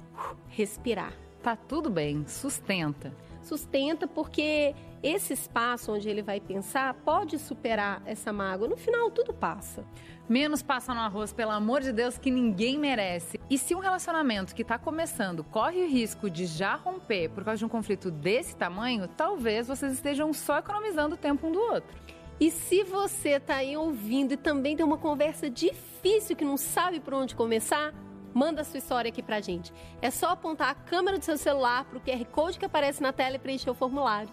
respirar. 0.49 1.28
Tá 1.42 1.57
tudo 1.57 1.88
bem, 1.88 2.27
sustenta. 2.27 3.12
Sustenta 3.42 4.07
porque 4.07 4.74
esse 5.03 5.33
espaço 5.33 5.92
onde 5.92 6.09
ele 6.09 6.22
vai 6.22 6.40
pensar 6.40 6.92
pode 6.94 7.38
superar 7.38 8.03
essa 8.05 8.33
mágoa. 8.33 8.68
No 8.68 8.77
final, 8.77 9.11
tudo 9.11 9.33
passa. 9.33 9.85
Menos 10.29 10.62
passa 10.62 10.92
no 10.92 11.01
arroz, 11.01 11.33
pelo 11.33 11.53
amor 11.53 11.81
de 11.81 11.92
Deus, 11.92 12.18
que 12.18 12.31
ninguém 12.31 12.79
merece. 12.79 13.40
E 13.48 13.57
se 13.57 13.74
um 13.74 13.79
relacionamento 13.79 14.55
que 14.55 14.62
está 14.62 14.77
começando 14.79 15.44
corre 15.44 15.85
o 15.85 15.88
risco 15.88 16.29
de 16.29 16.44
já 16.44 16.74
romper 16.74 17.31
por 17.31 17.44
causa 17.44 17.59
de 17.59 17.64
um 17.64 17.68
conflito 17.68 18.11
desse 18.11 18.55
tamanho, 18.57 19.09
talvez 19.09 19.68
vocês 19.68 19.92
estejam 19.92 20.33
só 20.33 20.59
economizando 20.59 21.14
o 21.14 21.18
tempo 21.18 21.46
um 21.46 21.53
do 21.53 21.61
outro. 21.61 21.96
E 22.40 22.51
se 22.51 22.85
você 22.85 23.40
tá 23.40 23.57
aí 23.57 23.77
ouvindo 23.77 24.33
e 24.33 24.37
também 24.37 24.77
tem 24.77 24.85
uma 24.85 24.98
conversa 24.98 25.48
difícil 25.48 26.37
que 26.37 26.44
não 26.44 26.57
sabe 26.57 27.01
por 27.01 27.14
onde 27.14 27.35
começar, 27.35 27.92
manda 28.38 28.61
a 28.61 28.64
sua 28.64 28.79
história 28.79 29.09
aqui 29.09 29.20
pra 29.20 29.40
gente. 29.40 29.72
É 30.01 30.11
só 30.12 30.29
apontar 30.29 30.70
a 30.70 30.74
câmera 30.74 31.18
do 31.18 31.24
seu 31.24 31.37
celular 31.37 31.85
pro 31.87 31.98
QR 32.01 32.24
Code 32.27 32.57
que 32.59 32.64
aparece 32.64 33.03
na 33.03 33.12
tela 33.12 33.35
e 33.35 33.38
preencher 33.38 33.68
o 33.70 33.74
formulário. 33.74 34.31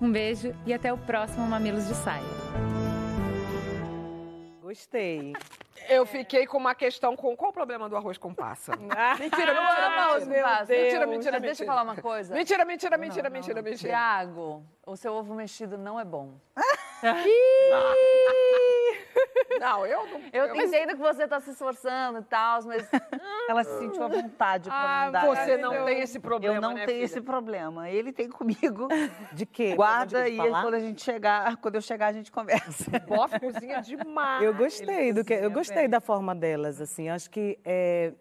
Um 0.00 0.10
beijo 0.10 0.54
e 0.64 0.72
até 0.72 0.90
o 0.90 0.96
próximo 0.96 1.46
Mamilos 1.46 1.86
de 1.86 1.94
Saia. 1.94 2.22
Gostei. 4.62 5.34
Eu 5.88 6.06
fiquei 6.06 6.46
com 6.46 6.56
uma 6.56 6.74
questão 6.74 7.14
com 7.14 7.36
qual 7.36 7.50
o 7.50 7.52
problema 7.52 7.88
do 7.90 7.96
arroz 7.96 8.16
com 8.16 8.32
passa? 8.32 8.72
Mentira, 9.18 9.18
mentira, 9.20 9.54
Não, 9.54 10.14
mentira. 10.14 10.26
meu 10.26 10.66
Deus. 10.66 10.68
Mentira, 10.68 11.06
mentira, 11.06 11.06
Mas 11.06 11.06
deixa 11.06 11.34
eu 11.34 11.40
mentira. 11.42 11.66
falar 11.66 11.82
uma 11.82 11.96
coisa. 11.96 12.34
Mentira, 12.34 12.64
mentira, 12.64 12.96
mentira, 12.96 13.28
mentira, 13.30 13.62
mentira. 13.62 13.88
Tiago, 13.90 14.64
o 14.86 14.96
seu 14.96 15.12
ovo 15.12 15.34
mexido 15.34 15.76
não 15.76 16.00
é 16.00 16.04
bom. 16.04 16.38
Não, 19.60 19.86
eu 19.86 20.06
não. 20.06 20.20
Eu 20.32 20.56
entendo 20.56 20.90
que 20.94 21.00
você 21.00 21.28
tá 21.28 21.40
se 21.40 21.50
esforçando 21.50 22.18
e 22.18 22.22
tal, 22.22 22.64
mas 22.64 22.88
Ela 23.48 23.62
se 23.64 23.78
sentiu 23.78 24.02
à 24.02 24.08
vontade 24.08 24.68
para 24.68 24.78
Ah, 24.78 25.04
mandar. 25.06 25.26
você 25.26 25.56
não 25.56 25.84
tem 25.84 26.00
esse 26.00 26.18
problema, 26.18 26.54
Eu 26.56 26.60
não 26.60 26.70
né, 26.74 26.86
tenho 26.86 26.96
filha? 26.98 27.04
esse 27.04 27.20
problema. 27.20 27.90
Ele 27.90 28.12
tem 28.12 28.28
comigo. 28.28 28.88
De 29.32 29.46
quê? 29.46 29.74
Guarda 29.74 30.28
e 30.28 30.36
falar? 30.36 30.62
quando 30.62 30.74
a 30.74 30.80
gente 30.80 31.02
chegar, 31.02 31.56
quando 31.58 31.74
eu 31.76 31.80
chegar, 31.82 32.06
a 32.08 32.12
gente 32.12 32.32
conversa. 32.32 32.90
Bof 33.06 33.38
cozinha 33.38 33.80
demais. 33.80 34.42
Eu 34.42 34.54
gostei 34.54 35.12
do 35.12 35.24
que, 35.24 35.34
eu 35.34 35.50
gostei 35.50 35.82
bem. 35.82 35.90
da 35.90 36.00
forma 36.00 36.34
delas, 36.34 36.80
assim. 36.80 37.08
Acho 37.08 37.30
que 37.30 37.58
é, 37.64 38.12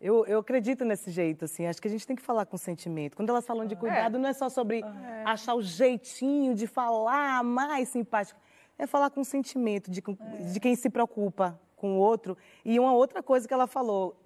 eu, 0.00 0.24
eu 0.26 0.38
acredito 0.38 0.84
nesse 0.84 1.10
jeito, 1.10 1.44
assim. 1.44 1.66
Acho 1.66 1.80
que 1.82 1.88
a 1.88 1.90
gente 1.90 2.06
tem 2.06 2.14
que 2.16 2.22
falar 2.22 2.46
com 2.46 2.56
sentimento. 2.56 3.16
Quando 3.16 3.30
elas 3.30 3.44
falam 3.46 3.66
de 3.66 3.74
cuidado, 3.76 4.18
não 4.18 4.28
é 4.28 4.32
só 4.32 4.48
sobre 4.48 4.82
achar 5.24 5.54
o 5.54 5.62
jeitinho 5.62 6.54
de 6.54 6.66
falar 6.66 7.42
mais 7.42 7.88
simpático. 7.88 8.40
É 8.78 8.86
falar 8.86 9.10
com 9.10 9.24
sentimento 9.24 9.90
de, 9.90 10.00
com- 10.00 10.16
de 10.52 10.60
quem 10.60 10.76
se 10.76 10.88
preocupa 10.88 11.58
com 11.74 11.96
o 11.96 12.00
outro. 12.00 12.36
E 12.64 12.78
uma 12.78 12.92
outra 12.92 13.22
coisa 13.22 13.46
que 13.48 13.52
ela 13.52 13.66
falou, 13.66 14.16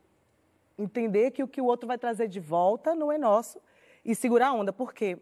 entender 0.79 1.31
que 1.31 1.43
o 1.43 1.49
que 1.49 1.61
o 1.61 1.65
outro 1.65 1.87
vai 1.87 1.97
trazer 1.99 2.29
de 2.29 2.41
volta 2.41 2.95
não 2.95 3.11
é 3.11 3.17
nosso 3.17 3.59
e 4.05 4.15
segurar 4.15 4.49
a 4.49 4.53
onda. 4.53 4.73
Por 4.73 4.93
quê? 4.93 5.17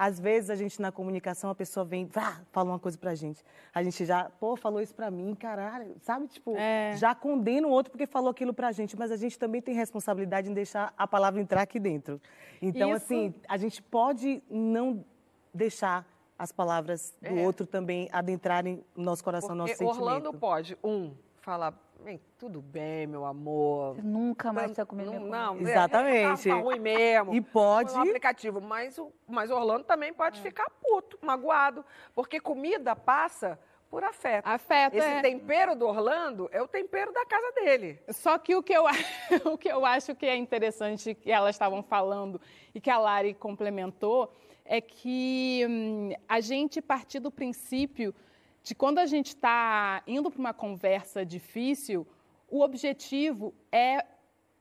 Às 0.00 0.20
vezes 0.20 0.48
a 0.48 0.54
gente 0.54 0.80
na 0.80 0.92
comunicação, 0.92 1.50
a 1.50 1.54
pessoa 1.56 1.84
vem, 1.84 2.06
vá, 2.06 2.40
fala 2.52 2.70
uma 2.70 2.78
coisa 2.78 2.96
pra 2.96 3.16
gente. 3.16 3.44
A 3.74 3.82
gente 3.82 4.04
já, 4.04 4.30
pô, 4.38 4.56
falou 4.56 4.80
isso 4.80 4.94
pra 4.94 5.10
mim, 5.10 5.34
caralho, 5.34 5.96
sabe? 6.02 6.28
Tipo, 6.28 6.56
É. 6.56 6.94
já 6.96 7.16
condena 7.16 7.66
o 7.66 7.70
outro 7.70 7.90
porque 7.90 8.06
falou 8.06 8.30
aquilo 8.30 8.54
pra 8.54 8.70
gente, 8.70 8.96
mas 8.96 9.10
a 9.10 9.16
gente 9.16 9.36
também 9.36 9.60
tem 9.60 9.74
responsabilidade 9.74 10.48
em 10.48 10.54
deixar 10.54 10.94
a 10.96 11.04
palavra 11.08 11.40
entrar 11.40 11.62
aqui 11.62 11.80
dentro. 11.80 12.20
Então, 12.62 12.90
Isso- 12.94 13.04
assim, 13.06 13.34
a 13.48 13.56
gente 13.56 13.82
pode 13.82 14.40
não 14.48 15.04
deixar 15.52 16.06
as 16.38 16.52
palavras 16.52 17.16
do 17.20 17.36
É. 17.36 17.44
outro 17.44 17.66
também 17.66 18.08
adentrarem 18.12 18.84
no 18.96 19.02
nosso 19.02 19.24
coração, 19.24 19.48
no 19.50 19.56
nosso 19.56 19.72
Porque 19.72 19.84
sentimento. 19.84 20.04
Orlando 20.06 20.32
pode, 20.32 20.78
um, 20.84 21.12
falar, 21.40 21.74
"Bem, 22.04 22.20
tudo 22.38 22.60
bem, 22.60 23.06
meu 23.06 23.24
amor. 23.24 23.96
Nunca 24.02 24.52
mais 24.52 24.66
precisa 24.66 24.86
comer 24.86 25.06
minha 25.06 25.20
não, 25.20 25.48
comida. 25.54 25.70
é, 25.70 25.72
Exatamente. 25.72 26.48
Tá, 26.48 26.54
tá 26.56 26.60
ruim 26.60 26.78
mesmo. 26.78 27.34
E 27.34 27.40
pode- 27.40 27.92
um 27.92 28.00
aplicativo, 28.02 28.60
mas, 28.60 28.98
o- 28.98 29.12
mas 29.26 29.50
Orlando 29.50 29.84
também 29.84 30.12
pode 30.12 30.40
ficar 30.40 30.68
puto, 30.82 31.18
magoado, 31.22 31.84
porque 32.14 32.38
comida 32.40 32.94
passa 32.94 33.58
por 33.90 34.04
afeto. 34.04 34.46
Afeto, 34.46 34.96
Esse 34.96 35.06
é. 35.08 35.22
tempero 35.22 35.74
do 35.74 35.86
Orlando 35.86 36.48
é 36.52 36.60
o 36.60 36.68
tempero 36.68 37.10
da 37.12 37.24
casa 37.24 37.52
dele. 37.52 37.98
Só 38.10 38.36
que 38.38 38.54
o 38.54 38.62
que, 38.62 38.72
eu, 38.74 38.84
o 39.54 39.56
que 39.56 39.68
eu 39.68 39.84
acho 39.86 40.14
que 40.14 40.26
é 40.26 40.36
interessante 40.36 41.14
que 41.14 41.30
elas 41.32 41.54
estavam 41.54 41.82
falando 41.82 42.40
e 42.74 42.80
que 42.80 42.90
a 42.90 42.98
Lari 42.98 43.32
complementou 43.34 44.30
é 44.64 44.80
que 44.82 45.64
hum, 45.66 46.10
a 46.28 46.40
gente 46.40 46.82
partir 46.82 47.18
do 47.20 47.30
princípio 47.30 48.14
de 48.62 48.74
quando 48.74 48.98
a 48.98 49.06
gente 49.06 49.28
está 49.28 50.02
indo 50.06 50.30
para 50.30 50.40
uma 50.40 50.54
conversa 50.54 51.24
difícil, 51.24 52.06
o 52.50 52.60
objetivo 52.60 53.54
é 53.70 54.04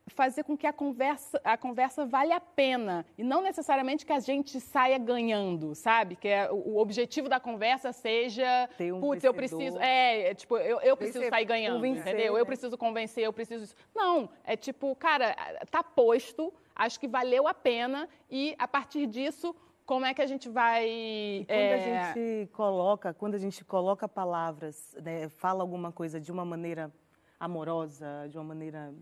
fazer 0.08 0.44
com 0.44 0.58
que 0.58 0.66
a 0.66 0.74
conversa, 0.74 1.40
a 1.44 1.58
conversa 1.58 2.06
valha 2.06 2.38
a 2.38 2.40
pena 2.40 3.06
e 3.18 3.24
não 3.24 3.42
necessariamente 3.42 4.06
que 4.06 4.14
a 4.14 4.20
gente 4.20 4.60
saia 4.60 4.98
ganhando, 4.98 5.76
sabe? 5.76 6.16
Que 6.16 6.30
é, 6.30 6.52
o, 6.52 6.56
o 6.56 6.78
objetivo 6.78 7.28
da 7.28 7.40
conversa 7.40 7.92
seja, 7.92 8.70
Ter 8.78 8.94
um 8.94 9.00
putz, 9.00 9.24
eu 9.24 9.34
preciso, 9.34 9.78
é, 9.80 10.30
é, 10.30 10.34
tipo, 10.34 10.58
eu, 10.58 10.80
eu 10.82 10.96
preciso 10.96 11.20
Vencer, 11.20 11.30
sair 11.30 11.46
ganhando, 11.46 11.76
convencer, 11.76 12.14
entendeu? 12.14 12.34
Eu 12.34 12.40
né? 12.40 12.46
preciso 12.46 12.78
convencer, 12.78 13.26
eu 13.26 13.34
preciso 13.34 13.66
isso. 13.66 13.76
Não, 13.94 14.30
é 14.44 14.56
tipo, 14.56 14.96
cara, 14.96 15.36
tá 15.70 15.84
posto, 15.84 16.54
acho 16.76 17.00
que 17.00 17.08
valeu 17.08 17.48
a 17.48 17.54
pena 17.54 18.08
e 18.30 18.56
a 18.58 18.68
partir 18.68 19.08
disso, 19.08 19.56
como 19.88 20.06
é 20.06 20.14
que 20.14 20.22
a 20.22 20.28
gente 20.28 20.50
vai 20.50 20.86
E 20.86 21.46
quando 21.48 21.58
é, 21.58 21.74
a 21.74 22.12
gente 22.12 22.50
coloca, 22.52 23.14
quando 23.14 23.36
a 23.36 23.38
gente 23.38 23.64
coloca 23.64 24.08
palavras, 24.08 24.96
né, 25.02 25.30
fala 25.30 25.64
alguma 25.64 25.94
coisa 25.94 26.20
de 26.20 26.30
uma 26.30 26.44
maneira 26.44 26.92
amorosa, 27.40 28.28
de 28.30 28.38
uma 28.38 28.44
maneira 28.44 28.94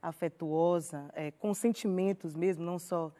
afetuosa, 0.00 1.10
é, 1.12 1.32
com 1.32 1.52
sentimentos 1.52 2.34
mesmo, 2.36 2.64
não 2.64 2.78
só. 2.78 3.12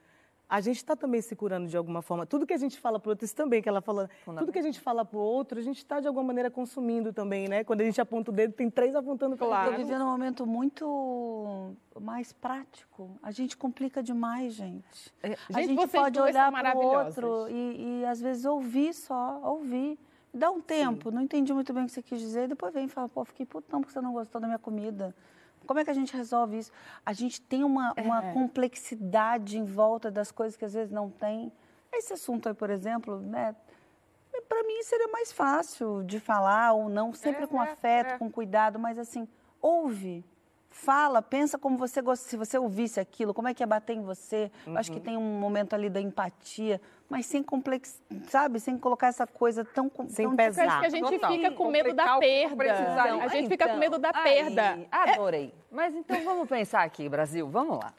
A 0.49 0.63
gente 0.63 0.77
está 0.77 0.97
também 0.97 1.21
se 1.21 1.37
curando 1.37 1.69
de 1.69 1.77
alguma 1.77 2.01
forma. 2.01 2.25
Tudo 2.25 2.47
que 2.47 2.55
a 2.55 2.57
gente 2.57 2.81
fala 2.81 2.99
para 2.99 3.09
o 3.09 3.13
outro, 3.13 3.25
isso 3.25 3.37
também 3.37 3.61
que 3.61 3.69
ela 3.69 3.83
falou, 3.83 4.09
tudo 4.25 4.51
que 4.51 4.59
a 4.59 4.63
gente 4.63 4.81
fala 4.81 5.05
para 5.05 5.19
o 5.19 5.21
outro, 5.21 5.59
a 5.59 5.63
gente 5.63 5.77
está 5.77 6.01
de 6.01 6.09
alguma 6.09 6.25
maneira 6.25 6.51
consumindo 6.51 7.13
também, 7.13 7.49
né? 7.49 7.65
Quando 7.65 7.83
a 7.83 7.85
gente 7.85 8.01
aponta 8.01 8.31
o 8.31 8.35
dedo, 8.35 8.55
tem 8.55 8.71
três 8.71 8.97
apontando 8.97 9.37
para 9.37 9.47
Claro. 9.47 9.71
Estou 9.73 9.85
vivendo 9.85 10.03
um 10.03 10.11
momento 10.11 10.47
muito 10.47 11.77
mais 12.01 12.33
prático. 12.33 13.11
A 13.23 13.31
gente 13.31 13.59
complica 13.59 14.03
demais, 14.03 14.55
gente. 14.55 15.13
a 15.23 15.29
Gente, 15.29 15.67
gente 15.69 15.75
vocês 15.75 16.03
pode 16.03 16.19
duas 16.19 16.31
olhar 16.31 16.51
para 16.51 16.77
o 16.77 16.81
outro 16.81 17.47
e, 17.51 18.01
e, 18.01 18.05
às 18.07 18.19
vezes, 18.21 18.47
ouvir 18.47 18.95
só, 18.95 19.41
ouvir. 19.45 19.99
Dá 20.33 20.51
um 20.51 20.61
tempo, 20.61 21.11
não 21.11 21.23
entendi 21.23 21.53
muito 21.53 21.73
bem 21.73 21.85
o 21.85 21.87
que 21.87 21.93
você 21.93 22.03
quis 22.03 22.21
dizer, 22.21 22.49
depois 22.49 22.73
vem 22.73 22.85
e 22.85 22.89
fala, 22.89 23.09
pô, 23.09 23.25
fiquei 23.25 23.45
putão 23.45 23.81
porque 23.81 23.93
você 23.93 24.01
não 24.01 24.13
gostou 24.13 24.41
da 24.41 24.47
minha 24.47 24.59
comida. 24.59 25.15
Como 25.69 25.79
é 25.79 25.85
que 25.85 25.91
a 25.91 25.95
gente 25.95 26.17
resolve 26.17 26.57
isso? 26.57 26.73
A 27.05 27.13
gente 27.13 27.43
tem 27.43 27.63
uma, 27.63 27.93
uma 27.99 28.23
complexidade 28.33 29.59
em 29.59 29.67
volta 29.67 30.11
das 30.11 30.33
coisas 30.33 30.57
que 30.57 30.65
às 30.65 30.73
vezes 30.73 30.91
não 30.91 31.11
tem. 31.11 31.53
Esse 31.93 32.15
assunto 32.15 32.49
aí, 32.49 32.55
por 32.55 32.71
exemplo, 32.71 33.21
né? 33.21 33.55
Para 34.49 34.63
mim 34.63 34.83
seria 34.83 35.09
mais 35.09 35.31
fácil 35.31 36.03
de 36.05 36.19
falar 36.19 36.73
ou 36.73 36.89
não, 36.89 37.13
sempre 37.13 37.45
É, 37.45 37.47
com 37.47 37.63
é, 37.63 37.71
afeto, 37.71 38.15
é. 38.15 38.19
com 38.19 38.31
cuidado, 38.31 38.79
mas 38.79 38.99
assim, 38.99 39.29
ouve, 39.61 40.25
fala, 40.71 41.21
pensa 41.23 41.59
como 41.59 41.77
você 41.77 42.01
gosta, 42.01 42.29
se 42.29 42.37
você 42.37 42.59
ouvisse 42.59 43.01
aquilo, 43.01 43.35
como 43.35 43.49
é 43.49 43.55
que 43.55 43.63
ia 43.63 43.67
bater 43.67 43.95
em 43.95 44.03
você. 44.03 44.51
Eu 44.67 44.77
Acho 44.77 44.93
que 44.93 45.01
tem 45.01 45.17
um 45.17 45.39
momento 45.41 45.75
ali 45.75 45.89
da 45.91 46.01
empatia, 46.01 46.81
mas 47.09 47.27
sem 47.27 47.43
complexo, 47.43 48.01
sabe? 48.29 48.61
Sem 48.61 48.79
colocar 48.79 49.09
essa 49.09 49.27
coisa 49.27 49.65
tão 49.65 49.91
Sem 50.09 50.27
tão 50.27 50.37
pesar. 50.37 50.67
Parece 50.67 50.81
que 50.81 50.87
a 50.87 50.91
gente 50.91 51.11
Total. 51.21 51.33
fica 51.33 51.51
com 51.53 51.71
medo 51.71 51.93
da 51.95 52.19
perda. 52.19 53.03
A 53.23 53.29
gente 53.29 53.49
fica 53.49 53.69
com 53.69 53.77
medo 53.77 53.99
da 53.99 54.11
Então, 54.11 54.23
perda. 54.23 54.87
adorei. 54.91 55.55
Mas 55.71 55.95
então 55.95 56.23
vamos 56.25 56.49
pensar 56.49 56.83
aqui, 56.83 57.09
Brasil, 57.09 57.49
vamos 57.49 57.79
lá. 57.79 57.93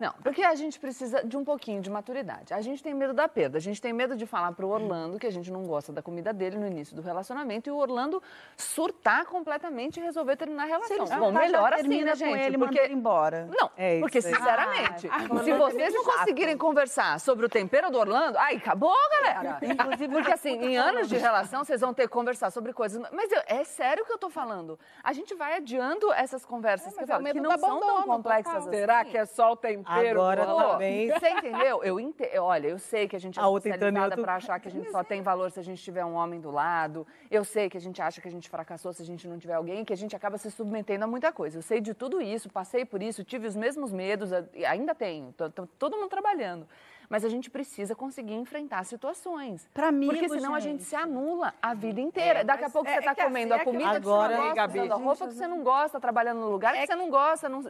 Não, 0.00 0.12
porque 0.22 0.42
a 0.42 0.54
gente 0.54 0.78
precisa 0.80 1.22
de 1.24 1.36
um 1.36 1.44
pouquinho 1.44 1.80
de 1.80 1.88
maturidade. 1.88 2.52
A 2.52 2.60
gente 2.60 2.82
tem 2.82 2.92
medo 2.92 3.12
da 3.14 3.28
perda, 3.28 3.58
a 3.58 3.60
gente 3.60 3.80
tem 3.80 3.92
medo 3.92 4.16
de 4.16 4.26
falar 4.26 4.52
pro 4.52 4.68
Orlando 4.68 5.18
que 5.18 5.26
a 5.26 5.30
gente 5.30 5.50
não 5.50 5.64
gosta 5.64 5.92
da 5.92 6.02
comida 6.02 6.32
dele 6.32 6.56
no 6.58 6.66
início 6.66 6.94
do 6.96 7.00
relacionamento 7.02 7.68
e 7.68 7.72
o 7.72 7.76
Orlando 7.76 8.20
surtar 8.56 9.24
completamente 9.26 10.00
e 10.00 10.02
resolver 10.02 10.36
terminar 10.36 10.64
a 10.64 10.66
relação. 10.66 10.96
ele 10.96 11.04
Bom, 11.06 11.08
surtar, 11.26 11.32
melhor 11.32 11.72
assim, 11.72 11.82
termina 11.82 12.04
né, 12.06 12.10
com 12.12 12.16
gente? 12.18 12.40
ele 12.46 12.58
porque 12.58 12.78
ele 12.78 12.94
embora. 12.94 13.48
Não, 13.58 13.70
É 13.76 14.00
porque 14.00 14.18
isso 14.18 14.28
aí. 14.28 14.34
sinceramente, 14.34 15.08
Ah, 15.10 15.20
se 15.44 15.52
vocês 15.54 15.94
não 15.94 16.04
chato. 16.04 16.18
conseguirem 16.18 16.58
conversar 16.58 17.20
sobre 17.20 17.46
o 17.46 17.48
tempero 17.48 17.90
do 17.90 17.98
Orlando, 17.98 18.38
aí 18.38 18.56
acabou, 18.56 18.94
galera. 19.22 19.58
Inclusive, 19.62 20.08
porque 20.08 20.32
assim, 20.32 20.56
em 20.64 20.76
anos 20.76 21.08
de 21.08 21.16
relação, 21.16 21.64
vocês 21.64 21.80
vão 21.80 21.94
ter 21.94 22.02
que 22.02 22.08
conversar 22.08 22.50
sobre 22.50 22.72
coisas. 22.72 23.00
Mas 23.12 23.30
eu- 23.30 23.42
é 23.46 23.62
sério 23.64 24.04
que 24.04 24.12
eu 24.12 24.18
tô 24.18 24.28
falando. 24.28 24.78
A 25.02 25.12
gente 25.12 25.34
vai 25.34 25.54
adiando 25.56 26.12
essas 26.12 26.44
conversas 26.44 26.92
que, 26.94 27.00
eu 27.02 27.06
mas 27.06 27.08
é 27.10 27.12
o 27.12 27.22
falo, 27.22 27.32
que 27.34 27.40
não 27.40 27.58
são 27.58 27.80
tão 27.80 28.02
complexas 28.02 28.54
assim. 28.66 28.70
Será 28.70 29.04
que 29.04 29.16
é 29.16 29.21
só 29.26 29.52
o 29.52 29.56
tempero? 29.56 30.20
Agora 30.20 30.42
Orlando? 30.42 30.78
bem. 30.78 31.10
Você 31.10 31.28
entendeu? 31.30 31.82
Eu 31.82 31.98
ente... 32.00 32.22
Olha, 32.38 32.68
eu 32.68 32.78
sei 32.78 33.06
que 33.08 33.16
a 33.16 33.18
gente 33.18 33.38
é 33.38 33.42
A 33.42 33.46
especializada 33.50 34.04
outro- 34.06 34.22
pra 34.22 34.34
achar 34.36 34.58
que 34.60 34.68
a 34.68 34.70
gente 34.70 34.90
só 34.90 35.02
tem 35.04 35.22
valor 35.22 35.50
se 35.50 35.58
a 35.60 35.62
gente 35.62 35.82
tiver 35.82 36.04
um 36.04 36.14
homem 36.14 36.40
do 36.40 36.50
lado. 36.50 37.06
Eu 37.30 37.44
sei 37.44 37.68
que 37.70 37.76
a 37.76 37.80
gente 37.80 38.00
acha 38.00 38.20
que 38.20 38.28
a 38.28 38.30
gente 38.30 38.48
fracassou 38.48 38.92
se 38.92 39.02
a 39.02 39.06
gente 39.06 39.26
não 39.28 39.38
tiver 39.38 39.54
alguém, 39.54 39.84
que 39.84 39.92
a 39.92 39.96
gente 39.96 40.14
acaba 40.16 40.36
se 40.38 40.50
submetendo 40.50 41.04
a 41.04 41.06
muita 41.06 41.32
coisa. 41.32 41.58
Eu 41.58 41.62
sei 41.62 41.80
de 41.80 41.94
tudo 41.94 42.20
isso, 42.20 42.48
passei 42.50 42.84
por 42.84 43.02
isso, 43.02 43.22
tive 43.24 43.46
os 43.46 43.56
mesmos 43.56 43.92
medos, 43.92 44.30
e 44.54 44.64
ainda 44.64 44.94
tenho. 44.94 45.32
Tô- 45.32 45.50
tô- 45.50 45.66
todo 45.78 45.96
mundo 45.96 46.08
trabalhando. 46.08 46.66
Mas 47.10 47.26
a 47.26 47.28
gente 47.28 47.50
precisa 47.50 47.94
conseguir 47.94 48.32
enfrentar 48.34 48.84
situações. 48.84 49.68
Pra 49.74 49.88
amigo, 49.88 50.12
Porque 50.14 50.28
senão 50.30 50.54
a 50.54 50.60
gente 50.60 50.78
gente. 50.78 50.84
se 50.84 50.96
anula 50.96 51.52
a 51.60 51.74
vida 51.74 52.00
inteira. 52.00 52.42
Daqui 52.42 52.64
a 52.64 52.70
pouco 52.70 52.88
é- 52.88 52.92
você 52.92 52.96
é 52.96 53.00
está 53.00 53.14
que 53.14 53.20
assim, 53.20 53.28
comendo 53.30 53.52
é 53.52 53.56
a 53.58 53.60
aquilo 53.60 53.72
comida 53.72 53.94
que 53.96 54.00
que 54.00 54.06
eu 54.08 54.12
você 54.12 54.28
não 54.28 54.36
gosta, 54.38 54.54
Gabi. 54.54 54.78
usando 54.78 54.92
a 54.92 54.94
roupa 54.96 55.28
que 55.28 55.34
você 55.34 55.46
não 55.46 55.62
gosta, 55.62 56.00
trabalhando 56.00 56.40
no 56.40 56.48
lugar 56.50 56.72
que 56.74 56.86
você 56.86 56.96
não 56.96 57.10
gosta. 57.10 57.48
Não... 57.50 57.62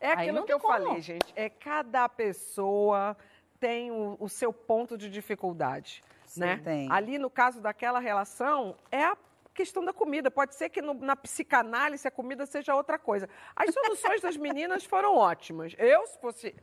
É 0.00 0.12
aquilo 0.12 0.44
que 0.44 0.52
eu 0.52 0.60
como. 0.60 0.72
falei, 0.72 1.00
gente. 1.00 1.32
É 1.34 1.48
cada 1.48 2.08
pessoa 2.08 3.16
tem 3.60 3.90
o, 3.90 4.16
o 4.20 4.28
seu 4.28 4.52
ponto 4.52 4.96
de 4.96 5.10
dificuldade, 5.10 6.02
né? 6.36 6.60
tem. 6.62 6.90
Ali 6.92 7.18
no 7.18 7.28
caso 7.28 7.60
daquela 7.60 7.98
relação 7.98 8.76
é 8.90 9.04
a 9.04 9.16
questão 9.52 9.84
da 9.84 9.92
comida. 9.92 10.30
Pode 10.30 10.54
ser 10.54 10.68
que 10.68 10.80
no- 10.80 10.94
na 10.94 11.16
psicanálise 11.16 12.06
a 12.06 12.10
comida 12.10 12.46
seja 12.46 12.74
outra 12.76 12.98
coisa. 12.98 13.28
As 13.56 13.74
soluções 13.74 14.20
das 14.20 14.36
meninas 14.36 14.84
foram 14.84 15.16
ótimas. 15.16 15.74
Eu, 15.76 16.06
se 16.06 16.16
fosse 16.20 16.54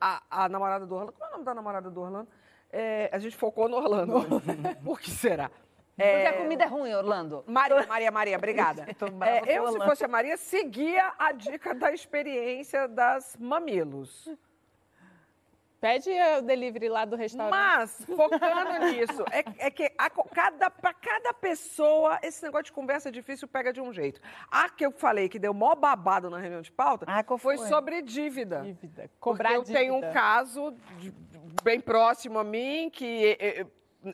a, 0.00 0.22
a 0.30 0.48
namorada 0.48 0.86
do 0.86 0.94
Orlando, 0.94 1.12
qual 1.12 1.26
é 1.28 1.30
o 1.30 1.32
nome 1.32 1.44
da 1.44 1.54
namorada 1.54 1.90
do 1.90 2.00
Orlando? 2.00 2.28
É, 2.70 3.08
a 3.12 3.18
gente 3.18 3.36
focou 3.36 3.68
no 3.68 3.76
Orlando. 3.76 4.14
Por 4.84 5.00
que 5.00 5.10
será? 5.10 5.50
Porque 5.96 6.26
a 6.26 6.32
comida 6.32 6.64
é 6.64 6.66
ruim, 6.66 6.92
Orlando. 6.92 7.44
Maria, 7.46 7.86
Maria, 7.86 8.10
Maria, 8.10 8.36
obrigada. 8.36 8.86
É, 9.24 9.58
eu, 9.58 9.70
se 9.70 9.78
fosse 9.78 10.04
a 10.04 10.08
Maria, 10.08 10.36
seguia 10.36 11.12
a 11.18 11.30
dica 11.32 11.72
da 11.74 11.92
experiência 11.92 12.88
das 12.88 13.36
mamilos. 13.38 14.28
Pede 15.80 16.08
o 16.38 16.40
delivery 16.40 16.88
lá 16.88 17.04
do 17.04 17.14
restaurante. 17.14 17.50
Mas, 17.52 18.06
focando 18.06 18.86
nisso, 18.86 19.22
é, 19.30 19.66
é 19.66 19.70
que 19.70 19.90
cada, 20.34 20.70
para 20.70 20.94
cada 20.94 21.34
pessoa, 21.34 22.18
esse 22.22 22.42
negócio 22.42 22.64
de 22.64 22.72
conversa 22.72 23.12
difícil 23.12 23.46
pega 23.46 23.70
de 23.70 23.82
um 23.82 23.92
jeito. 23.92 24.18
A 24.50 24.70
que 24.70 24.86
eu 24.86 24.90
falei 24.92 25.28
que 25.28 25.38
deu 25.38 25.52
mó 25.52 25.74
babado 25.74 26.30
na 26.30 26.38
reunião 26.38 26.62
de 26.62 26.72
pauta 26.72 27.04
Ah, 27.06 27.22
foi 27.38 27.58
foi? 27.58 27.68
sobre 27.68 28.00
dívida. 28.00 28.62
Dívida. 28.62 29.10
Cobrar 29.20 29.56
Porque 29.56 29.72
eu 29.72 29.74
tenho 29.76 29.94
um 29.94 30.00
dívida. 30.00 30.12
caso 30.14 30.74
de- 30.96 31.12
bem 31.62 31.78
próximo 31.78 32.38
a 32.38 32.44
mim, 32.44 32.88
que 32.90 33.36
é, 33.38 33.60
é, 33.60 33.66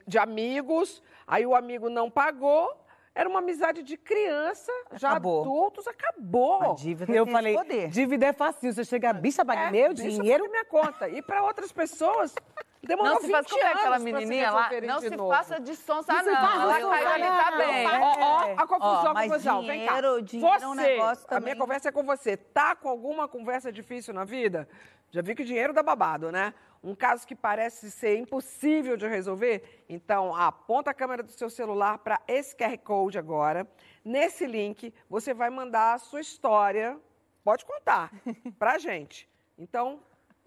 de 0.07 0.19
amigos, 0.19 1.03
aí 1.27 1.47
o 1.47 1.55
amigo 1.55 1.89
não 1.91 2.11
pagou, 2.11 2.75
era 3.15 3.29
uma 3.29 3.41
amizade 3.41 3.83
de 3.83 3.97
criança, 3.97 4.71
já 4.95 5.11
Acabou. 5.11 5.41
adultos, 5.43 5.87
acabou. 5.87 6.63
A 6.73 6.75
dívida 6.75 7.13
Eu 7.13 7.27
falei, 7.27 7.55
poder. 7.57 7.89
dívida 7.89 8.27
é 8.27 8.33
facinho. 8.33 8.73
Você 8.73 8.85
chega, 8.85 9.13
bicha, 9.13 9.45
paga 9.45 9.63
É, 9.63 9.71
meu 9.71 9.93
dinheiro. 9.93 10.49
minha 10.49 10.65
conta. 10.65 11.09
E 11.09 11.21
para 11.21 11.43
outras 11.43 11.73
pessoas, 11.73 12.33
demorou 12.81 13.15
Não 13.15 13.21
se 13.21 13.27
20 13.27 13.33
faz 13.35 13.47
como 13.49 13.63
é 13.63 13.73
aquela 13.73 13.99
menininha 13.99 14.51
lá. 14.53 14.71
Não 14.87 15.01
de 15.01 15.09
se 15.09 15.17
novo. 15.17 15.29
faça 15.35 15.59
de 15.61 15.75
sonsa, 15.75 16.13
Não 16.13 16.21
se 16.21 16.31
não. 16.31 16.63
Ela 16.63 16.73
caiu 16.73 16.91
ali, 16.93 17.23
tá 17.25 17.51
não. 17.51 17.59
bem. 17.59 17.87
Ó, 18.01 18.15
ó, 18.21 18.55
a 18.57 18.67
confusão, 18.67 19.11
Ó, 19.11 19.15
mas 19.15 19.31
confusão. 19.33 19.63
Vem 19.67 19.87
cá. 19.87 19.95
dinheiro- 20.01 20.23
dinheiro 20.23 20.63
é 20.63 20.69
um 20.69 20.75
você, 20.77 20.81
negócio 20.83 21.27
a 21.29 21.41
minha 21.41 21.57
conversa 21.57 21.89
é 21.89 21.93
com 21.93 22.05
você. 22.05 22.37
Tá 22.37 22.77
com 22.77 22.89
alguma 22.89 23.27
conversa 23.27 23.73
difícil 23.73 24.15
na 24.15 24.25
vida? 24.25 24.69
Já 25.11 25.23
vi 25.23 25.35
que 25.35 25.43
o 25.43 25.47
dinheiro 25.47 25.73
dá 25.73 25.83
babado, 25.83 26.31
né? 26.31 26.55
Um 26.83 26.95
caso 26.95 27.27
que 27.27 27.35
parece 27.35 27.91
ser 27.91 28.17
impossível 28.17 28.97
de 28.97 29.07
resolver? 29.07 29.85
Então, 29.89 30.35
aponta 30.35 30.91
a 30.91 30.95
câmera 30.95 31.23
do 31.23 31.31
seu 31.31 31.51
celular 31.51 31.99
para 31.99 32.21
esse 32.27 32.57
QR 32.57 32.79
Code 32.79 33.19
agora. 33.19 33.67
Nesse 34.05 34.47
link, 34.47 34.95
você 35.09 35.35
vai 35.35 35.51
mandar 35.51 35.95
a 35.95 35.99
sua 35.99 36.21
história, 36.21 36.99
pode 37.45 37.65
contar, 37.65 38.11
pra 38.59 38.79
gente. 38.79 39.29
Então, 39.59 40.01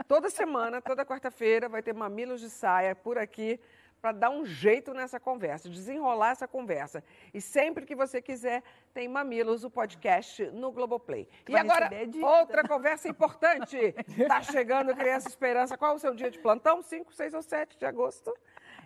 Toda 0.07 0.30
semana, 0.30 0.82
toda 0.82 1.05
quarta-feira, 1.05 1.70
vai 1.70 1.82
ter 1.82 1.93
Mamilos 1.93 2.41
de 2.41 2.49
Saia 2.49 2.95
por 2.95 3.18
aqui 3.18 3.59
para 4.03 4.11
dar 4.11 4.29
um 4.31 4.45
jeito 4.45 4.93
nessa 4.93 5.17
conversa, 5.17 5.69
desenrolar 5.69 6.31
essa 6.31 6.45
conversa. 6.45 7.01
E 7.33 7.39
sempre 7.39 7.85
que 7.85 7.95
você 7.95 8.21
quiser, 8.21 8.61
tem 8.93 9.07
Mamilos, 9.07 9.63
o 9.63 9.69
podcast 9.69 10.45
no 10.51 10.73
Globoplay. 10.73 11.25
E 11.47 11.55
agora, 11.55 11.89
outra 12.21 12.67
conversa 12.67 13.07
importante. 13.07 13.77
Está 14.09 14.41
chegando 14.41 14.93
Criança 14.93 15.29
Esperança. 15.29 15.77
Qual 15.77 15.93
é 15.93 15.95
o 15.95 15.99
seu 15.99 16.13
dia 16.13 16.29
de 16.29 16.37
plantão? 16.37 16.81
5, 16.81 17.13
6 17.13 17.33
ou 17.33 17.41
7 17.41 17.77
de 17.77 17.85
agosto? 17.85 18.35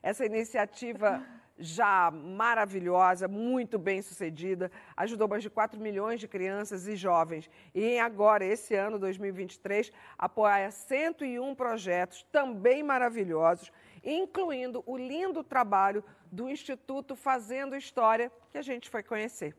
Essa 0.04 0.24
iniciativa 0.24 1.26
já 1.58 2.12
maravilhosa, 2.12 3.28
muito 3.28 3.80
bem 3.80 4.02
sucedida, 4.02 4.72
ajudou 4.96 5.28
mais 5.28 5.42
de 5.42 5.50
4 5.50 5.80
milhões 5.80 6.20
de 6.20 6.28
crianças 6.28 6.88
e 6.88 6.96
jovens. 6.96 7.50
E 7.74 7.98
agora, 7.98 8.46
esse 8.46 8.76
ano, 8.76 9.00
2023, 9.00 9.92
apoia 10.18 10.70
101 10.70 11.56
projetos 11.56 12.24
também 12.32 12.84
maravilhosos, 12.84 13.72
incluindo 14.08 14.82
o 14.86 14.98
lindo 14.98 15.44
trabalho 15.44 16.04
do 16.32 16.50
Instituto 16.50 17.16
Fazendo 17.16 17.76
História, 17.76 18.32
que 18.52 18.58
a 18.58 18.62
gente 18.62 18.90
foi 18.90 19.04
conhecer. 19.04 19.56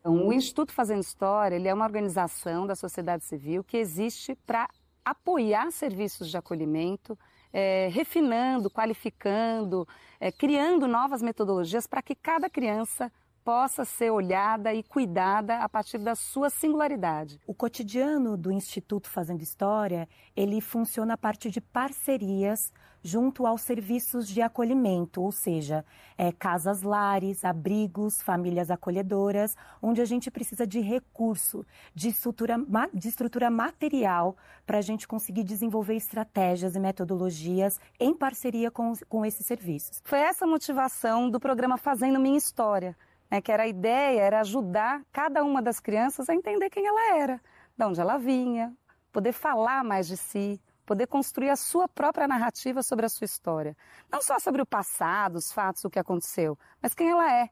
Então, 0.00 0.28
o 0.28 0.32
Instituto 0.32 0.72
Fazendo 0.72 1.00
História 1.00 1.56
ele 1.56 1.66
é 1.66 1.74
uma 1.74 1.84
organização 1.84 2.66
da 2.66 2.76
sociedade 2.76 3.24
civil 3.24 3.64
que 3.64 3.76
existe 3.76 4.36
para 4.46 4.68
apoiar 5.04 5.70
serviços 5.72 6.28
de 6.28 6.36
acolhimento, 6.36 7.18
eh, 7.52 7.88
refinando, 7.90 8.70
qualificando, 8.70 9.88
eh, 10.20 10.30
criando 10.30 10.86
novas 10.86 11.22
metodologias 11.22 11.86
para 11.86 12.02
que 12.02 12.14
cada 12.14 12.50
criança 12.50 13.10
possa 13.46 13.84
ser 13.84 14.10
olhada 14.10 14.74
e 14.74 14.82
cuidada 14.82 15.58
a 15.58 15.68
partir 15.68 15.98
da 15.98 16.16
sua 16.16 16.50
singularidade. 16.50 17.40
O 17.46 17.54
cotidiano 17.54 18.36
do 18.36 18.50
Instituto 18.50 19.08
Fazendo 19.08 19.42
História, 19.42 20.08
ele 20.34 20.60
funciona 20.60 21.14
a 21.14 21.16
partir 21.16 21.50
de 21.50 21.60
parcerias 21.60 22.72
junto 23.06 23.46
aos 23.46 23.62
serviços 23.62 24.26
de 24.26 24.42
acolhimento, 24.42 25.22
ou 25.22 25.30
seja, 25.30 25.84
é, 26.18 26.32
casas 26.32 26.82
lares, 26.82 27.44
abrigos, 27.44 28.20
famílias 28.20 28.68
acolhedoras, 28.68 29.56
onde 29.80 30.00
a 30.00 30.04
gente 30.04 30.28
precisa 30.28 30.66
de 30.66 30.80
recurso, 30.80 31.64
de 31.94 32.08
estrutura, 32.08 32.56
de 32.92 33.08
estrutura 33.08 33.48
material 33.48 34.36
para 34.66 34.78
a 34.78 34.80
gente 34.80 35.06
conseguir 35.06 35.44
desenvolver 35.44 35.94
estratégias 35.94 36.74
e 36.74 36.80
metodologias 36.80 37.78
em 38.00 38.12
parceria 38.12 38.72
com, 38.72 38.92
com 39.08 39.24
esses 39.24 39.46
serviços. 39.46 40.02
Foi 40.02 40.18
essa 40.18 40.44
a 40.44 40.48
motivação 40.48 41.30
do 41.30 41.38
programa 41.38 41.78
Fazendo 41.78 42.18
Minha 42.18 42.38
História, 42.38 42.96
né, 43.30 43.40
que 43.40 43.52
era 43.52 43.62
a 43.62 43.68
ideia, 43.68 44.20
era 44.20 44.40
ajudar 44.40 45.02
cada 45.12 45.44
uma 45.44 45.62
das 45.62 45.78
crianças 45.78 46.28
a 46.28 46.34
entender 46.34 46.70
quem 46.70 46.84
ela 46.84 47.16
era, 47.16 47.40
de 47.78 47.84
onde 47.84 48.00
ela 48.00 48.18
vinha, 48.18 48.76
poder 49.12 49.32
falar 49.32 49.84
mais 49.84 50.08
de 50.08 50.16
si, 50.16 50.60
poder 50.86 51.06
construir 51.08 51.50
a 51.50 51.56
sua 51.56 51.88
própria 51.88 52.28
narrativa 52.28 52.82
sobre 52.82 53.04
a 53.04 53.08
sua 53.08 53.24
história. 53.24 53.76
Não 54.10 54.22
só 54.22 54.38
sobre 54.38 54.62
o 54.62 54.66
passado, 54.66 55.36
os 55.36 55.52
fatos, 55.52 55.84
o 55.84 55.90
que 55.90 55.98
aconteceu, 55.98 56.56
mas 56.80 56.94
quem 56.94 57.10
ela 57.10 57.30
é, 57.30 57.44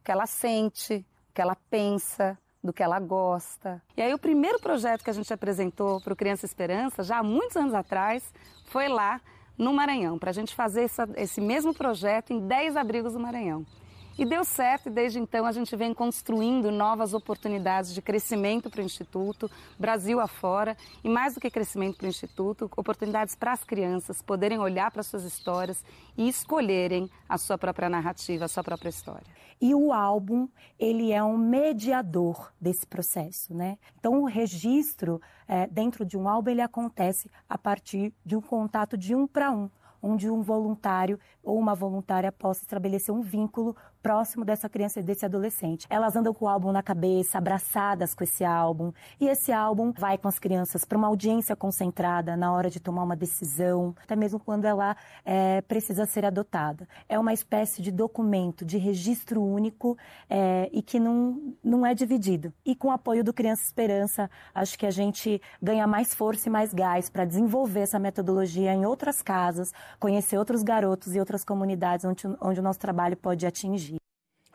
o 0.00 0.04
que 0.04 0.10
ela 0.10 0.26
sente, 0.26 1.06
o 1.30 1.32
que 1.34 1.40
ela 1.42 1.56
pensa, 1.70 2.36
do 2.64 2.72
que 2.72 2.82
ela 2.82 2.98
gosta. 2.98 3.80
E 3.96 4.02
aí 4.02 4.12
o 4.12 4.18
primeiro 4.18 4.58
projeto 4.58 5.04
que 5.04 5.10
a 5.10 5.12
gente 5.12 5.32
apresentou 5.32 6.00
para 6.00 6.12
o 6.12 6.16
Criança 6.16 6.44
Esperança, 6.44 7.02
já 7.04 7.18
há 7.18 7.22
muitos 7.22 7.56
anos 7.56 7.74
atrás, 7.74 8.32
foi 8.66 8.88
lá 8.88 9.20
no 9.56 9.72
Maranhão, 9.72 10.18
para 10.18 10.30
a 10.30 10.32
gente 10.32 10.54
fazer 10.54 10.82
essa- 10.82 11.08
esse 11.16 11.40
mesmo 11.40 11.74
projeto 11.74 12.32
em 12.32 12.46
10 12.46 12.76
abrigos 12.76 13.12
do 13.12 13.20
Maranhão. 13.20 13.64
E 14.18 14.24
deu 14.24 14.44
certo, 14.44 14.88
e 14.88 14.90
desde 14.90 15.20
então 15.20 15.46
a 15.46 15.52
gente 15.52 15.76
vem 15.76 15.94
construindo 15.94 16.72
novas 16.72 17.14
oportunidades 17.14 17.94
de 17.94 18.02
crescimento 18.02 18.68
para 18.68 18.80
o 18.80 18.84
Instituto, 18.84 19.48
Brasil 19.78 20.18
afora, 20.18 20.76
e 21.04 21.08
mais 21.08 21.34
do 21.34 21.40
que 21.40 21.48
crescimento 21.48 21.98
para 21.98 22.06
o 22.06 22.08
Instituto, 22.08 22.68
oportunidades 22.76 23.36
para 23.36 23.52
as 23.52 23.62
crianças 23.62 24.20
poderem 24.20 24.58
olhar 24.58 24.90
para 24.90 25.04
suas 25.04 25.22
histórias 25.22 25.84
e 26.16 26.28
escolherem 26.28 27.08
a 27.28 27.38
sua 27.38 27.56
própria 27.56 27.88
narrativa, 27.88 28.46
a 28.46 28.48
sua 28.48 28.64
própria 28.64 28.88
história. 28.88 29.26
E 29.60 29.72
o 29.72 29.92
álbum, 29.92 30.48
ele 30.80 31.12
é 31.12 31.22
um 31.22 31.38
mediador 31.38 32.52
desse 32.60 32.88
processo, 32.88 33.54
né? 33.54 33.78
Então, 34.00 34.22
o 34.22 34.24
registro 34.24 35.20
eh, 35.46 35.68
dentro 35.68 36.04
de 36.04 36.18
um 36.18 36.28
álbum, 36.28 36.50
ele 36.50 36.60
acontece 36.60 37.30
a 37.48 37.56
partir 37.56 38.12
de 38.26 38.34
um 38.34 38.40
contato 38.40 38.98
de 38.98 39.14
um 39.14 39.28
para 39.28 39.52
um, 39.52 39.70
onde 40.02 40.30
um 40.30 40.42
voluntário 40.42 41.18
ou 41.42 41.58
uma 41.58 41.74
voluntária 41.74 42.30
possa 42.30 42.62
estabelecer 42.62 43.14
um 43.14 43.20
vínculo 43.20 43.76
próximo 44.02 44.44
dessa 44.44 44.68
criança 44.68 45.00
e 45.00 45.02
desse 45.02 45.24
adolescente. 45.24 45.86
Elas 45.90 46.16
andam 46.16 46.32
com 46.32 46.44
o 46.44 46.48
álbum 46.48 46.72
na 46.72 46.82
cabeça, 46.82 47.38
abraçadas 47.38 48.14
com 48.14 48.24
esse 48.24 48.44
álbum, 48.44 48.92
e 49.20 49.28
esse 49.28 49.52
álbum 49.52 49.92
vai 49.92 50.18
com 50.18 50.28
as 50.28 50.38
crianças 50.38 50.84
para 50.84 50.98
uma 50.98 51.08
audiência 51.08 51.54
concentrada 51.56 52.36
na 52.36 52.52
hora 52.52 52.70
de 52.70 52.80
tomar 52.80 53.02
uma 53.02 53.16
decisão, 53.16 53.94
até 54.02 54.16
mesmo 54.16 54.38
quando 54.38 54.64
ela 54.64 54.96
eh, 55.24 55.60
precisa 55.62 56.06
ser 56.06 56.24
adotada. 56.24 56.88
É 57.08 57.18
uma 57.18 57.32
espécie 57.32 57.82
de 57.82 57.90
documento, 57.90 58.64
de 58.64 58.78
registro 58.78 59.42
único 59.42 59.96
eh, 60.28 60.68
e 60.72 60.82
que 60.82 60.98
não, 60.98 61.54
não 61.62 61.84
é 61.84 61.94
dividido. 61.94 62.52
E 62.64 62.74
com 62.74 62.88
o 62.88 62.92
apoio 62.92 63.24
do 63.24 63.32
Criança 63.32 63.62
Esperança, 63.62 64.30
acho 64.54 64.78
que 64.78 64.86
a 64.86 64.90
gente 64.90 65.40
ganha 65.60 65.86
mais 65.86 66.14
força 66.14 66.48
e 66.48 66.52
mais 66.52 66.72
gás 66.72 67.10
para 67.10 67.24
desenvolver 67.24 67.80
essa 67.80 67.98
metodologia 67.98 68.72
em 68.72 68.86
outras 68.86 69.22
casas, 69.22 69.72
conhecer 69.98 70.38
outros 70.38 70.62
garotos 70.62 71.14
e 71.14 71.20
outras 71.20 71.44
comunidades 71.44 72.04
onde, 72.04 72.26
onde 72.40 72.60
o 72.60 72.62
nosso 72.62 72.78
trabalho 72.78 73.16
pode 73.16 73.46
atingir. 73.46 73.97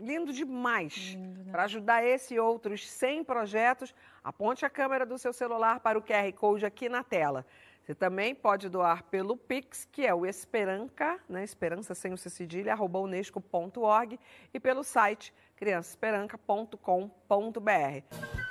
Lindo 0.03 0.33
demais. 0.33 1.17
Para 1.49 1.63
ajudar 1.63 2.03
esse 2.03 2.33
e 2.33 2.39
outros 2.39 2.89
100 2.89 3.23
projetos, 3.23 3.95
aponte 4.21 4.65
a 4.65 4.69
câmera 4.69 5.05
do 5.05 5.17
seu 5.17 5.31
celular 5.31 5.79
para 5.79 5.97
o 5.97 6.01
QR 6.01 6.29
Code 6.33 6.65
aqui 6.65 6.89
na 6.89 7.05
tela. 7.05 7.45
Você 7.81 7.95
também 7.95 8.35
pode 8.35 8.67
doar 8.67 9.03
pelo 9.03 9.37
Pix, 9.37 9.87
que 9.89 10.05
é 10.05 10.13
o 10.13 10.25
Esperanca, 10.25 11.17
né? 11.27 11.41
Esperança 11.41 11.95
sem 11.95 12.11
o 12.11 12.17
C 12.17 12.29
cedilha, 12.29 12.73
arroba 12.73 12.99
unesco.org, 12.99 14.19
e 14.53 14.59
pelo 14.59 14.83
site 14.83 15.33
criançaesperanca.com.br. 15.55 18.42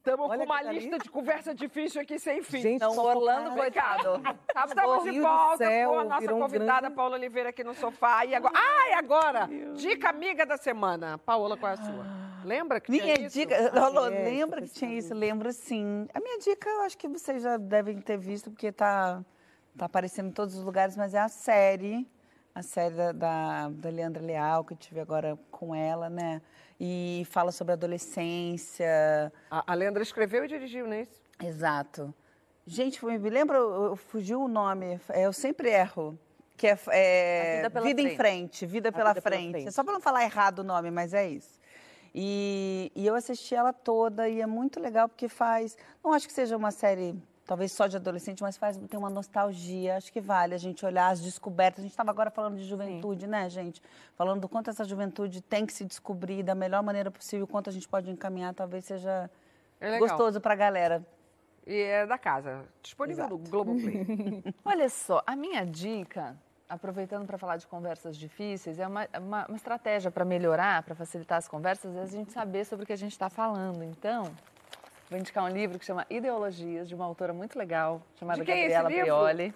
Estamos 0.00 0.34
com 0.34 0.44
uma 0.44 0.62
lista 0.62 0.98
de 0.98 1.10
conversa 1.10 1.54
difícil 1.54 2.00
aqui 2.00 2.18
sem 2.18 2.42
fim. 2.42 2.62
Gente, 2.62 2.80
Não, 2.80 2.96
Orlando, 2.96 3.50
coitado. 3.54 4.22
Estamos 4.66 5.04
de 5.04 5.20
volta 5.20 5.58
céu, 5.58 5.90
com 5.90 5.98
a 5.98 6.04
nossa 6.04 6.34
um 6.34 6.38
convidada 6.40 6.80
grande- 6.80 6.94
Paola 6.96 7.16
Oliveira 7.16 7.50
aqui 7.50 7.62
no 7.62 7.74
sofá. 7.74 8.24
E 8.24 8.34
agora... 8.34 8.54
Ah, 8.56 8.88
e 8.88 8.94
agora? 8.94 9.48
Dica 9.74 10.08
amiga 10.08 10.46
da 10.46 10.56
semana. 10.56 11.18
Paola, 11.18 11.54
qual 11.54 11.72
é 11.72 11.74
a 11.74 11.76
sua? 11.76 12.06
Lembra 12.46 12.80
que 12.80 12.90
Minha 12.90 13.14
tinha 13.14 13.26
isso? 13.26 13.38
dica, 13.38 13.54
Rolô, 13.78 14.06
é, 14.06 14.24
lembra 14.24 14.62
que 14.62 14.70
tinha 14.70 14.94
isso? 14.98 15.12
Lembro 15.12 15.52
sim. 15.52 16.08
A 16.14 16.20
minha 16.20 16.38
dica, 16.38 16.66
eu 16.70 16.80
acho 16.80 16.96
que 16.96 17.06
vocês 17.06 17.42
já 17.42 17.58
devem 17.58 18.00
ter 18.00 18.16
visto, 18.16 18.50
porque 18.50 18.72
tá, 18.72 19.22
tá 19.76 19.84
aparecendo 19.84 20.28
em 20.30 20.32
todos 20.32 20.56
os 20.56 20.64
lugares, 20.64 20.96
mas 20.96 21.12
é 21.12 21.18
a 21.18 21.28
série, 21.28 22.08
a 22.54 22.62
série 22.62 22.94
da, 22.94 23.12
da, 23.12 23.68
da 23.68 23.90
Leandra 23.90 24.22
Leal, 24.22 24.64
que 24.64 24.74
eu 24.74 24.76
tive 24.76 25.00
agora 25.00 25.38
com 25.50 25.74
ela, 25.74 26.08
né? 26.10 26.42
E 26.78 27.26
fala 27.30 27.52
sobre 27.52 27.72
adolescência. 27.74 29.32
A, 29.50 29.72
a 29.72 29.74
Leandra 29.74 30.02
escreveu 30.02 30.44
e 30.44 30.48
dirigiu, 30.48 30.86
não 30.86 30.94
é 30.94 31.02
isso? 31.02 31.20
Exato. 31.42 32.14
Gente, 32.66 33.04
me 33.04 33.30
lembra, 33.30 33.58
fugiu 33.96 34.42
o 34.42 34.48
nome, 34.48 35.00
é, 35.08 35.26
eu 35.26 35.32
sempre 35.32 35.70
erro. 35.70 36.18
Que 36.56 36.66
é, 36.66 36.78
é 36.88 37.56
Vida 37.56 37.70
pela 37.70 37.90
em 37.90 38.16
Frente. 38.16 38.66
vida 38.66 38.92
pela 38.92 39.14
Vida 39.14 39.22
pela 39.22 39.36
frente. 39.36 39.52
Frente. 39.52 39.72
Só 39.72 39.82
para 39.82 39.94
não 39.94 40.00
falar 40.00 40.24
errado 40.24 40.58
o 40.58 40.62
nome, 40.62 40.90
mas 40.90 41.14
é 41.14 41.26
isso. 41.26 41.58
E, 42.14 42.92
e 42.94 43.06
eu 43.06 43.14
assisti 43.14 43.54
ela 43.54 43.72
toda 43.72 44.28
e 44.28 44.40
é 44.40 44.46
muito 44.46 44.78
legal 44.78 45.08
porque 45.08 45.28
faz. 45.28 45.76
Não 46.04 46.12
acho 46.12 46.26
que 46.26 46.32
seja 46.34 46.56
uma 46.56 46.70
série 46.70 47.14
talvez 47.50 47.72
só 47.72 47.88
de 47.88 47.96
adolescente, 47.96 48.44
mas 48.44 48.56
faz 48.56 48.76
tem 48.76 48.96
uma 48.96 49.10
nostalgia. 49.10 49.96
Acho 49.96 50.12
que 50.12 50.20
vale 50.20 50.54
a 50.54 50.56
gente 50.56 50.86
olhar 50.86 51.08
as 51.08 51.20
descobertas. 51.20 51.80
A 51.80 51.82
gente 51.82 51.90
estava 51.90 52.08
agora 52.08 52.30
falando 52.30 52.56
de 52.56 52.62
juventude, 52.62 53.26
né, 53.26 53.50
gente? 53.50 53.82
Falando 54.14 54.42
do 54.42 54.48
quanto 54.48 54.70
essa 54.70 54.84
juventude 54.84 55.40
tem 55.40 55.66
que 55.66 55.72
se 55.72 55.84
descobrir 55.84 56.44
da 56.44 56.54
melhor 56.54 56.80
maneira 56.80 57.10
possível, 57.10 57.46
o 57.46 57.48
quanto 57.48 57.68
a 57.68 57.72
gente 57.72 57.88
pode 57.88 58.08
encaminhar, 58.08 58.54
talvez 58.54 58.84
seja 58.84 59.28
É 59.80 59.98
gostoso 59.98 60.40
para 60.40 60.52
a 60.52 60.56
galera. 60.56 61.04
E 61.66 61.74
é 61.74 62.06
da 62.06 62.16
casa. 62.16 62.64
Disponível 62.80 63.28
no 63.28 63.38
Globoplay. 63.38 64.44
Olha 64.64 64.88
só, 64.88 65.20
a 65.26 65.34
minha 65.34 65.66
dica, 65.66 66.36
aproveitando 66.68 67.26
para 67.26 67.36
falar 67.36 67.56
de 67.56 67.66
conversas 67.66 68.16
difíceis, 68.16 68.78
é 68.78 68.86
uma, 68.86 69.08
uma, 69.18 69.46
uma 69.46 69.56
estratégia 69.56 70.08
para 70.08 70.24
melhorar, 70.24 70.84
para 70.84 70.94
facilitar 70.94 71.38
as 71.38 71.48
conversas, 71.48 71.96
é 71.96 72.02
a 72.02 72.06
gente 72.06 72.30
saber 72.30 72.64
sobre 72.64 72.84
o 72.84 72.86
que 72.86 72.92
a 72.92 72.96
gente 72.96 73.10
está 73.10 73.28
falando. 73.28 73.82
Então, 73.82 74.30
vou 75.10 75.18
indicar 75.18 75.44
um 75.44 75.48
livro 75.48 75.78
que 75.78 75.84
chama 75.84 76.06
Ideologias, 76.08 76.88
de 76.88 76.94
uma 76.94 77.04
autora 77.04 77.32
muito 77.32 77.58
legal, 77.58 78.00
chamada 78.14 78.38
De 78.40 78.44
quem 78.46 78.62
é 78.62 78.66
esse 78.66 78.74
Gabriela 78.74 78.88
livro? 78.88 79.04
Prioli. 79.16 79.54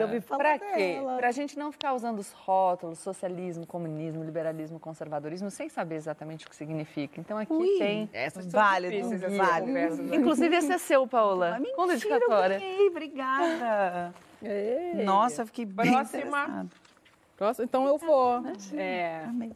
Eu 0.00 0.06
ouvi 0.06 0.20
falar 0.22 0.38
Para 0.38 0.58
quê? 0.58 0.94
dela. 0.94 1.16
Para 1.18 1.28
a 1.28 1.32
gente 1.32 1.58
não 1.58 1.70
ficar 1.70 1.92
usando 1.92 2.18
os 2.20 2.32
rótulos 2.32 2.98
socialismo, 3.00 3.66
comunismo, 3.66 4.24
liberalismo, 4.24 4.78
conservadorismo, 4.80 5.50
sem 5.50 5.68
saber 5.68 5.96
exatamente 5.96 6.46
o 6.46 6.50
que 6.50 6.56
significa. 6.56 7.20
Então 7.20 7.36
aqui 7.36 7.52
Ui. 7.52 7.78
tem. 7.78 8.08
Essas 8.12 8.44
são 8.46 8.60
Válido, 8.60 8.92
difíceis, 8.94 9.22
essas 9.22 9.36
válido. 9.36 9.66
conversas. 9.66 9.98
né? 9.98 10.16
Inclusive 10.16 10.56
esse 10.56 10.72
é 10.72 10.78
seu, 10.78 11.06
Paola. 11.06 11.56
Ah, 11.60 11.74
Com 11.76 11.86
mentira, 11.86 12.14
eu 12.14 12.18
dedicatória. 12.18 12.58
ganhei, 12.58 12.88
obrigada. 12.88 14.14
Nossa, 15.04 15.42
eu 15.42 15.46
fiquei 15.46 15.66
bem 15.66 15.90
Próxima. 15.92 16.66
Próximo, 17.36 17.64
então 17.64 17.86
eu 17.86 17.98
vou. 17.98 18.42
É, 18.74 19.24
Amei. 19.26 19.52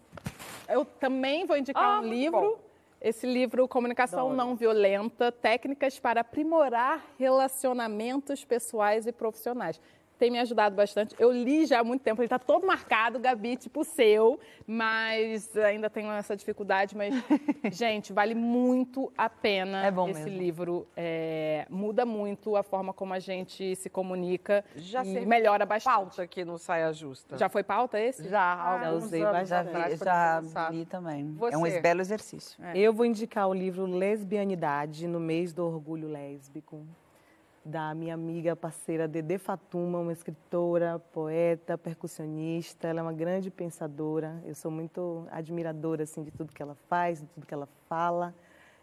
eu 0.68 0.84
também 0.84 1.46
vou 1.46 1.56
indicar 1.56 1.82
Ah, 1.82 2.00
um 2.00 2.04
livro. 2.04 2.40
bom. 2.40 2.71
Esse 3.04 3.26
livro, 3.26 3.66
Comunicação 3.66 4.32
Não 4.32 4.54
Violenta, 4.54 5.32
Técnicas 5.32 5.98
para 5.98 6.20
Aprimorar 6.20 7.04
Relacionamentos 7.18 8.44
Pessoais 8.44 9.08
e 9.08 9.12
Profissionais. 9.12 9.80
Tem 10.22 10.30
me 10.30 10.38
ajudado 10.38 10.76
bastante. 10.76 11.16
Eu 11.18 11.32
li 11.32 11.66
já 11.66 11.80
há 11.80 11.84
muito 11.84 12.02
tempo, 12.02 12.22
ele 12.22 12.26
está 12.26 12.38
todo 12.38 12.64
marcado, 12.64 13.18
Gabi, 13.18 13.56
tipo 13.56 13.82
seu, 13.82 14.38
mas 14.64 15.56
ainda 15.56 15.90
tenho 15.90 16.12
essa 16.12 16.36
dificuldade. 16.36 16.96
Mas, 16.96 17.12
gente, 17.76 18.12
vale 18.12 18.32
muito 18.32 19.12
a 19.18 19.28
pena 19.28 19.84
É 19.84 19.90
bom 19.90 20.08
esse 20.08 20.22
mesmo. 20.22 20.38
livro. 20.38 20.86
É, 20.96 21.66
muda 21.68 22.06
muito 22.06 22.54
a 22.54 22.62
forma 22.62 22.92
como 22.92 23.12
a 23.12 23.18
gente 23.18 23.74
se 23.74 23.90
comunica 23.90 24.64
Já 24.76 25.04
e 25.04 25.26
melhora 25.26 25.66
bastante. 25.66 25.92
pauta 25.92 26.22
aqui 26.22 26.44
no 26.44 26.56
Saia 26.56 26.92
Justa. 26.92 27.36
Já 27.36 27.48
foi 27.48 27.64
pauta 27.64 27.98
esse? 27.98 28.28
Já, 28.28 28.54
há 28.54 28.78
Já 28.78 28.92
usei 28.92 29.24
atrás, 29.24 29.48
Já, 29.48 29.64
foi 29.64 30.50
já 30.50 30.70
li 30.70 30.86
também. 30.86 31.32
Você? 31.32 31.54
É 31.56 31.58
um 31.58 31.82
belo 31.82 32.00
exercício. 32.00 32.62
Eu 32.76 32.92
vou 32.92 33.04
indicar 33.04 33.48
o 33.48 33.52
livro 33.52 33.86
Lesbianidade 33.86 35.08
no 35.08 35.18
mês 35.18 35.52
do 35.52 35.66
orgulho 35.66 36.06
lésbico, 36.06 36.86
da 37.64 37.94
minha 37.94 38.14
amiga 38.14 38.56
parceira 38.56 39.06
Dede 39.06 39.38
Fatuma, 39.38 39.98
uma 39.98 40.12
escritora, 40.12 40.98
poeta, 40.98 41.78
percussionista. 41.78 42.88
Ela 42.88 43.00
é 43.00 43.02
uma 43.02 43.12
grande 43.12 43.50
pensadora. 43.50 44.42
Eu 44.44 44.54
sou 44.54 44.70
muito 44.70 45.26
admiradora 45.30 46.02
assim 46.02 46.22
de 46.22 46.30
tudo 46.30 46.52
que 46.52 46.62
ela 46.62 46.74
faz, 46.88 47.20
de 47.20 47.26
tudo 47.28 47.46
que 47.46 47.54
ela 47.54 47.68
fala. 47.88 48.34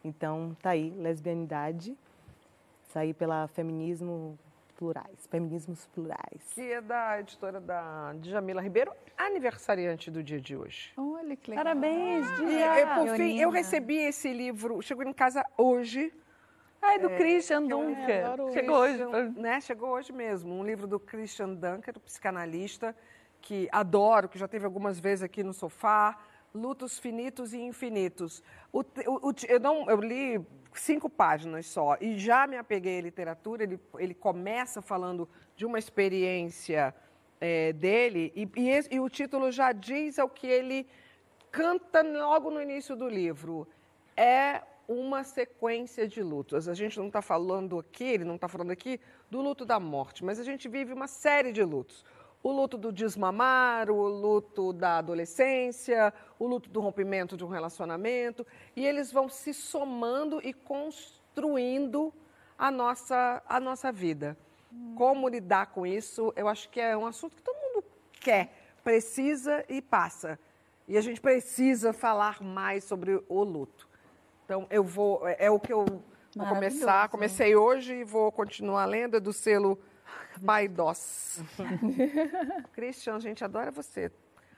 Então, 0.04 0.56
tá 0.62 0.72
aí, 0.72 0.92
Lesbianidade. 0.92 1.98
Saí 2.94 3.14
pela 3.14 3.48
Feminismo 3.50 4.40
Plurais, 4.78 5.28
Feminismos 5.30 5.86
Plurais. 5.88 6.42
Que 6.56 6.72
é 6.72 6.82
da 6.82 7.20
editora 7.20 7.60
da 7.60 8.14
Djamila 8.14 8.62
Ribeiro, 8.62 8.94
aniversariante 9.18 10.10
do 10.10 10.24
dia 10.24 10.40
de 10.40 10.56
hoje. 10.56 10.94
Olha 10.96 11.36
que 11.36 11.52
legal. 11.52 11.66
Parabéns, 11.66 12.26
Dia! 12.38 12.82
e, 12.82 12.86
por 12.96 13.16
fim, 13.18 13.34
eu 13.34 13.50
Leonina. 13.50 13.52
recebi 13.52 13.98
esse 13.98 14.32
livro, 14.32 14.82
chegou 14.82 15.04
em 15.04 15.12
casa 15.12 15.46
hoje. 15.58 16.14
Ai, 16.82 16.98
do 17.00 17.10
Christian 17.18 17.64
Dunker. 17.68 18.24
Chegou 18.54 18.78
hoje. 18.78 19.04
né? 19.40 19.62
Chegou 19.62 19.90
hoje 19.90 20.12
mesmo. 20.14 20.54
Um 20.54 20.64
livro 20.64 20.88
do 20.88 21.00
Christian 21.00 21.54
Dunker, 21.54 22.00
psicanalista, 22.00 22.96
que 23.42 23.68
adoro, 23.72 24.30
que 24.30 24.38
já 24.40 24.48
teve 24.48 24.66
algumas 24.66 25.00
vezes 25.00 25.24
aqui 25.24 25.44
no 25.44 25.54
sofá. 25.54 26.18
Lutos 26.54 26.98
Finitos 26.98 27.54
e 27.54 27.60
Infinitos. 27.62 28.42
O 28.74 28.80
o- 28.80 29.30
o 29.30 29.34
eu, 29.48 29.60
não, 29.60 29.88
eu 29.90 30.02
li 30.02 30.44
cinco 30.74 31.08
páginas 31.08 31.68
só 31.68 31.96
e 32.02 32.18
já 32.18 32.48
me 32.48 32.58
apeguei 32.58 32.98
à 32.98 33.02
literatura. 33.02 33.62
Ele, 33.64 33.80
ele 34.00 34.16
começa 34.16 34.82
falando 34.82 35.30
de 35.56 35.64
uma 35.66 35.78
experiência 35.78 36.96
eh, 37.40 37.72
dele 37.74 38.34
e, 38.36 38.50
e 38.58 38.70
esse- 38.70 38.90
e 38.92 39.00
o 39.00 39.08
título 39.10 39.52
já 39.52 39.72
diz 39.72 40.18
ao 40.18 40.28
que 40.28 40.48
ele 40.48 40.88
canta 41.52 42.02
logo 42.02 42.50
no 42.50 42.60
início 42.62 42.96
do 42.96 43.08
livro. 43.08 43.68
É 44.18 44.62
uma 44.90 45.24
sequência 45.24 46.08
de 46.08 46.24
lutos. 46.24 46.68
A 46.68 46.74
gente 46.74 46.98
não 46.98 47.08
está 47.08 47.22
falando 47.22 47.78
aqui, 47.78 48.04
ele 48.04 48.24
não 48.24 48.36
está 48.36 48.48
falando 48.48 48.72
aqui 48.72 49.00
do 49.30 49.40
luto 49.40 49.64
da 49.64 49.80
morte, 49.80 50.26
mas 50.26 50.40
a 50.40 50.44
gente 50.44 50.68
vive 50.68 50.92
uma 50.92 51.08
série 51.08 51.52
de 51.52 51.64
lutos. 51.64 52.04
O 52.42 52.52
luto 52.52 52.76
do 52.76 52.92
desmamar, 52.92 53.92
o 53.92 54.08
luto 54.08 54.74
da 54.74 54.98
adolescência, 54.98 56.12
o 56.40 56.48
luto 56.48 56.72
do 56.72 56.80
rompimento 56.80 57.38
de 57.38 57.46
um 57.46 57.50
relacionamento, 57.50 58.48
e 58.76 58.84
eles 58.84 59.12
vão 59.12 59.30
se 59.30 59.54
somando 59.54 60.42
e 60.44 60.54
construindo 60.54 62.12
a 62.58 62.72
nossa, 62.72 63.44
a 63.48 63.60
nossa 63.60 63.92
vida. 63.92 64.36
Como 64.96 65.30
lidar 65.30 65.68
com 65.68 65.86
isso, 65.86 66.34
eu 66.36 66.48
acho 66.48 66.68
que 66.70 66.82
é 66.82 66.98
um 66.98 67.06
assunto 67.06 67.36
que 67.36 67.44
todo 67.44 67.62
mundo 67.62 67.84
quer, 68.20 68.52
precisa 68.84 69.64
e 69.70 69.84
passa. 69.84 70.40
E 70.88 70.98
a 70.98 71.02
gente 71.02 71.22
precisa 71.22 71.94
falar 71.94 72.42
mais 72.42 72.84
sobre 72.86 73.24
o 73.30 73.44
luto. 73.44 73.89
Então, 74.50 74.66
eu 74.72 74.84
vou. 74.84 75.28
É, 75.28 75.46
é 75.46 75.52
o 75.52 75.60
que 75.60 75.72
eu 75.72 75.86
vou 76.36 76.48
começar. 76.48 77.08
Comecei 77.10 77.56
hoje 77.56 77.94
e 77.98 78.04
vou 78.04 78.32
continuar 78.32 78.84
lendo, 78.86 79.16
é 79.16 79.20
do 79.20 79.32
selo 79.32 79.78
Baidós. 80.42 81.44
Christian, 82.74 83.14
a 83.18 83.20
gente 83.20 83.44
adora 83.44 83.70
você. 83.70 84.12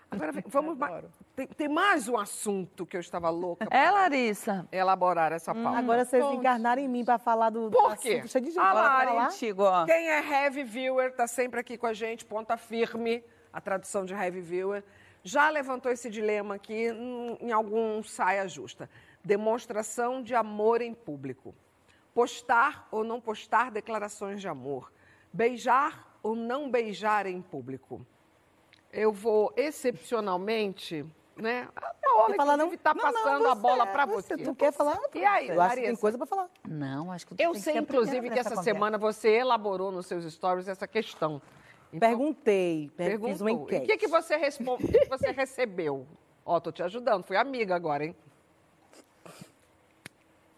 Agora, 0.10 0.32
vem- 0.32 0.44
vamos. 0.48 0.78
ma- 0.78 1.04
Tem, 1.36 1.46
tem 1.46 1.68
mais 1.68 2.08
um 2.08 2.18
assunto 2.18 2.86
que 2.86 2.96
eu 2.96 3.02
estava 3.02 3.30
louca 3.30 3.68
É, 3.70 3.92
Larissa? 3.92 4.66
elaborar 4.72 5.34
essa 5.34 5.54
pauta. 5.54 5.78
Agora 5.80 6.06
vocês 6.06 6.24
encarnaram 6.24 6.82
em 6.82 6.88
mim 6.88 7.04
para 7.04 7.18
falar 7.18 7.50
do 7.50 7.70
Por 7.70 7.98
quê? 7.98 8.14
assunto 8.14 8.28
cheio 8.30 8.46
de 8.46 8.52
gente 8.52 8.64
Lari. 8.64 9.18
Antigo, 9.18 9.64
ó. 9.64 9.84
Quem 9.86 10.10
é 10.10 10.22
heavy 10.46 10.64
viewer 10.64 11.10
está 11.10 11.28
sempre 11.28 11.60
aqui 11.60 11.78
com 11.78 11.88
a 11.88 11.94
gente, 11.94 12.24
ponta 12.24 12.56
firme, 12.56 13.22
a 13.52 13.60
tradução 13.60 14.06
de 14.06 14.14
heavy 14.14 14.40
viewer. 14.40 14.86
Já 15.22 15.50
levantou 15.50 15.92
esse 15.92 16.10
dilema 16.10 16.56
aqui 16.56 16.92
hum, 16.94 17.38
em 17.42 17.52
algum 17.52 18.02
saia 18.02 18.48
justa. 18.48 18.90
Demonstração 19.24 20.22
de 20.24 20.34
amor 20.34 20.82
em 20.82 20.94
público. 20.94 21.54
Postar 22.14 22.88
ou 22.92 23.04
não 23.04 23.22
postar 23.22 23.72
declarações 23.72 24.42
de 24.42 24.48
amor. 24.48 24.92
Beijar 25.32 26.18
ou 26.24 26.36
não 26.36 26.70
beijar 26.70 27.26
em 27.26 27.42
público. 27.42 28.06
Eu 28.92 29.12
vou 29.14 29.54
excepcionalmente, 29.56 31.06
né? 31.38 31.70
A 31.76 31.94
Paola, 31.94 32.36
falar, 32.36 32.58
não? 32.58 32.74
está 32.74 32.94
Não, 32.94 33.04
não, 33.06 33.14
passando 33.14 33.46
a 33.48 33.54
você, 33.56 33.62
boa 33.62 33.86
para 33.88 34.06
você, 34.06 34.36
você. 34.36 34.44
tu 34.44 34.54
quer 34.54 34.74
falar? 34.74 35.00
E 35.16 35.24
aí, 35.24 35.48
Eu 35.48 35.62
acho 35.62 35.70
que 35.70 35.76
tem 35.76 35.84
Larissa? 35.86 36.02
coisa 36.02 36.18
para 36.18 36.28
falar. 36.28 36.50
Não, 36.68 37.10
acho 37.12 37.26
que 37.28 37.36
tu 37.36 37.40
Eu 37.42 37.54
tem 37.54 37.62
sei, 37.62 37.78
a 37.78 37.82
inclusive, 37.82 38.30
que 38.30 38.38
essa 38.40 38.50
conversa. 38.50 38.64
semana 38.64 38.98
você 38.98 39.30
elaborou 39.38 39.92
nos 39.92 40.08
seus 40.08 40.26
stories 40.34 40.68
essa 40.68 40.86
questão. 40.88 41.42
Então, 41.94 42.10
Perguntei, 42.10 42.92
per- 42.98 43.12
fiz 43.12 43.20
perguntou. 43.22 43.48
uma 43.48 43.52
E 43.52 43.54
enquete. 43.54 43.84
o 43.84 43.88
que, 43.88 43.98
que 43.98 44.08
você 44.08 44.36
responde, 44.36 44.84
o 44.84 44.88
que 44.88 45.00
que 45.00 45.10
você 45.10 45.32
recebeu? 45.32 46.06
Ó, 46.46 46.60
tô 46.60 46.72
te 46.72 46.84
ajudando, 46.84 47.24
fui 47.24 47.38
amiga 47.38 47.76
agora, 47.76 48.04
hein? 48.06 48.16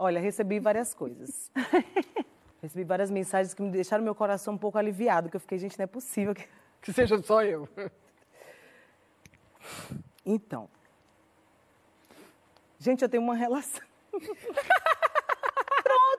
Olha, 0.03 0.19
recebi 0.19 0.59
várias 0.59 0.93
coisas. 0.93 1.49
recebi 2.61 2.83
várias 2.83 3.09
mensagens 3.09 3.53
que 3.53 3.61
me 3.61 3.71
deixaram 3.71 4.03
meu 4.03 4.13
coração 4.13 4.55
um 4.55 4.57
pouco 4.57 4.77
aliviado, 4.77 5.29
que 5.29 5.37
eu 5.37 5.39
fiquei, 5.39 5.57
gente, 5.57 5.79
não 5.79 5.85
é 5.85 5.87
possível 5.87 6.35
que... 6.35 6.45
Que 6.83 6.91
seja 6.91 7.17
só 7.23 7.41
eu. 7.41 7.69
Então. 10.25 10.69
Gente, 12.77 13.01
eu 13.01 13.07
tenho 13.07 13.23
uma 13.23 13.33
relação. 13.33 13.81
Pronto, 14.11 14.25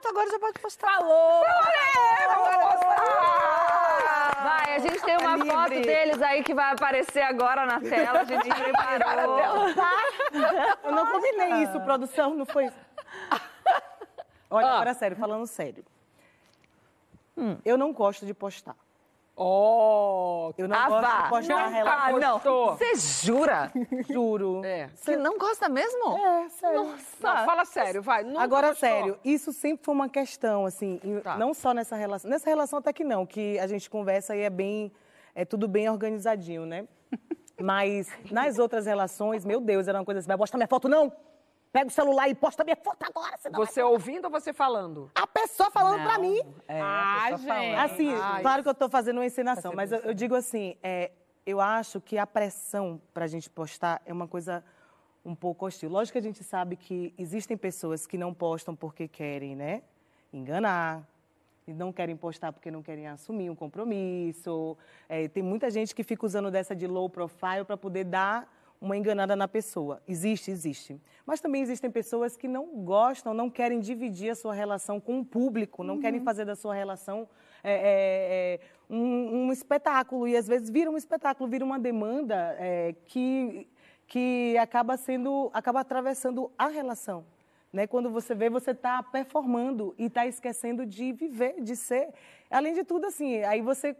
agora 0.09 0.31
já 0.31 0.39
pode 0.39 0.59
postar. 0.59 0.97
Falou! 0.97 1.43
Vai, 4.41 4.75
a 4.75 4.79
gente 4.79 4.99
tem 5.03 5.17
uma 5.17 5.35
Livre. 5.35 5.51
foto 5.51 5.69
deles 5.69 6.19
aí 6.23 6.43
que 6.43 6.55
vai 6.55 6.73
aparecer 6.73 7.21
agora 7.21 7.67
na 7.67 7.79
tela. 7.79 8.21
A 8.21 8.23
gente 8.23 8.49
preparou. 8.49 9.69
Eu 10.83 10.91
não 10.91 11.11
combinei 11.11 11.61
isso, 11.61 11.79
produção, 11.81 12.33
não 12.33 12.47
foi 12.47 12.65
isso. 12.65 12.79
Olha, 14.49 14.67
agora 14.67 14.93
sério, 14.93 15.17
falando 15.17 15.45
sério. 15.47 15.83
Eu 17.65 17.77
não 17.77 17.91
gosto 17.91 18.25
de 18.25 18.33
postar. 18.33 18.75
Ó, 19.37 20.53
Eu 20.57 20.65
não 20.69 20.77
Ah, 20.77 20.87
gosto 20.87 21.01
vá. 21.01 21.21
de 21.23 21.29
postar 21.29 21.55
Ah, 21.65 21.67
relação. 21.67 22.19
não. 22.19 22.77
Você 22.77 22.95
jura? 23.25 23.71
Juro. 24.09 24.61
é. 24.63 24.87
Você 24.95 25.17
não 25.17 25.37
gosta 25.37 25.67
mesmo? 25.67 26.17
É, 26.17 26.47
sério. 26.49 26.83
Não, 26.85 26.97
fala 27.45 27.65
sério, 27.65 28.01
vai. 28.01 28.23
nunca 28.23 28.41
Agora, 28.41 28.69
postou? 28.69 28.87
sério, 28.89 29.19
isso 29.25 29.51
sempre 29.51 29.83
foi 29.83 29.93
uma 29.93 30.07
questão, 30.07 30.65
assim, 30.65 31.01
Tá. 31.21 31.35
não 31.37 31.53
só 31.53 31.73
nessa 31.73 31.97
relação. 31.97 32.31
Nessa 32.31 32.49
relação 32.49 32.79
até 32.79 32.93
que 32.93 33.03
não, 33.03 33.25
que 33.25 33.59
a 33.59 33.67
gente 33.67 33.89
conversa 33.89 34.33
e 34.37 34.39
é 34.41 34.49
bem, 34.49 34.89
é 35.33 35.43
tudo 35.43 35.67
bem 35.67 35.89
organizadinho, 35.89 36.65
né? 36.65 36.87
Mas 37.59 38.07
nas 38.31 38.57
outras 38.57 38.85
relações, 38.85 39.43
meu 39.43 39.59
Deus, 39.59 39.89
era 39.89 39.97
uma 39.99 40.05
coisa 40.05 40.19
assim, 40.19 40.27
vai 40.29 40.37
postar 40.37 40.57
minha 40.57 40.67
foto, 40.67 40.87
não? 40.87 41.11
Pega 41.75 41.87
o 41.87 41.91
celular 41.91 42.29
e 42.29 42.33
posta 42.33 42.63
minha 42.63 42.77
foto 42.77 43.03
agora, 43.03 43.35
senão 43.37 43.59
Você 43.59 43.83
ouvindo 43.83 44.23
ou 44.23 44.31
você 44.31 44.53
falando? 44.53 45.11
a 45.13 45.27
pessoa 45.27 45.69
falando 45.69 46.03
pra 46.03 46.17
mim. 46.17 46.39
É, 46.69 46.79
Ah, 46.79 47.25
só 47.31 47.37
falando. 47.39 47.61
gente. 47.63 47.75
Assim, 47.75 48.13
Ai. 48.13 48.41
claro 48.41 48.63
que 48.63 48.69
eu 48.69 48.73
tô 48.73 48.87
fazendo 48.87 49.17
uma 49.17 49.25
encenação, 49.25 49.73
mas 49.75 49.91
eu, 49.91 49.99
eu 49.99 50.13
digo 50.13 50.35
assim, 50.35 50.77
é, 50.81 51.11
eu 51.45 51.59
acho 51.59 51.99
que 51.99 52.17
a 52.17 52.25
pressão 52.25 53.01
pra 53.13 53.27
gente 53.27 53.49
postar 53.49 54.01
é 54.05 54.13
uma 54.13 54.25
coisa 54.25 54.63
um 55.25 55.35
pouco 55.35 55.65
hostil. 55.65 55.89
Lógico 55.89 56.13
que 56.13 56.19
a 56.19 56.21
gente 56.21 56.41
sabe 56.45 56.77
que 56.77 57.13
existem 57.17 57.57
pessoas 57.57 58.07
que 58.07 58.17
não 58.17 58.33
postam 58.33 58.73
porque 58.73 59.05
querem, 59.05 59.53
né? 59.53 59.81
Enganar. 60.31 61.05
E 61.67 61.73
não 61.73 61.91
querem 61.91 62.15
postar 62.15 62.53
porque 62.53 62.71
não 62.71 62.81
querem 62.81 63.05
assumir 63.09 63.49
um 63.49 63.55
compromisso. 63.55 64.77
É, 65.09 65.27
tem 65.27 65.43
muita 65.43 65.69
gente 65.69 65.93
que 65.93 66.03
fica 66.03 66.25
usando 66.25 66.49
dessa 66.49 66.73
de 66.73 66.87
low 66.87 67.09
profile 67.09 67.65
para 67.67 67.75
poder 67.75 68.05
dar 68.05 68.49
uma 68.85 68.95
enganada 68.95 69.35
na 69.35 69.47
pessoa. 69.47 69.99
Existe, 70.07 70.51
existe. 70.51 71.01
Mas 71.25 71.41
também 71.41 71.63
existem 71.63 71.89
pessoas 71.89 72.37
que 72.37 72.47
não 72.47 72.67
gostam, 72.83 73.33
não 73.33 73.49
querem 73.49 73.79
dividir 73.79 74.29
a 74.29 74.35
sua 74.35 74.53
relação 74.53 74.99
com 74.99 75.19
o 75.19 75.25
público, 75.25 75.83
não 75.83 75.99
querem 75.99 76.21
fazer 76.21 76.45
da 76.45 76.55
sua 76.55 76.75
relação 76.75 77.27
é, 77.63 77.73
é, 77.73 77.79
é, 77.81 78.59
um, 78.87 79.47
um 79.47 79.51
espetáculo. 79.51 80.27
E 80.27 80.37
às 80.37 80.47
vezes 80.47 80.69
vira 80.69 80.89
um 80.89 80.95
espetáculo, 80.97 81.49
vira 81.49 81.65
uma 81.65 81.79
demanda 81.79 82.55
é, 82.59 82.93
que, 83.05 83.67
que 84.07 84.55
acaba 84.59 84.95
sendo, 84.97 85.49
acaba 85.51 85.79
atravessando 85.79 86.51
a 86.55 86.67
relação. 86.67 87.25
Né? 87.73 87.87
Quando 87.87 88.11
você 88.11 88.35
vê, 88.35 88.51
você 88.51 88.69
está 88.69 89.01
performando 89.01 89.95
e 89.97 90.05
está 90.05 90.27
esquecendo 90.27 90.85
de 90.85 91.11
viver, 91.11 91.59
de 91.59 91.75
ser. 91.75 92.09
Além 92.51 92.75
de 92.75 92.83
tudo, 92.83 93.07
assim, 93.07 93.41
aí 93.41 93.63
você 93.63 93.95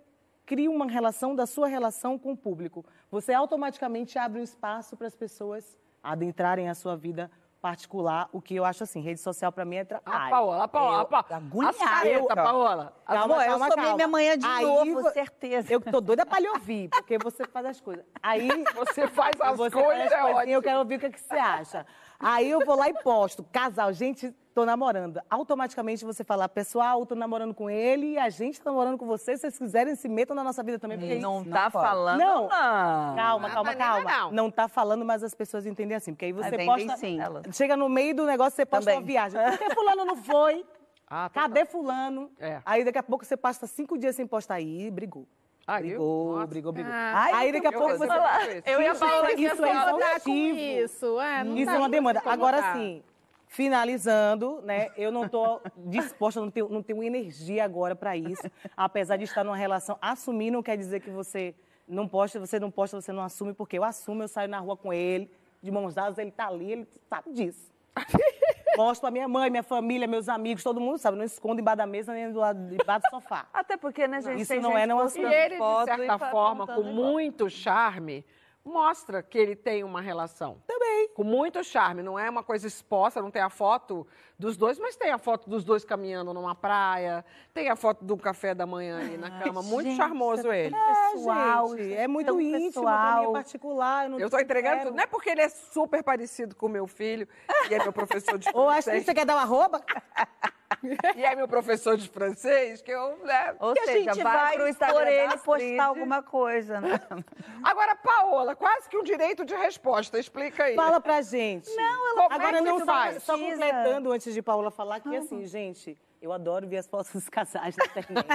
cria 0.45 0.69
uma 0.69 0.85
relação 0.85 1.35
da 1.35 1.45
sua 1.45 1.67
relação 1.67 2.17
com 2.17 2.31
o 2.33 2.37
público. 2.37 2.85
Você 3.11 3.33
automaticamente 3.33 4.17
abre 4.19 4.39
um 4.39 4.43
espaço 4.43 4.95
para 4.95 5.07
as 5.07 5.15
pessoas 5.15 5.77
adentrarem 6.03 6.69
a 6.69 6.75
sua 6.75 6.95
vida 6.95 7.31
particular, 7.61 8.29
o 8.31 8.39
que 8.39 8.53
eu 8.55 8.63
acho 8.63 8.83
assim, 8.83 9.01
rede 9.01 9.19
social 9.19 9.51
pra 9.51 9.65
mim 9.65 9.77
é 9.77 9.83
trabalho. 9.83 10.27
A 10.27 10.29
Paola, 10.29 10.63
a 10.65 10.67
Paola, 10.67 11.01
a 11.01 11.05
Paola. 11.05 11.25
agoniada. 11.31 11.69
As 11.75 11.77
careta, 11.89 12.35
Paola. 12.35 12.93
As- 13.07 13.17
Calma, 13.17 13.35
eu 13.43 13.49
calma, 13.59 13.69
calma. 13.69 13.95
minha 13.95 14.07
manhã 14.07 14.37
de 14.37 14.45
Aí 14.45 14.63
novo, 14.63 15.01
vo- 15.01 15.09
certeza. 15.09 15.73
Eu 15.73 15.81
tô 15.81 15.99
doida 15.99 16.23
pra 16.27 16.39
lhe 16.39 16.47
ouvir, 16.47 16.89
porque 16.89 17.17
você 17.17 17.43
faz 17.47 17.65
as 17.65 17.81
coisas. 17.81 18.05
Aí 18.21 18.47
Você 18.75 19.07
faz 19.07 19.33
as 19.41 19.57
você 19.57 19.71
coisas, 19.71 19.97
faz 19.97 20.11
é 20.11 20.15
coisinhas, 20.19 20.35
ótimo. 20.37 20.51
Eu 20.53 20.61
quero 20.61 20.77
ouvir 20.79 20.95
o 20.97 20.99
que, 20.99 21.09
que 21.09 21.19
você 21.19 21.33
acha. 21.35 21.87
Aí 22.19 22.49
eu 22.49 22.65
vou 22.65 22.75
lá 22.75 22.89
e 22.89 22.93
posto, 22.93 23.43
casal, 23.51 23.91
gente, 23.93 24.31
tô 24.53 24.65
namorando. 24.65 25.19
Automaticamente 25.29 26.05
você 26.05 26.23
fala, 26.23 26.47
pessoal, 26.47 27.05
tô 27.05 27.13
namorando 27.13 27.53
com 27.53 27.69
ele 27.69 28.13
e 28.13 28.17
a 28.17 28.29
gente 28.29 28.59
tá 28.61 28.69
namorando 28.71 28.97
com 28.97 29.05
você. 29.05 29.35
Se 29.35 29.41
vocês 29.41 29.57
quiserem, 29.57 29.95
se 29.95 30.07
metam 30.07 30.35
na 30.35 30.43
nossa 30.43 30.63
vida 30.63 30.79
também. 30.79 30.97
Porque 30.97 31.15
Não 31.19 31.41
isso- 31.41 31.49
tá 31.51 31.69
pode. 31.69 31.85
falando, 31.85 32.19
Não. 32.19 32.41
não. 32.43 32.49
Calma, 32.49 33.49
calma, 33.49 33.73
Vanilla, 33.73 34.03
calma. 34.05 34.31
não. 34.31 34.49
tá 34.49 34.67
falando, 34.67 35.03
mas 35.05 35.23
as 35.23 35.33
pessoas 35.35 35.65
entendem 35.65 35.95
assim. 35.97 36.13
Porque 36.13 36.25
aí 36.25 36.31
você 36.31 36.47
Entendem 36.47 36.87
posta. 36.87 36.97
sim. 36.97 37.19
Chega 37.51 37.75
no 37.75 37.89
meio 37.89 38.15
do 38.15 38.25
negócio, 38.25 38.55
você 38.55 38.65
posta 38.65 38.85
Também. 38.91 38.99
uma 38.99 39.05
viagem. 39.05 39.39
Por 39.41 39.57
que 39.57 39.75
fulano 39.75 40.05
não 40.05 40.15
foi? 40.15 40.65
Ah, 41.07 41.29
tá. 41.29 41.41
Cadê 41.41 41.65
fulano? 41.65 42.31
É. 42.39 42.61
Aí 42.65 42.83
daqui 42.83 42.97
a 42.97 43.03
pouco 43.03 43.23
você 43.23 43.37
passa 43.37 43.67
cinco 43.67 43.95
dias 43.95 44.15
sem 44.15 44.25
postar 44.25 44.55
aí, 44.55 44.89
brigou. 44.89 45.27
Ah, 45.67 45.79
brigou, 45.79 46.47
brigou, 46.47 46.71
brigou. 46.71 46.91
Ai, 46.93 47.31
aí 47.33 47.51
daqui 47.51 47.67
a 47.67 47.71
eu 47.71 47.79
pouco 47.79 47.97
vou 47.97 48.07
você. 48.07 48.63
Eu 48.67 48.81
ia 48.81 48.93
falar 48.93 49.27
que 49.33 49.41
isso 49.41 49.65
é 49.65 49.71
exaustivo. 49.71 50.57
isso. 50.59 51.19
É, 51.19 51.43
não 51.43 51.57
Isso 51.57 51.65
dá 51.65 51.73
é 51.73 51.77
uma 51.79 51.89
demanda. 51.89 52.21
Agora 52.23 52.73
sim, 52.73 53.01
finalizando, 53.47 54.61
né? 54.61 54.89
Eu 54.95 55.11
não 55.11 55.27
tô 55.27 55.59
disposta, 55.77 56.39
não 56.39 56.51
tenho, 56.51 56.69
não 56.69 56.83
tenho 56.83 57.03
energia 57.03 57.63
agora 57.63 57.95
para 57.95 58.15
isso. 58.15 58.43
Apesar 58.77 59.17
de 59.17 59.23
estar 59.23 59.43
numa 59.43 59.57
relação, 59.57 59.97
assumir 59.99 60.51
não 60.51 60.61
quer 60.61 60.77
dizer 60.77 60.99
que 60.99 61.09
você 61.09 61.55
não 61.87 62.07
posta, 62.07 62.39
você 62.39 62.59
não 62.59 62.69
posta, 62.69 63.01
você 63.01 63.11
não 63.11 63.23
assume, 63.23 63.53
porque 63.53 63.77
eu 63.77 63.83
assumo, 63.83 64.21
eu 64.23 64.27
saio 64.27 64.49
na 64.49 64.59
rua 64.59 64.77
com 64.77 64.93
ele, 64.93 65.31
de 65.63 65.71
mãos 65.71 65.95
dadas, 65.95 66.17
ele 66.19 66.31
tá 66.31 66.47
ali, 66.47 66.71
ele 66.73 66.87
sabe 67.09 67.31
disso. 67.31 67.73
Mostro 68.77 69.01
pra 69.01 69.11
minha 69.11 69.27
mãe, 69.27 69.49
minha 69.49 69.63
família, 69.63 70.07
meus 70.07 70.27
amigos, 70.27 70.63
todo 70.63 70.79
mundo 70.81 70.97
sabe. 70.97 71.17
Não 71.17 71.23
escondo 71.23 71.61
embaixo 71.61 71.77
da 71.77 71.85
mesa 71.85 72.13
nem 72.13 72.31
do 72.31 72.39
lado 72.39 72.59
debaixo 72.75 73.05
do 73.07 73.09
sofá. 73.11 73.47
Até 73.53 73.77
porque, 73.77 74.07
né, 74.07 74.21
gente, 74.21 74.41
Isso 74.41 74.51
tem 74.51 74.61
não 74.61 74.71
gente 74.71 74.81
é 74.81 74.87
não 74.87 74.99
E 74.99 75.03
postando 75.03 75.27
ele, 75.27 75.49
de 75.53 75.57
foto 75.57 75.85
certa 75.85 76.19
forma, 76.19 76.65
com 76.65 76.71
apontando 76.73 76.91
igual. 76.91 77.11
muito 77.11 77.49
charme, 77.49 78.25
mostra 78.65 79.21
que 79.21 79.37
ele 79.37 79.55
tem 79.55 79.83
uma 79.83 80.01
relação. 80.01 80.61
Também. 80.67 81.09
Com 81.09 81.23
muito 81.23 81.63
charme. 81.63 82.01
Não 82.01 82.17
é 82.17 82.29
uma 82.29 82.43
coisa 82.43 82.65
exposta, 82.67 83.21
não 83.21 83.29
tem 83.29 83.41
a 83.41 83.49
foto 83.49 84.05
dos 84.37 84.57
dois, 84.57 84.79
mas 84.79 84.95
tem 84.95 85.11
a 85.11 85.17
foto 85.17 85.49
dos 85.49 85.63
dois 85.63 85.85
caminhando 85.85 86.33
numa 86.33 86.55
praia, 86.55 87.23
tem 87.53 87.69
a 87.69 87.75
foto 87.75 88.03
do 88.03 88.17
café 88.17 88.53
da 88.55 88.65
manhã 88.65 88.99
ali 88.99 89.17
na 89.17 89.39
cama. 89.41 89.61
Muito 89.61 89.87
gente, 89.87 89.97
charmoso 89.97 90.51
ele. 90.51 90.75
pessoal, 90.75 91.69
Gente, 91.69 91.81
isso 91.91 91.93
é 91.99 92.07
muito 92.07 92.27
tão 92.27 92.41
íntimo, 92.41 92.51
pra 92.51 92.59
mim 92.59 92.65
pessoal. 92.71 93.29
é 93.29 93.33
particular. 93.33 94.03
Eu, 94.05 94.09
não 94.09 94.19
Eu 94.19 94.29
tô 94.29 94.39
entregando 94.39 94.75
quero. 94.77 94.87
tudo. 94.89 94.95
Não 94.97 95.03
é 95.03 95.07
porque 95.07 95.29
ele 95.29 95.41
é 95.41 95.49
super 95.49 96.03
parecido 96.03 96.55
com 96.55 96.65
o 96.65 96.69
meu 96.69 96.87
filho, 96.87 97.27
e 97.69 97.73
é 97.73 97.79
meu 97.83 97.93
professor 97.93 98.37
de 98.37 98.49
Ou 98.53 98.67
acho 98.69 98.89
que 98.89 99.01
você 99.01 99.13
quer 99.13 99.25
dar 99.25 99.35
uma 99.35 99.43
arroba? 99.43 99.81
e 101.15 101.23
é 101.23 101.35
meu 101.35 101.47
professor 101.47 101.97
de 101.97 102.07
francês, 102.09 102.81
que 102.81 102.91
eu, 102.91 103.17
né? 103.23 103.55
Ou 103.59 103.73
que 103.73 103.79
a 103.79 103.85
seja, 103.85 104.13
gente 104.13 104.23
vai, 104.23 104.37
vai 104.37 104.57
por 104.57 104.67
Instagram 104.67 105.09
ele 105.09 105.37
postar 105.37 105.85
alguma 105.85 106.23
coisa, 106.23 106.81
né? 106.81 106.99
Agora, 107.63 107.95
Paola, 107.95 108.55
quase 108.55 108.89
que 108.89 108.97
um 108.97 109.03
direito 109.03 109.45
de 109.45 109.55
resposta. 109.55 110.19
Explica 110.19 110.65
aí. 110.65 110.75
Fala 110.75 110.99
pra 110.99 111.21
gente. 111.21 111.69
Não, 111.75 112.11
ela 112.17 112.25
Agora 112.29 112.57
é 112.57 112.61
não 112.61 112.79
que 112.79 112.85
faz. 112.85 113.13
faz? 113.13 113.23
Só 113.23 113.37
completando 113.37 114.11
antes 114.11 114.33
de 114.33 114.41
Paula 114.41 114.71
falar 114.71 114.99
que 114.99 115.15
assim, 115.15 115.45
gente, 115.45 115.97
eu 116.21 116.33
adoro 116.33 116.67
ver 116.67 116.77
as 116.77 116.87
fotos 116.87 117.11
dos 117.13 117.29
casais 117.29 117.75
na 117.75 117.85
internet. 117.85 118.27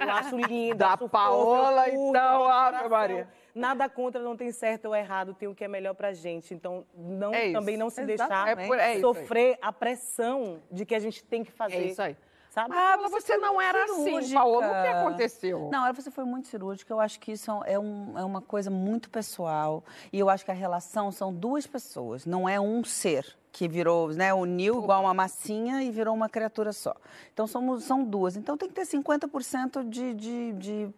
eu 0.00 0.10
acho 0.10 0.36
lindo. 0.36 0.76
Da 0.76 0.88
acho 0.88 0.98
fofo, 0.98 1.10
Paola, 1.10 1.84
curto, 1.84 1.96
então, 1.96 2.46
Ave. 2.48 2.88
Maria. 2.88 3.28
Nada 3.54 3.88
contra, 3.88 4.20
não 4.22 4.36
tem 4.36 4.50
certo 4.52 4.86
ou 4.86 4.94
errado, 4.94 5.34
tem 5.34 5.48
o 5.48 5.54
que 5.54 5.64
é 5.64 5.68
melhor 5.68 5.94
pra 5.94 6.12
gente. 6.12 6.54
Então, 6.54 6.84
não, 6.96 7.34
É 7.34 7.52
também 7.52 7.76
não 7.76 7.90
se 7.90 8.00
Exatamente. 8.02 8.18
deixar 8.18 8.48
É 8.48 8.66
por- 8.66 8.78
é 8.78 9.00
sofrer 9.00 9.58
a 9.60 9.72
pressão 9.72 10.60
de 10.70 10.84
que 10.86 10.94
a 10.94 10.98
gente 10.98 11.22
tem 11.24 11.42
que 11.44 11.50
fazer. 11.52 11.74
É 11.76 11.82
isso 11.84 12.00
aí. 12.02 12.16
Sabe? 12.50 12.74
Ah, 12.76 12.96
mas 13.00 13.12
você 13.12 13.36
não 13.36 13.60
era 13.60 13.84
assim, 13.84 14.02
cirúrgica. 14.04 14.40
Paola. 14.40 14.66
O 14.66 14.82
que 14.82 14.88
aconteceu? 14.88 15.68
Não, 15.70 15.94
você 15.94 16.10
foi 16.10 16.24
muito 16.24 16.48
cirúrgica. 16.48 16.92
Eu 16.92 16.98
acho 16.98 17.20
que 17.20 17.30
isso 17.30 17.48
é, 17.64 17.78
um- 17.78 18.18
é 18.18 18.24
uma 18.24 18.40
coisa 18.40 18.68
muito 18.68 19.08
pessoal. 19.08 19.84
E 20.12 20.18
eu 20.18 20.28
acho 20.28 20.44
que 20.44 20.50
a 20.50 20.54
relação 20.54 21.12
são 21.12 21.32
duas 21.32 21.64
pessoas, 21.66 22.26
não 22.26 22.48
é 22.48 22.60
um 22.60 22.82
ser 22.82 23.36
que 23.52 23.68
virou, 23.68 24.08
né, 24.08 24.32
uniu 24.32 24.82
igual 24.82 25.02
uma 25.02 25.14
massinha 25.14 25.82
e 25.82 25.90
virou 25.90 26.14
uma 26.14 26.28
criatura 26.28 26.72
só. 26.72 26.94
Então 27.32 27.46
somos, 27.46 27.84
são 27.84 28.04
duas. 28.04 28.36
Então 28.36 28.56
tem 28.56 28.68
que 28.68 28.74
ter 28.74 28.86
50% 28.86 29.88
de, 29.88 30.14
de, 30.14 30.52
de, 30.52 30.94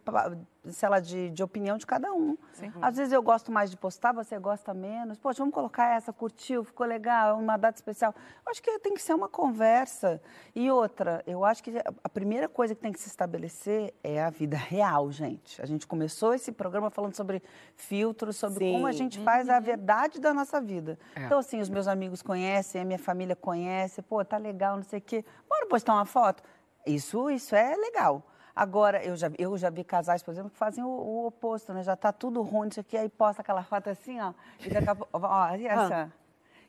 sei 0.71 0.87
lá, 0.87 0.99
de, 0.99 1.29
de 1.29 1.43
opinião 1.43 1.77
de 1.77 1.85
cada 1.85 2.13
um. 2.13 2.37
Às 2.81 2.95
vezes 2.95 3.11
eu 3.11 3.21
gosto 3.21 3.51
mais 3.51 3.69
de 3.69 3.77
postar, 3.77 4.13
você 4.13 4.37
gosta 4.39 4.73
menos. 4.73 5.17
Poxa, 5.17 5.39
vamos 5.39 5.53
colocar 5.53 5.95
essa, 5.95 6.13
curtiu, 6.13 6.63
ficou 6.63 6.85
legal, 6.85 7.31
é 7.31 7.33
uma 7.33 7.57
data 7.57 7.77
especial. 7.77 8.13
Eu 8.45 8.51
acho 8.51 8.61
que 8.61 8.79
tem 8.79 8.93
que 8.93 9.01
ser 9.01 9.13
uma 9.13 9.27
conversa. 9.27 10.21
E 10.55 10.69
outra, 10.71 11.23
eu 11.27 11.43
acho 11.43 11.63
que 11.63 11.73
a 12.03 12.09
primeira 12.09 12.47
coisa 12.47 12.73
que 12.73 12.81
tem 12.81 12.91
que 12.91 12.99
se 12.99 13.09
estabelecer 13.09 13.93
é 14.03 14.23
a 14.23 14.29
vida 14.29 14.55
real, 14.55 15.11
gente. 15.11 15.61
A 15.61 15.65
gente 15.65 15.85
começou 15.85 16.33
esse 16.33 16.51
programa 16.51 16.89
falando 16.89 17.15
sobre 17.15 17.41
filtros, 17.75 18.37
sobre 18.37 18.65
Sim. 18.65 18.73
como 18.73 18.87
a 18.87 18.91
gente 18.91 19.19
faz 19.19 19.49
a 19.49 19.59
verdade 19.59 20.19
da 20.21 20.33
nossa 20.33 20.61
vida. 20.61 20.97
Então, 21.15 21.39
assim, 21.39 21.59
os 21.59 21.69
meus 21.69 21.87
amigos 21.87 22.21
conhecem, 22.21 22.42
a 22.79 22.85
minha 22.85 22.99
família 22.99 23.35
conhece, 23.35 24.01
pô, 24.01 24.23
tá 24.23 24.37
legal, 24.37 24.75
não 24.75 24.83
sei 24.83 24.99
o 24.99 25.01
quê. 25.01 25.23
Bora 25.49 25.65
postar 25.67 25.93
uma 25.93 26.05
foto? 26.05 26.43
Isso, 26.85 27.29
isso 27.29 27.55
é 27.55 27.75
legal. 27.75 28.21
Agora, 28.55 29.03
eu 29.03 29.15
já, 29.15 29.29
vi- 29.29 29.35
eu 29.39 29.57
já 29.57 29.69
vi 29.69 29.83
casais, 29.83 30.21
por 30.21 30.31
exemplo, 30.31 30.51
que 30.51 30.57
fazem 30.57 30.83
o, 30.83 30.87
o 30.87 31.25
oposto, 31.25 31.73
né? 31.73 31.81
Já 31.81 31.95
tá 31.95 32.11
tudo 32.11 32.41
ruim, 32.43 32.67
isso 32.67 32.79
aqui, 32.79 32.95
aí 32.97 33.09
posta 33.09 33.41
aquela 33.41 33.63
foto 33.63 33.89
assim, 33.89 34.19
ó. 34.21 34.33
E 34.59 34.69
daqui 34.69 34.89
a 34.89 34.95
pouco, 34.95 35.09
ó, 35.13 35.55
e 35.55 35.65
essa. 35.67 36.11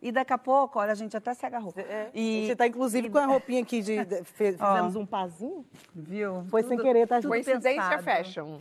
E 0.01 0.13
daqui 0.13 0.33
a 0.33 0.39
pouco, 0.39 0.79
olha, 0.79 0.93
a 0.93 0.95
gente 0.95 1.17
até 1.17 1.33
segue 1.35 1.57
a 1.57 1.59
roupa. 1.59 1.81
E 2.15 2.47
você 2.47 2.57
tá, 2.57 2.67
inclusive, 2.67 3.09
com 3.11 3.19
a 3.19 3.27
roupinha 3.27 3.63
aqui 3.63 3.81
de. 3.83 4.05
de- 4.05 4.25
fe- 4.25 4.53
fizemos 4.59 4.97
um 4.97 5.05
pazinho. 5.07 5.65
Viu? 5.95 6.45
Foi 6.51 6.63
sem 6.63 6.79
querer, 6.79 7.07
tá, 7.07 7.17
gente? 7.17 7.29
Coincidência 7.29 7.83
pensado. 7.83 8.03
fashion. 8.03 8.59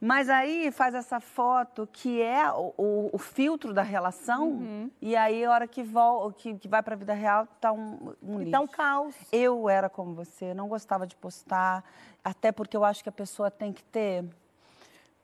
Mas 0.00 0.28
aí 0.28 0.70
faz 0.70 0.94
essa 0.94 1.18
foto 1.18 1.88
que 1.92 2.22
é 2.22 2.50
o, 2.52 2.72
o- 2.78 3.10
o 3.12 3.18
filtro 3.18 3.74
da 3.74 3.82
relação, 3.82 4.48
Uhum. 4.48 4.90
e 5.02 5.16
aí 5.16 5.44
a 5.44 5.50
hora 5.50 5.66
que, 5.66 5.82
vol, 5.82 6.32
que, 6.32 6.54
que 6.54 6.68
vai 6.68 6.82
para 6.82 6.94
a 6.94 6.96
vida 6.96 7.12
real 7.12 7.46
tá 7.60 7.72
um, 7.72 8.14
um 8.22 8.40
E 8.42 8.50
tá 8.50 8.58
um 8.60 8.62
lixo. 8.62 8.76
caos. 8.76 9.14
Eu 9.32 9.68
era 9.68 9.88
como 9.88 10.14
você, 10.14 10.54
não 10.54 10.68
gostava 10.68 11.06
de 11.06 11.16
postar, 11.16 11.82
até 12.22 12.52
porque 12.52 12.76
eu 12.76 12.84
acho 12.84 13.02
que 13.02 13.08
a 13.08 13.12
pessoa 13.12 13.50
tem 13.50 13.72
que 13.72 13.82
ter. 13.84 14.24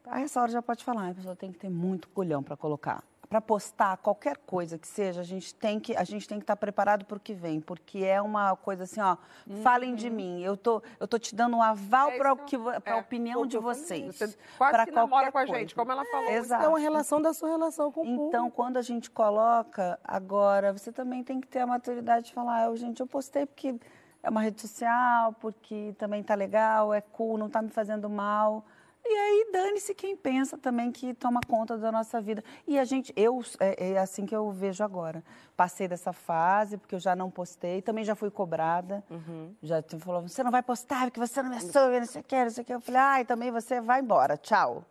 A 0.06 0.20
essa 0.20 0.40
hora 0.42 0.50
já 0.50 0.60
pode 0.60 0.84
falar, 0.84 1.10
a 1.10 1.14
pessoa 1.14 1.36
tem 1.36 1.52
que 1.52 1.58
ter 1.58 1.70
muito 1.70 2.08
culhão 2.08 2.42
para 2.42 2.56
colocar. 2.56 3.02
Para 3.34 3.40
postar 3.40 3.96
qualquer 3.96 4.36
coisa 4.36 4.78
que 4.78 4.86
seja, 4.86 5.20
a 5.20 5.24
gente 5.24 5.52
tem 5.52 5.80
que 5.80 5.96
a 5.96 6.04
gente 6.04 6.28
tem 6.28 6.38
que 6.38 6.44
estar 6.44 6.54
preparado 6.54 7.04
para 7.04 7.16
o 7.16 7.20
que 7.20 7.34
vem, 7.34 7.60
porque 7.60 7.98
é 7.98 8.22
uma 8.22 8.54
coisa 8.54 8.84
assim, 8.84 9.00
ó, 9.00 9.16
falem 9.60 9.96
de 9.96 10.08
mim. 10.08 10.40
Eu 10.40 10.56
tô 10.56 10.80
eu 11.00 11.08
tô 11.08 11.18
te 11.18 11.34
dando 11.34 11.56
um 11.56 11.60
aval 11.62 12.10
Uhum. 12.10 12.14
É 12.14 12.18
para 12.18 12.32
o 12.32 12.36
que 12.36 12.56
para 12.56 12.80
é, 12.84 12.90
a 12.92 12.96
opinião 12.98 13.40
foi 13.40 13.42
o 13.42 13.46
de 13.48 13.58
vocês. 13.58 14.14
Você 14.14 14.38
quase 14.56 14.84
que 14.84 14.92
namora 14.92 15.08
qualquer 15.08 15.32
com 15.32 15.38
a 15.38 15.46
coisa. 15.46 15.60
gente, 15.60 15.74
como 15.74 15.90
ela 15.90 16.04
falou. 16.04 16.30
Exato. 16.30 16.64
É 16.64 16.68
uma 16.68 16.78
relação 16.78 17.20
da 17.20 17.34
sua 17.34 17.48
relação 17.48 17.90
com 17.90 18.02
o 18.02 18.04
público. 18.04 18.28
Então, 18.28 18.48
quando 18.52 18.76
a 18.76 18.82
gente 18.82 19.10
coloca, 19.10 19.98
agora, 20.04 20.72
você 20.72 20.92
também 20.92 21.24
tem 21.24 21.40
que 21.40 21.48
ter 21.48 21.58
a 21.58 21.66
maturidade 21.66 22.26
de 22.26 22.32
falar, 22.32 22.66
"Eu, 22.66 22.76
gente, 22.76 23.00
eu 23.00 23.06
postei 23.08 23.46
porque 23.46 23.74
é 24.22 24.30
uma 24.30 24.42
rede 24.42 24.60
social, 24.60 25.32
porque 25.40 25.92
também 25.98 26.22
tá 26.22 26.36
legal, 26.36 26.94
é 26.94 27.00
cool, 27.00 27.36
não 27.36 27.50
tá 27.50 27.60
me 27.60 27.70
fazendo 27.70 28.08
mal. 28.08 28.64
E 29.06 29.14
aí, 29.14 29.48
dane-se 29.52 29.94
quem 29.94 30.16
pensa 30.16 30.56
também 30.56 30.90
que 30.90 31.12
toma 31.12 31.40
conta 31.46 31.76
da 31.76 31.92
nossa 31.92 32.20
vida. 32.22 32.42
E 32.66 32.78
a 32.78 32.84
gente, 32.84 33.12
eu, 33.14 33.42
é, 33.60 33.92
é 33.92 33.98
assim 33.98 34.24
que 34.24 34.34
eu 34.34 34.50
vejo 34.50 34.82
agora. 34.82 35.22
Passei 35.54 35.86
dessa 35.86 36.12
fase, 36.12 36.78
porque 36.78 36.94
eu 36.94 36.98
já 37.00 37.14
não 37.14 37.30
postei, 37.30 37.82
também 37.82 38.02
já 38.02 38.14
fui 38.14 38.30
cobrada. 38.30 39.04
Já 39.62 39.82
te 39.82 39.98
falou, 39.98 40.22
você 40.22 40.42
não 40.42 40.50
vai 40.50 40.62
postar 40.62 41.04
porque 41.04 41.20
você 41.20 41.42
não 41.42 41.50
me 41.50 41.56
assume, 41.56 42.00
não 42.00 42.06
sei 42.06 42.20
o 42.22 42.24
que, 42.24 42.44
não 42.44 42.50
sei 42.50 42.62
o 42.62 42.64
que. 42.64 42.74
Eu 42.74 42.80
falei, 42.80 43.00
ai, 43.00 43.24
também 43.26 43.50
você 43.50 43.78
vai 43.80 44.00
embora, 44.00 44.38
tchau. 44.38 44.84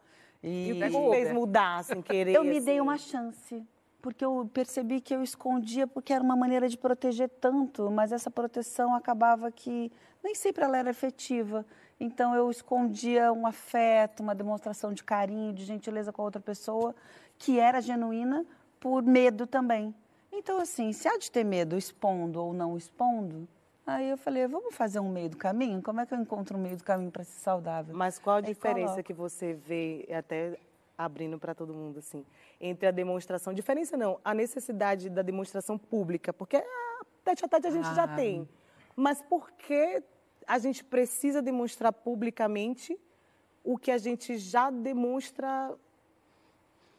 E 0.44 0.74
o 0.74 0.76
que 0.76 0.90
te 0.90 1.10
fez 1.10 1.34
mudar, 1.34 1.84
sem 1.84 2.02
querer? 2.04 2.34
Eu 2.34 2.44
me 2.44 2.60
dei 2.60 2.76
assim? 2.76 2.82
uma 2.82 2.98
chance, 2.98 3.64
porque 4.00 4.24
eu 4.24 4.48
percebi 4.54 5.02
que 5.02 5.16
eu 5.16 5.24
escondia, 5.24 5.88
porque 5.88 6.14
era 6.14 6.24
uma 6.24 6.36
maneira 6.36 6.70
de 6.70 6.78
proteger 6.78 7.30
tanto, 7.30 7.90
mas 7.90 8.12
essa 8.12 8.30
proteção 8.30 8.94
acabava 8.94 9.50
que 9.52 9.92
nem 10.24 10.36
sempre 10.36 10.64
ela 10.64 10.78
era 10.78 10.90
efetiva. 10.90 11.66
Então 12.04 12.36
eu 12.36 12.52
escondia 12.52 13.32
um 13.32 13.48
afeto, 13.48 14.22
uma 14.22 14.36
demonstração 14.36 14.92
de 14.92 15.02
carinho, 15.02 15.54
de 15.54 15.64
gentileza 15.64 16.12
com 16.12 16.22
a 16.22 16.26
outra 16.26 16.42
pessoa, 16.42 16.94
que 17.38 17.58
era 17.60 17.80
genuína 17.80 18.46
por 18.78 19.02
medo 19.02 19.48
também. 19.48 19.96
Então, 20.30 20.60
assim, 20.60 20.92
se 20.92 21.08
há 21.08 21.18
de 21.18 21.32
ter 21.32 21.46
medo 21.46 21.78
expondo 21.78 22.44
ou 22.44 22.52
não 22.54 22.76
expondo, 22.76 23.48
aí 23.88 24.10
eu 24.10 24.18
falei, 24.18 24.46
vamos 24.48 24.76
fazer 24.76 25.00
um 25.00 25.08
meio 25.08 25.30
do 25.30 25.38
caminho? 25.38 25.82
Como 25.82 26.02
é 26.02 26.06
que 26.06 26.14
eu 26.14 26.18
encontro 26.18 26.58
um 26.58 26.62
meio 26.62 26.76
do 26.76 26.84
caminho 26.84 27.10
para 27.10 27.24
ser 27.24 27.40
saudável? 27.40 27.96
Mas 27.96 28.20
qual 28.20 28.36
a 28.36 28.40
Aí 28.40 28.46
diferença 28.46 29.02
que 29.02 29.14
você 29.14 29.54
vê, 29.54 30.06
até 30.14 30.58
abrindo 30.98 31.40
para 31.40 31.56
todo 31.56 31.74
mundo, 31.74 32.00
assim, 32.00 32.26
entre 32.60 32.86
a 32.86 32.92
demonstração, 32.92 33.54
diferença 33.54 33.96
não, 33.96 34.20
a 34.26 34.34
necessidade 34.34 35.10
da 35.10 35.22
demonstração 35.22 35.78
pública, 35.78 36.34
porque 36.34 36.58
a 36.58 37.06
tete 37.24 37.46
a 37.46 37.48
tete 37.48 37.68
a 37.68 37.72
gente 37.72 37.96
já 37.96 38.04
Ah. 38.04 38.16
tem. 38.16 38.50
Mas 38.94 39.22
por 39.22 39.52
que 39.52 40.04
a 40.48 40.60
gente 40.60 40.84
precisa 40.84 41.42
demonstrar 41.42 41.92
publicamente 41.94 42.98
o 43.64 43.78
que 43.78 43.92
a 43.92 43.98
gente 43.98 44.38
já 44.38 44.70
demonstra 44.70 45.74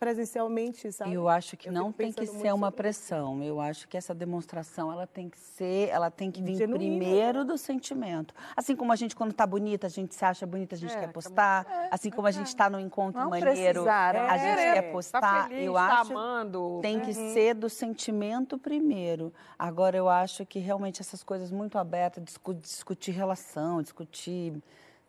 presencialmente, 0.05 0.93
sabe? 0.93 1.15
Eu 1.15 1.29
acho 1.29 1.57
que 1.57 1.69
Eu 1.69 1.73
não 1.73 1.91
tem 1.91 2.13
que 2.13 2.27
ser 2.27 2.53
uma 2.53 2.71
pressão. 2.71 3.43
Eu 3.43 3.59
acho 3.61 3.89
que 3.89 3.97
essa 3.97 4.15
demonstração 4.15 4.93
ela 4.93 5.07
tem 5.07 5.31
que 5.31 5.39
ser, 5.39 5.89
ela 5.89 6.11
tem 6.11 6.31
que 6.31 6.43
vir 6.43 6.57
Genuína, 6.57 6.79
primeiro 6.99 7.45
do 7.45 7.57
sentimento. 7.57 8.35
Assim 8.55 8.77
como 8.77 8.93
a 8.93 8.97
gente 8.97 9.17
quando 9.17 9.33
tá 9.33 9.47
bonita, 9.47 9.87
a 9.87 9.91
gente 9.91 10.15
se 10.15 10.23
acha 10.25 10.47
bonita, 10.47 10.75
a 10.75 10.79
gente 10.79 10.93
quer 10.97 11.11
postar. 11.11 11.67
assim 11.91 12.11
como 12.11 12.27
a 12.27 12.31
gente 12.31 12.49
está 12.49 12.69
no 12.69 12.79
encontro 12.79 13.19
Não 13.21 13.31
maneiro, 13.31 13.89
a 13.89 14.37
gente 14.37 14.59
é, 14.61 14.73
quer 14.75 14.83
tá 14.83 14.93
postar. 14.93 15.49
feliz, 15.49 15.65
eu 15.67 15.73
tá 15.75 16.01
acho 16.01 16.13
amando. 16.13 16.79
tem 16.83 17.01
que 17.01 17.11
Uhum. 17.19 17.33
ser 17.33 17.55
do 17.55 17.69
sentimento 17.71 18.59
primeiro. 18.59 19.33
Agora 19.59 19.97
eu 19.97 20.09
acho 20.09 20.45
que 20.45 20.59
realmente 20.59 21.01
essas 21.01 21.23
coisas 21.23 21.51
muito 21.51 21.79
abertas, 21.79 22.23
discu- 22.23 22.55
discutir 22.55 23.13
relação, 23.13 23.81
discutir 23.81 24.53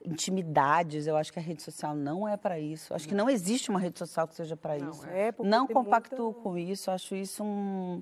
intimidades, 0.06 1.08
eu 1.08 1.16
acho 1.18 1.32
que 1.34 1.40
a 1.40 1.42
rede 1.42 1.62
social 1.62 1.96
não 1.96 2.28
é 2.28 2.38
para 2.38 2.60
isso. 2.60 2.94
Acho 2.94 3.08
que 3.08 3.16
não 3.16 3.30
existe 3.30 3.70
uma 3.70 3.80
rede 3.80 3.98
social 4.00 4.28
que 4.28 4.36
seja 4.36 4.56
para 4.56 4.78
isso. 4.78 5.06
É, 5.08 5.34
não 5.40 5.68
compactuo 5.68 6.26
muita- 6.26 6.42
com 6.42 6.58
isso, 6.58 6.92
acho 6.92 7.16
isso 7.16 7.44
um, 7.44 8.02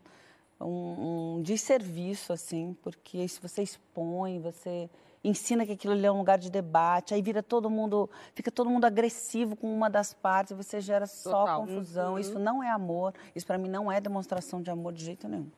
um, 0.60 1.36
um 1.38 1.42
desserviço, 1.42 2.34
assim, 2.34 2.76
porque 2.82 3.28
se 3.28 3.40
você 3.42 3.64
expõe, 3.64 4.40
você 4.40 4.90
ensina 5.24 5.66
que 5.66 5.72
aquilo 5.72 5.94
ali 5.94 6.06
é 6.06 6.12
um 6.12 6.18
lugar 6.18 6.38
de 6.38 6.52
debate, 6.52 7.14
aí 7.14 7.22
vira 7.22 7.42
todo 7.42 7.70
mundo, 7.70 8.10
fica 8.36 8.52
todo 8.52 8.70
mundo 8.70 8.84
agressivo 8.86 9.56
com 9.56 9.74
uma 9.74 9.90
das 9.90 10.14
partes, 10.14 10.56
você 10.56 10.82
gera 10.82 11.08
só 11.08 11.42
Total. 11.46 11.62
confusão. 11.62 12.14
Uhum. 12.14 12.20
Isso 12.20 12.38
não 12.38 12.62
é 12.62 12.70
amor, 12.70 13.14
isso 13.34 13.46
para 13.46 13.58
mim 13.58 13.70
não 13.70 13.90
é 13.92 14.02
demonstração 14.02 14.62
de 14.62 14.70
amor 14.70 14.92
de 14.92 15.06
jeito 15.06 15.28
nenhum. 15.28 15.50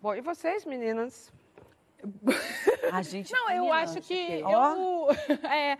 Bom, 0.00 0.14
e 0.14 0.20
vocês, 0.20 0.64
meninas? 0.64 1.32
A 2.92 3.02
gente 3.02 3.32
Não, 3.32 3.50
eu 3.50 3.72
acho 3.72 4.00
que 4.00 4.16
Chiquinha. 4.16 4.40
eu, 4.40 5.08
é, 5.50 5.78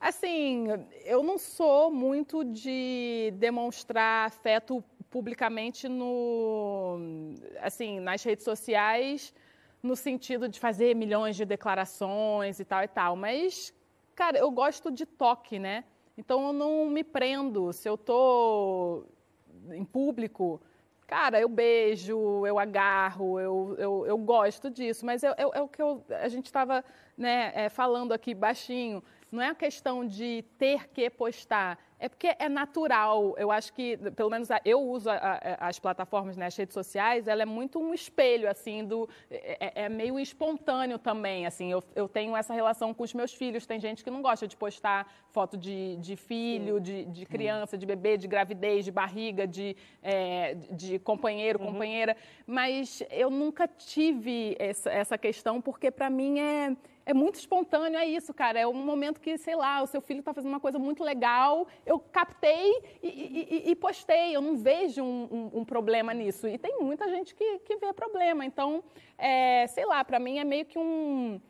assim, 0.00 0.66
eu 1.04 1.22
não 1.22 1.38
sou 1.38 1.90
muito 1.90 2.44
de 2.44 3.32
demonstrar 3.36 4.26
afeto 4.26 4.82
publicamente 5.10 5.88
no, 5.88 6.98
assim, 7.60 8.00
nas 8.00 8.22
redes 8.22 8.44
sociais, 8.44 9.34
no 9.82 9.96
sentido 9.96 10.48
de 10.48 10.60
fazer 10.60 10.94
milhões 10.94 11.36
de 11.36 11.44
declarações 11.44 12.60
e 12.60 12.64
tal 12.64 12.82
e 12.82 12.88
tal, 12.88 13.16
mas 13.16 13.74
cara, 14.14 14.38
eu 14.38 14.50
gosto 14.50 14.90
de 14.90 15.06
toque, 15.06 15.58
né? 15.58 15.84
Então 16.16 16.48
eu 16.48 16.52
não 16.52 16.86
me 16.90 17.02
prendo 17.02 17.72
se 17.72 17.88
eu 17.88 17.96
tô 17.96 19.04
em 19.72 19.84
público, 19.84 20.60
Cara, 21.10 21.40
eu 21.40 21.48
beijo, 21.48 22.46
eu 22.46 22.56
agarro, 22.56 23.40
eu, 23.40 23.74
eu, 23.76 24.06
eu 24.06 24.16
gosto 24.16 24.70
disso, 24.70 25.04
mas 25.04 25.24
é, 25.24 25.30
é, 25.30 25.42
é 25.54 25.60
o 25.60 25.66
que 25.66 25.82
eu, 25.82 26.04
a 26.08 26.28
gente 26.28 26.46
estava 26.46 26.84
né, 27.18 27.50
é, 27.52 27.68
falando 27.68 28.12
aqui 28.12 28.32
baixinho. 28.32 29.02
Não 29.30 29.40
é 29.42 29.48
a 29.48 29.54
questão 29.54 30.04
de 30.06 30.44
ter 30.58 30.88
que 30.88 31.08
postar, 31.08 31.78
é 32.00 32.08
porque 32.08 32.34
é 32.38 32.48
natural. 32.48 33.34
Eu 33.38 33.50
acho 33.50 33.72
que, 33.72 33.96
pelo 34.16 34.28
menos 34.30 34.48
eu 34.64 34.80
uso 34.80 35.08
a- 35.10 35.14
a- 35.14 35.68
as 35.68 35.78
plataformas, 35.78 36.36
né, 36.36 36.46
as 36.46 36.56
redes 36.56 36.74
sociais, 36.74 37.28
ela 37.28 37.42
é 37.42 37.46
muito 37.46 37.78
um 37.78 37.94
espelho, 37.94 38.50
assim, 38.50 38.84
do, 38.84 39.08
é, 39.30 39.84
é 39.84 39.88
meio 39.88 40.18
espontâneo 40.18 40.98
também, 40.98 41.46
assim. 41.46 41.70
Eu, 41.70 41.82
eu 41.94 42.08
tenho 42.08 42.36
essa 42.36 42.52
relação 42.52 42.92
com 42.92 43.04
os 43.04 43.14
meus 43.14 43.32
filhos. 43.32 43.66
Tem 43.66 43.78
gente 43.78 44.02
que 44.02 44.10
não 44.10 44.20
gosta 44.22 44.48
de 44.48 44.56
postar 44.56 45.06
foto 45.30 45.56
de, 45.56 45.96
de 45.98 46.16
filho, 46.16 46.80
de, 46.80 47.04
de 47.04 47.24
criança, 47.26 47.78
de 47.78 47.86
bebê, 47.86 48.16
de 48.16 48.26
gravidez, 48.26 48.84
de 48.84 48.90
barriga, 48.90 49.46
de, 49.46 49.76
é, 50.02 50.54
de 50.72 50.98
companheiro, 50.98 51.58
companheira. 51.58 52.16
Mas 52.46 53.02
eu 53.10 53.30
nunca 53.30 53.68
tive 53.68 54.56
essa, 54.58 54.90
essa 54.90 55.16
questão, 55.18 55.60
porque 55.60 55.90
para 55.90 56.10
mim 56.10 56.40
é, 56.40 56.76
é 57.06 57.14
muito 57.14 57.36
espontâneo, 57.36 57.98
é 57.98 58.06
isso, 58.06 58.32
cara. 58.32 58.58
É 58.60 58.66
um 58.66 58.72
momento 58.74 59.20
que, 59.20 59.36
sei 59.38 59.56
lá, 59.56 59.82
o 59.82 59.86
seu 59.86 60.00
filho 60.00 60.20
está 60.20 60.32
fazendo 60.34 60.50
uma 60.52 60.60
coisa 60.60 60.78
muito 60.78 61.02
legal, 61.02 61.66
eu 61.84 61.98
captei 61.98 62.82
e, 63.02 63.08
e- 63.08 63.70
e- 63.70 63.74
postei. 63.76 64.34
Eu 64.36 64.40
não 64.40 64.56
vejo 64.56 65.02
um, 65.02 65.28
um- 65.54 65.60
um 65.60 65.64
problema 65.64 66.12
nisso. 66.14 66.46
E 66.46 66.58
tem 66.58 66.78
muita 66.80 67.08
gente 67.08 67.34
que, 67.34 67.58
que 67.60 67.76
vê 67.76 67.92
problema. 67.92 68.44
Então, 68.44 68.82
é, 69.18 69.66
sei 69.68 69.84
lá, 69.86 70.04
para 70.04 70.18
mim 70.18 70.38
é 70.38 70.44
meio 70.44 70.64
que 70.66 70.78
um 70.78 71.40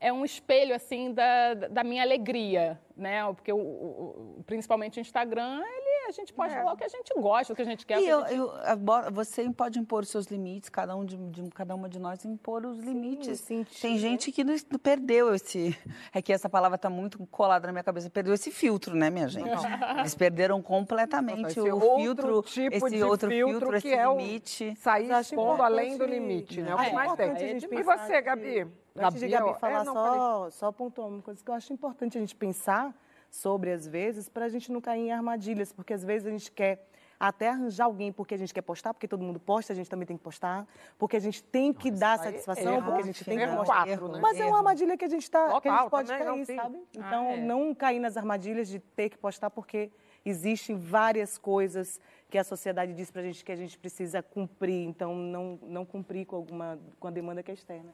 é 0.00 0.10
um 0.10 0.24
espelho 0.24 0.74
assim 0.74 1.12
da, 1.12 1.52
da 1.52 1.84
minha 1.84 2.02
alegria, 2.02 2.80
né? 2.96 3.22
Porque 3.34 3.52
o, 3.52 3.58
o- 3.58 4.42
principalmente 4.46 4.98
o 4.98 5.02
Instagram, 5.02 5.62
a 6.04 6.10
gente 6.12 6.32
posta 6.32 6.62
lá 6.62 6.72
o 6.72 6.76
que 6.76 6.84
a 6.84 6.88
gente 6.88 7.12
gosta, 7.16 7.52
o 7.52 7.56
que 7.56 7.62
a 7.62 7.64
gente 7.64 7.84
quer. 7.86 7.98
o 7.98 8.00
E 8.00 8.04
que 8.04 8.08
eu, 8.10 8.20
gente- 8.26 8.34
eu, 8.34 9.12
você 9.12 9.48
pode 9.50 9.78
impor 9.78 10.02
os 10.02 10.08
seus 10.08 10.26
limites, 10.26 10.68
cada, 10.68 10.94
um 10.96 11.04
de, 11.04 11.16
de- 11.16 11.50
cada 11.50 11.74
uma 11.74 11.88
de 11.88 11.98
nós 11.98 12.24
impor 12.24 12.64
os 12.66 12.78
limites. 12.78 13.40
sentir, 13.40 13.80
Tem 13.80 13.98
gente 13.98 14.30
que 14.32 14.42
não, 14.44 14.54
não 14.70 14.78
perdeu 14.78 15.34
esse. 15.34 15.76
É 16.12 16.20
que 16.22 16.32
essa 16.32 16.48
palavra 16.48 16.76
está 16.76 16.88
muito 16.90 17.24
colada 17.26 17.66
na 17.66 17.72
minha 17.72 17.84
cabeça. 17.84 18.08
Perdeu 18.10 18.34
esse 18.34 18.50
filtro, 18.50 18.94
né, 18.96 19.10
minha 19.10 19.28
gente? 19.28 19.48
Eles 19.98 20.14
perderam 20.14 20.60
completamente 20.62 21.48
Esse 21.48 21.60
o 21.60 21.74
outro 21.76 21.96
filtro, 22.02 22.42
tipo 22.42 22.76
esse 22.86 22.96
de 22.96 23.02
outro 23.02 23.28
filtro 23.30 23.58
filtro, 23.60 23.80
que 23.80 23.88
esse 23.88 23.96
é 23.96 24.08
o- 24.08 24.16
limite. 24.16 24.74
Sair 24.76 25.08
Mas 25.08 25.18
acho 25.18 25.34
expondo 25.34 25.62
além 25.62 25.96
do 25.96 26.04
limite, 26.04 26.60
né? 26.62 26.74
O 26.74 26.78
que 26.78 26.92
mais 26.92 27.12
tem. 27.14 27.30
E 27.34 27.66
pensar 27.68 27.96
você, 27.96 28.20
Gabi? 28.22 28.66
Antes 28.96 29.18
de 29.20 29.28
Gabi 29.28 29.50
ó, 29.50 29.54
falar, 29.54 29.80
é, 29.80 29.84
não, 29.84 29.92
falei. 29.92 30.18
só, 30.18 30.50
só 30.50 30.72
pontuar 30.72 31.08
uma 31.08 31.20
coisa 31.20 31.42
que 31.42 31.50
eu 31.50 31.54
acho 31.54 31.72
importante 31.72 32.16
a 32.16 32.20
gente 32.20 32.34
pensar 32.36 32.94
sobre, 33.34 33.72
às 33.72 33.86
vezes, 33.86 34.28
para 34.28 34.44
a 34.44 34.48
gente 34.48 34.70
não 34.70 34.80
cair 34.80 35.08
em 35.08 35.12
armadilhas, 35.12 35.72
porque 35.72 35.92
às 35.92 36.04
vezes 36.04 36.26
a 36.26 36.30
gente 36.30 36.52
quer 36.52 36.86
até 37.18 37.48
arranjar 37.48 37.86
alguém 37.86 38.12
porque 38.12 38.34
a 38.34 38.36
gente 38.36 38.54
quer 38.54 38.62
postar, 38.62 38.94
porque 38.94 39.08
todo 39.08 39.22
mundo 39.24 39.40
posta, 39.40 39.72
a 39.72 39.76
gente 39.76 39.90
também 39.90 40.06
tem 40.06 40.16
que 40.16 40.22
postar, 40.22 40.66
porque 40.96 41.16
a 41.16 41.20
gente 41.20 41.42
tem 41.42 41.72
que 41.72 41.90
dar 41.90 42.20
aí 42.20 42.28
é 42.28 42.30
satisfação, 42.30 42.74
erro, 42.74 42.84
porque 42.84 43.02
a 43.02 43.04
gente 43.04 43.24
tem 43.24 43.36
que 43.36 43.42
erro 43.42 43.56
mostrar. 43.56 43.86
quatro, 43.86 44.08
né? 44.08 44.20
Mas 44.22 44.38
é 44.38 44.46
uma 44.46 44.58
armadilha 44.58 44.96
que 44.96 45.04
a 45.04 45.08
gente, 45.08 45.28
tá, 45.28 45.48
que 45.60 45.68
a 45.68 45.78
Total, 45.78 45.80
gente 45.80 45.90
pode 45.90 46.12
não, 46.12 46.18
cair, 46.18 46.46
sabe? 46.46 46.78
Ah, 46.78 47.06
Então, 47.06 47.30
é. 47.30 47.36
não 47.38 47.74
cair 47.74 47.98
nas 47.98 48.16
armadilhas 48.16 48.68
de 48.68 48.78
ter 48.78 49.08
que 49.08 49.18
postar, 49.18 49.50
porque 49.50 49.90
existem 50.24 50.76
várias 50.76 51.36
coisas 51.36 52.00
que 52.30 52.38
a 52.38 52.44
sociedade 52.44 52.94
diz 52.94 53.10
pra 53.10 53.22
gente 53.22 53.44
que 53.44 53.50
a 53.50 53.56
gente 53.56 53.76
precisa 53.78 54.22
cumprir, 54.22 54.86
então 54.86 55.14
não, 55.14 55.58
não 55.62 55.84
cumprir 55.84 56.24
com 56.24 56.36
alguma 56.36 56.78
com 57.00 57.08
a 57.08 57.10
demanda 57.10 57.42
que 57.42 57.50
é 57.50 57.54
externa. 57.54 57.92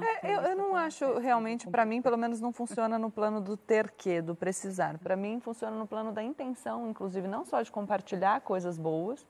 É, 0.00 0.34
eu, 0.34 0.40
eu 0.40 0.56
não 0.56 0.76
acho 0.76 1.18
realmente, 1.18 1.66
para 1.68 1.84
mim, 1.84 2.00
pelo 2.00 2.16
menos 2.16 2.40
não 2.40 2.52
funciona 2.52 2.98
no 2.98 3.10
plano 3.10 3.40
do 3.40 3.56
ter 3.56 3.90
que, 3.90 4.20
do 4.20 4.34
precisar. 4.34 4.98
Para 4.98 5.16
mim, 5.16 5.40
funciona 5.40 5.76
no 5.76 5.86
plano 5.86 6.12
da 6.12 6.22
intenção, 6.22 6.88
inclusive, 6.88 7.26
não 7.26 7.44
só 7.44 7.62
de 7.62 7.70
compartilhar 7.70 8.40
coisas 8.40 8.78
boas, 8.78 9.26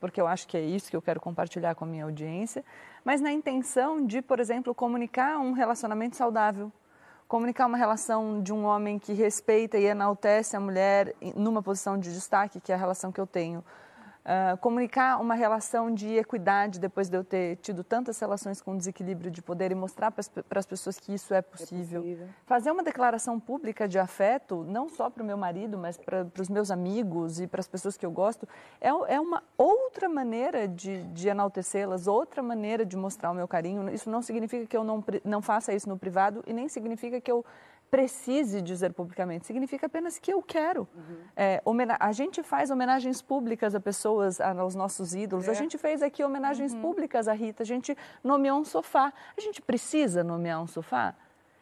porque 0.00 0.20
eu 0.20 0.26
acho 0.26 0.46
que 0.46 0.56
é 0.56 0.60
isso 0.60 0.90
que 0.90 0.96
eu 0.96 1.02
quero 1.02 1.20
compartilhar 1.20 1.74
com 1.74 1.84
a 1.84 1.88
minha 1.88 2.04
audiência, 2.04 2.64
mas 3.04 3.20
na 3.20 3.32
intenção 3.32 4.04
de, 4.04 4.22
por 4.22 4.40
exemplo, 4.40 4.74
comunicar 4.74 5.38
um 5.38 5.52
relacionamento 5.52 6.16
saudável. 6.16 6.72
Comunicar 7.26 7.66
uma 7.66 7.76
relação 7.76 8.42
de 8.42 8.54
um 8.54 8.64
homem 8.64 8.98
que 8.98 9.12
respeita 9.12 9.76
e 9.76 9.84
enaltece 9.84 10.56
a 10.56 10.60
mulher 10.60 11.14
numa 11.36 11.62
posição 11.62 11.98
de 11.98 12.12
destaque, 12.12 12.58
que 12.58 12.72
é 12.72 12.74
a 12.74 12.78
relação 12.78 13.12
que 13.12 13.20
eu 13.20 13.26
tenho. 13.26 13.62
Ah, 14.30 14.58
comunicar 14.58 15.18
uma 15.18 15.34
relação 15.34 15.90
de 15.90 16.16
equidade 16.16 16.78
depois 16.78 17.08
de 17.08 17.16
eu 17.16 17.24
ter 17.24 17.56
tido 17.62 17.82
tantas 17.82 18.20
relações 18.20 18.60
com 18.60 18.76
desequilíbrio 18.76 19.30
de 19.30 19.40
poder 19.40 19.72
e 19.72 19.74
mostrar 19.74 20.10
para 20.10 20.58
as 20.60 20.66
pessoas 20.66 21.00
que 21.00 21.14
isso 21.14 21.32
é 21.32 21.40
possível. 21.40 22.02
possível. 22.02 22.28
Fazer 22.44 22.70
uma 22.70 22.82
declaração 22.82 23.40
pública 23.40 23.88
de 23.88 23.98
afeto, 23.98 24.66
não 24.68 24.86
só 24.90 25.08
para 25.08 25.22
o 25.22 25.26
meu 25.26 25.38
marido, 25.38 25.78
mas 25.78 25.96
para 25.96 26.26
os 26.38 26.50
meus 26.50 26.70
amigos 26.70 27.40
e 27.40 27.46
para 27.46 27.60
as 27.60 27.68
pessoas 27.68 27.96
que 27.96 28.04
eu 28.04 28.10
gosto, 28.10 28.46
é, 28.82 28.88
é 28.88 29.18
uma 29.18 29.42
outra 29.56 30.10
maneira 30.10 30.68
de, 30.68 31.04
de 31.04 31.26
enaltecê-las, 31.26 32.06
outra 32.06 32.42
maneira 32.42 32.84
de 32.84 32.98
mostrar 32.98 33.30
o 33.30 33.34
meu 33.34 33.48
carinho. 33.48 33.88
Isso 33.88 34.10
não 34.10 34.20
significa 34.20 34.66
que 34.66 34.76
eu 34.76 34.84
não, 34.84 35.02
não 35.24 35.40
faça 35.40 35.72
isso 35.72 35.88
no 35.88 35.96
privado 35.96 36.44
e 36.46 36.52
nem 36.52 36.68
significa 36.68 37.18
que 37.18 37.32
eu 37.32 37.42
precise 37.90 38.60
dizer 38.62 38.92
publicamente, 38.92 39.46
significa 39.46 39.86
apenas 39.86 40.18
que 40.18 40.32
eu 40.32 40.42
quero. 40.42 40.86
É, 41.36 41.60
homena- 41.64 41.96
a 41.98 42.12
gente 42.12 42.42
faz 42.42 42.70
homenagens 42.70 43.22
públicas 43.22 43.74
a 43.74 43.80
pessoas, 43.80 44.40
a- 44.40 44.52
aos 44.52 44.74
nossos 44.74 45.14
ídolos. 45.14 45.48
A 45.48 45.52
gente 45.54 45.78
fez 45.78 46.02
aqui 46.02 46.22
homenagens 46.22 46.74
públicas 46.74 47.28
à 47.28 47.32
Rita. 47.32 47.62
A 47.62 47.66
gente 47.66 47.96
nomeou 48.22 48.58
um 48.60 48.64
sofá. 48.64 49.12
A 49.36 49.40
gente 49.40 49.60
precisa 49.62 50.22
nomear 50.22 50.62
um 50.62 50.66
sofá? 50.66 51.14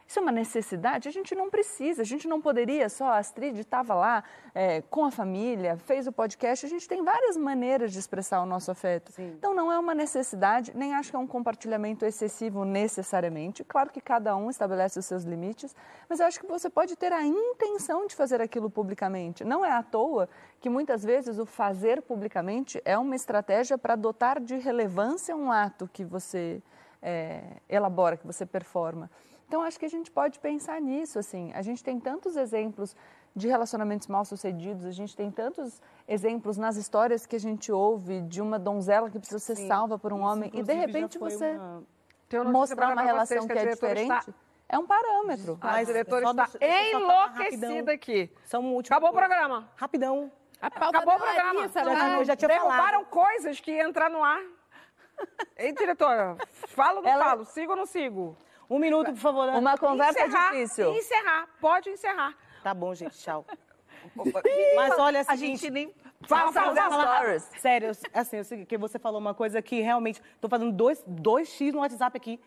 Isso 0.07 0.19
é 0.19 0.21
uma 0.21 0.31
necessidade? 0.31 1.09
A 1.09 1.11
gente 1.11 1.35
não 1.35 1.49
precisa, 1.49 2.01
a 2.01 2.05
gente 2.05 2.27
não 2.29 2.41
poderia 2.41 2.87
só. 2.87 3.07
A 3.07 3.17
Astrid 3.17 3.59
estava 3.59 3.93
lá 3.93 4.23
é, 4.55 4.81
com 4.83 5.03
a 5.03 5.11
família, 5.11 5.77
fez 5.77 6.07
o 6.07 6.13
podcast. 6.13 6.65
A 6.65 6.69
gente 6.69 6.87
tem 6.87 7.03
várias 7.03 7.35
maneiras 7.35 7.91
de 7.91 7.99
expressar 7.99 8.41
o 8.41 8.45
nosso 8.45 8.71
afeto. 8.71 9.11
Então, 9.19 9.53
não 9.53 9.69
é 9.69 9.77
uma 9.77 9.93
necessidade, 9.93 10.71
nem 10.73 10.95
acho 10.95 11.09
que 11.09 11.15
é 11.17 11.19
um 11.19 11.27
compartilhamento 11.27 12.05
excessivo 12.05 12.63
necessariamente. 12.63 13.65
Claro 13.65 13.89
que 13.89 13.99
cada 13.99 14.33
um 14.37 14.49
estabelece 14.49 14.97
os 14.97 15.05
seus 15.05 15.23
limites, 15.23 15.75
mas 16.07 16.21
eu 16.21 16.25
acho 16.25 16.39
que 16.39 16.47
você 16.47 16.69
pode 16.69 16.95
ter 16.95 17.11
a 17.11 17.25
intenção 17.25 18.07
de 18.07 18.15
fazer 18.15 18.41
aquilo 18.41 18.69
publicamente. 18.69 19.43
Não 19.43 19.65
é 19.65 19.71
à 19.71 19.83
toa 19.83 20.29
que 20.61 20.69
muitas 20.69 21.03
vezes 21.03 21.37
o 21.37 21.45
fazer 21.45 22.01
publicamente 22.01 22.81
é 22.85 22.97
uma 22.97 23.15
estratégia 23.15 23.77
para 23.77 23.95
dotar 23.95 24.39
de 24.39 24.57
relevância 24.57 25.35
um 25.35 25.51
ato 25.51 25.89
que 25.91 26.05
você 26.05 26.61
é, 27.01 27.41
elabora, 27.69 28.17
que 28.17 28.25
você 28.25 28.45
performa. 28.45 29.09
Então, 29.47 29.61
acho 29.61 29.79
que 29.79 29.85
a 29.85 29.89
gente 29.89 30.11
pode 30.11 30.39
pensar 30.39 30.79
nisso, 30.81 31.17
assim. 31.17 31.51
A 31.53 31.61
gente 31.61 31.83
tem 31.83 31.99
tantos 31.99 32.35
exemplos 32.35 32.95
de 33.35 33.47
relacionamentos 33.47 34.07
mal 34.07 34.25
sucedidos, 34.25 34.83
a 34.85 34.91
gente 34.91 35.15
tem 35.15 35.31
tantos 35.31 35.81
exemplos 36.07 36.57
nas 36.57 36.75
histórias 36.75 37.25
que 37.25 37.35
a 37.35 37.39
gente 37.39 37.71
ouve 37.71 38.21
de 38.21 38.41
uma 38.41 38.57
donzela 38.59 39.09
que 39.09 39.17
precisa 39.19 39.39
ser 39.39 39.55
salva 39.67 39.97
por 39.97 40.11
um 40.11 40.21
homem 40.21 40.49
e, 40.53 40.63
de 40.63 40.73
repente, 40.73 41.17
você 41.17 41.57
uma- 42.33 42.43
mostrar 42.51 42.91
uma 42.93 43.01
relação 43.03 43.45
que 43.47 43.53
a 43.53 43.55
é 43.55 43.59
diretora 43.59 43.95
diferente. 43.95 44.19
está- 44.19 44.33
É 44.69 44.77
um 44.77 44.85
parâmetro. 44.85 45.57
A 45.61 45.67
Mas 45.67 45.87
diretora 45.87 46.25
só 46.25 46.31
está 46.31 46.47
deixa- 46.59 46.89
enlouquecida 46.97 47.91
aqui. 47.93 48.29
Só 48.43 48.59
uma 48.59 48.71
última 48.71 48.97
Acabou 48.97 49.11
o 49.11 49.13
programa. 49.13 49.71
Rapidão. 49.77 50.29
A 50.61 50.67
Acabou 50.67 50.89
o 50.89 50.91
da 50.91 51.23
programa. 51.23 51.53
Larissa, 51.61 51.83
Já 51.85 52.23
já 52.25 52.35
tinha 52.35 52.49
Derrubaram 52.49 53.05
falado. 53.05 53.05
coisas 53.05 53.59
que 53.61 53.71
iam 53.71 53.87
entrar 53.87 54.09
no 54.09 54.21
ar. 54.21 54.41
Ei, 55.55 55.71
diretora, 55.71 56.35
falo 56.51 56.97
ou 56.97 57.03
não 57.03 57.17
falo? 57.23 57.45
Sigo 57.45 57.71
ou 57.71 57.77
não 57.77 57.85
sigo? 57.85 58.35
Um 58.69 58.79
minuto, 58.79 59.11
por 59.11 59.17
favor. 59.19 59.47
Ana. 59.49 59.59
Uma 59.59 59.77
conversa 59.77 60.19
encerrar, 60.19 60.51
difícil. 60.51 60.93
Encerrar, 60.93 61.47
pode 61.61 61.89
encerrar. 61.89 62.35
Tá 62.63 62.73
bom, 62.73 62.93
gente, 62.93 63.17
tchau. 63.17 63.45
Mas 64.75 64.97
olha, 64.97 65.21
o 65.21 65.25
A 65.31 65.35
gente 65.35 65.69
nem. 65.69 65.93
Fala, 66.27 66.51
Fala, 66.51 66.75
fala, 66.75 66.89
fala. 66.89 67.03
fala. 67.03 67.15
Stories. 67.19 67.61
Sério, 67.61 67.91
assim, 68.13 68.37
é 68.37 68.39
o 68.41 68.43
seguinte, 68.43 68.67
que 68.67 68.77
você 68.77 68.97
falou 68.97 69.19
uma 69.19 69.33
coisa 69.33 69.61
que 69.61 69.79
realmente. 69.81 70.21
Tô 70.41 70.49
fazendo 70.49 70.71
dois, 70.71 71.03
dois 71.05 71.47
X 71.49 71.73
no 71.73 71.79
WhatsApp 71.79 72.17
aqui. 72.17 72.39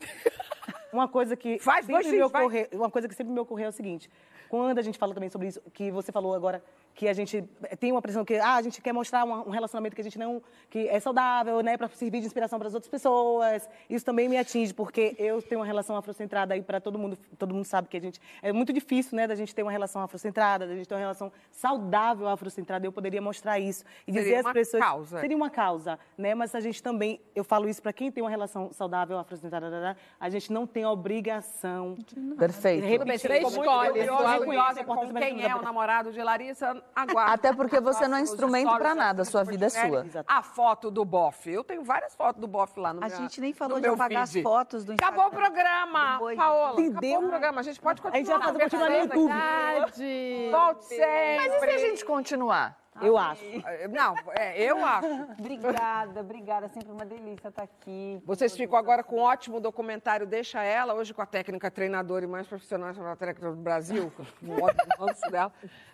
Uma 0.92 1.08
coisa 1.08 1.34
que 1.34 1.58
Faz 1.58 1.86
sempre 1.86 2.02
dois 2.02 2.06
me 2.12 2.20
X, 2.20 2.30
vai. 2.30 2.42
ocorreu, 2.42 2.68
uma 2.74 2.90
coisa 2.90 3.08
que 3.08 3.14
sempre 3.14 3.32
me 3.32 3.40
ocorreu 3.40 3.66
é 3.66 3.68
o 3.70 3.72
seguinte. 3.72 4.10
Quando 4.50 4.78
a 4.78 4.82
gente 4.82 4.98
fala 4.98 5.14
também 5.14 5.30
sobre 5.30 5.48
isso, 5.48 5.58
que 5.72 5.90
você 5.90 6.12
falou 6.12 6.34
agora 6.34 6.62
que 6.94 7.08
a 7.08 7.12
gente 7.12 7.42
tem 7.78 7.90
uma 7.92 8.02
pressão 8.02 8.24
que 8.24 8.36
ah, 8.36 8.56
a 8.56 8.62
gente 8.62 8.80
quer 8.80 8.92
mostrar 8.92 9.24
um 9.24 9.50
relacionamento 9.50 9.94
que 9.94 10.00
a 10.00 10.04
gente 10.04 10.18
não 10.18 10.42
que 10.70 10.88
é 10.88 10.98
saudável, 11.00 11.60
né, 11.60 11.76
para 11.76 11.88
servir 11.88 12.20
de 12.20 12.26
inspiração 12.26 12.58
para 12.58 12.68
as 12.68 12.74
outras 12.74 12.90
pessoas. 12.90 13.68
Isso 13.88 14.04
também 14.04 14.28
me 14.28 14.36
atinge 14.36 14.72
porque 14.72 15.14
eu 15.18 15.42
tenho 15.42 15.60
uma 15.60 15.66
relação 15.66 15.96
afrocentrada 15.96 16.54
aí 16.54 16.62
para 16.62 16.80
todo 16.80 16.98
mundo, 16.98 17.18
todo 17.38 17.54
mundo 17.54 17.64
sabe 17.64 17.88
que 17.88 17.96
a 17.96 18.00
gente 18.00 18.20
é 18.40 18.52
muito 18.52 18.72
difícil, 18.72 19.16
né, 19.16 19.26
da 19.26 19.34
gente 19.34 19.54
ter 19.54 19.62
uma 19.62 19.72
relação 19.72 20.02
afrocentrada, 20.02 20.66
da 20.66 20.74
gente 20.74 20.88
ter 20.88 20.94
uma 20.94 21.00
relação 21.00 21.32
saudável 21.50 22.28
afrocentrada. 22.28 22.86
Eu 22.86 22.92
poderia 22.92 23.20
mostrar 23.20 23.58
isso 23.58 23.84
e 24.06 24.12
Seria 24.12 24.22
dizer 24.22 24.36
às 24.36 24.46
uma 24.46 24.52
pessoas 24.52 24.82
causa. 24.82 25.20
seria 25.20 25.36
uma 25.36 25.50
causa, 25.50 25.98
né? 26.16 26.34
Mas 26.34 26.54
a 26.54 26.60
gente 26.60 26.82
também, 26.82 27.20
eu 27.34 27.44
falo 27.44 27.68
isso 27.68 27.82
para 27.82 27.92
quem 27.92 28.10
tem 28.10 28.22
uma 28.22 28.30
relação 28.30 28.72
saudável 28.72 29.18
afrocentrada, 29.18 29.96
a 30.18 30.28
gente 30.28 30.52
não 30.52 30.66
tem 30.66 30.84
a 30.84 30.90
obrigação 30.90 31.96
Perfeito. 32.38 32.84
Repetir, 32.84 32.98
Tudo 32.98 33.08
bem, 33.08 33.18
você 33.18 34.10
orgulhosa 34.10 34.84
com 34.84 35.14
quem 35.14 35.44
é 35.44 35.54
o 35.54 35.62
namorado 35.62 36.12
de 36.12 36.22
Larissa, 36.22 36.81
aguarde. 36.94 37.32
Até 37.34 37.52
porque 37.52 37.80
você 37.80 38.06
não 38.08 38.18
é 38.18 38.20
instrumento 38.20 38.74
pra 38.76 38.94
nada, 38.94 39.18
da 39.18 39.24
sua 39.24 39.44
vida 39.44 39.66
é 39.66 39.68
sua. 39.68 40.06
A 40.26 40.42
foto 40.42 40.90
do 40.90 41.04
bofe. 41.04 41.50
Eu 41.50 41.64
tenho 41.64 41.82
várias 41.82 42.14
fotos 42.14 42.40
do 42.40 42.46
bofe 42.46 42.78
lá 42.78 42.92
no 42.92 43.04
A 43.04 43.08
gente 43.08 43.40
nem 43.40 43.52
falou 43.52 43.80
de 43.80 43.86
apagar 43.86 44.22
as 44.22 44.32
feed. 44.32 44.42
fotos 44.42 44.84
do 44.84 44.92
Instagram. 44.92 45.22
Acabou 45.22 45.38
o 45.38 45.42
programa, 45.42 46.12
Do 46.14 46.18
boi. 46.18 46.36
Paola. 46.36 46.80
Entendeu? 46.80 47.10
Acabou 47.10 47.26
o 47.26 47.28
programa. 47.30 47.60
A 47.60 47.62
gente 47.64 47.80
pode 47.80 48.02
continuar. 48.02 48.16
A 48.16 48.18
gente 48.18 48.28
vai 48.28 48.42
fazer 48.42 48.58
na 48.58 48.64
continuar 48.64 48.90
no. 48.90 48.96
YouTube. 48.96 49.32
Verdade. 49.32 50.48
Volte 50.50 50.84
sempre. 50.84 51.36
Mas 51.36 51.54
e 51.54 51.60
se 51.60 51.66
a 51.66 51.78
gente 51.78 52.04
continuar? 52.04 52.82
Eu 53.00 53.16
acho. 53.16 53.42
Não, 53.90 54.14
é, 54.38 54.62
eu 54.62 54.84
acho. 54.84 55.08
Obrigada, 55.38 56.20
obrigada. 56.20 56.68
Sempre 56.68 56.92
uma 56.92 57.06
delícia 57.06 57.48
estar 57.48 57.62
aqui. 57.62 58.20
Vocês 58.24 58.54
ficam 58.54 58.78
agora 58.78 59.02
com 59.02 59.16
um 59.16 59.20
ótimo 59.20 59.60
documentário 59.60 60.26
Deixa 60.26 60.62
Ela, 60.62 60.92
hoje 60.92 61.14
com 61.14 61.22
a 61.22 61.26
técnica 61.26 61.70
treinadora 61.70 62.24
e 62.24 62.28
mais 62.28 62.46
profissional 62.46 62.92
da 62.92 63.16
técnica 63.16 63.50
do 63.50 63.56
Brasil, 63.56 64.12
com 64.40 64.46
o 64.46 64.62
ótimo 64.62 65.30
dela, 65.30 65.52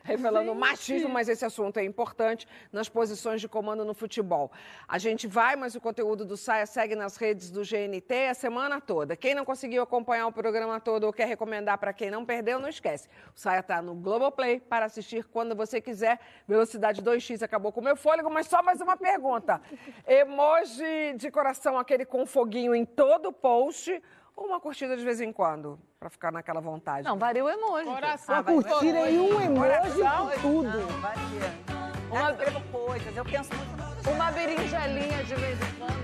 revelando 0.09 0.51
o 0.51 0.55
machismo, 0.55 1.11
mas 1.11 1.29
esse 1.29 1.45
assunto 1.45 1.77
é 1.77 1.85
importante, 1.85 2.49
nas 2.73 2.89
posições 2.89 3.43
de 3.43 3.49
comando 3.49 3.85
no 3.85 3.93
futebol. 3.93 4.51
A 4.89 4.97
gente 4.97 5.27
vai, 5.27 5.55
mas 5.55 5.75
o 5.75 5.81
conteúdo 5.81 6.25
do 6.25 6.35
Saia 6.35 6.65
segue 6.65 6.97
nas 6.97 7.17
redes 7.17 7.51
do 7.51 7.61
GNT 7.61 8.29
a 8.31 8.35
semana 8.35 8.81
toda. 8.81 9.15
Quem 9.15 9.35
não 9.35 9.45
conseguiu 9.45 9.83
acompanhar 9.83 10.27
o 10.27 10.33
programa 10.33 10.81
todo 10.81 11.05
ou 11.05 11.13
quer 11.13 11.27
recomendar 11.27 11.77
para 11.77 11.93
quem 11.93 12.11
não 12.11 12.25
perdeu, 12.25 12.59
não 12.59 12.71
esquece. 12.71 13.07
O 13.37 13.39
Saia 13.39 13.61
está 13.61 13.83
no 13.83 13.95
Globoplay 13.95 14.61
para 14.61 14.87
assistir 14.87 15.25
quando 15.25 15.55
você 15.55 15.79
quiser. 15.79 16.19
Velocidade 16.47 17.03
2x 17.03 17.43
acabou 17.43 17.71
com 17.71 17.81
o 17.81 17.85
meu 17.85 17.97
fôlego, 17.97 18.31
mas 18.31 18.47
só 18.47 18.63
mais 18.63 18.81
uma 18.81 18.97
pergunta. 18.97 19.61
Emoji 20.07 21.15
de 21.17 21.31
coração, 21.31 21.79
aquele 21.79 22.07
com 22.07 22.25
foguinho 22.25 22.75
em 22.75 22.87
todo 22.87 23.29
o 23.29 23.33
post, 23.33 24.03
ou 24.39 24.47
uma 24.47 24.61
curtida 24.61 24.97
de 24.97 25.05
vez 25.05 25.21
em 25.21 25.33
quando, 25.33 25.79
para 25.99 26.09
ficar 26.09 26.31
naquela 26.31 26.61
vontade? 26.61 27.03
Não, 27.03 27.19
varia 27.19 27.45
o 27.45 27.49
emoji. 27.49 27.87
Coração. 27.87 28.45
Curtira 28.45 29.03
aí 29.03 29.19
um 29.19 29.41
emoji 29.41 30.01
com 30.01 30.41
tudo. 30.41 30.79
Não, 30.79 31.01
varia. 31.01 31.79
Uma... 32.09 32.31
Eu 32.31 32.61
coisas, 32.73 33.17
eu 33.17 33.25
penso 33.25 33.51
muito. 33.55 34.11
Uma 34.11 34.31
berinjelinha 34.31 35.25
de 35.25 35.35
vez 35.35 35.59
em 35.61 35.79
quando. 35.79 35.99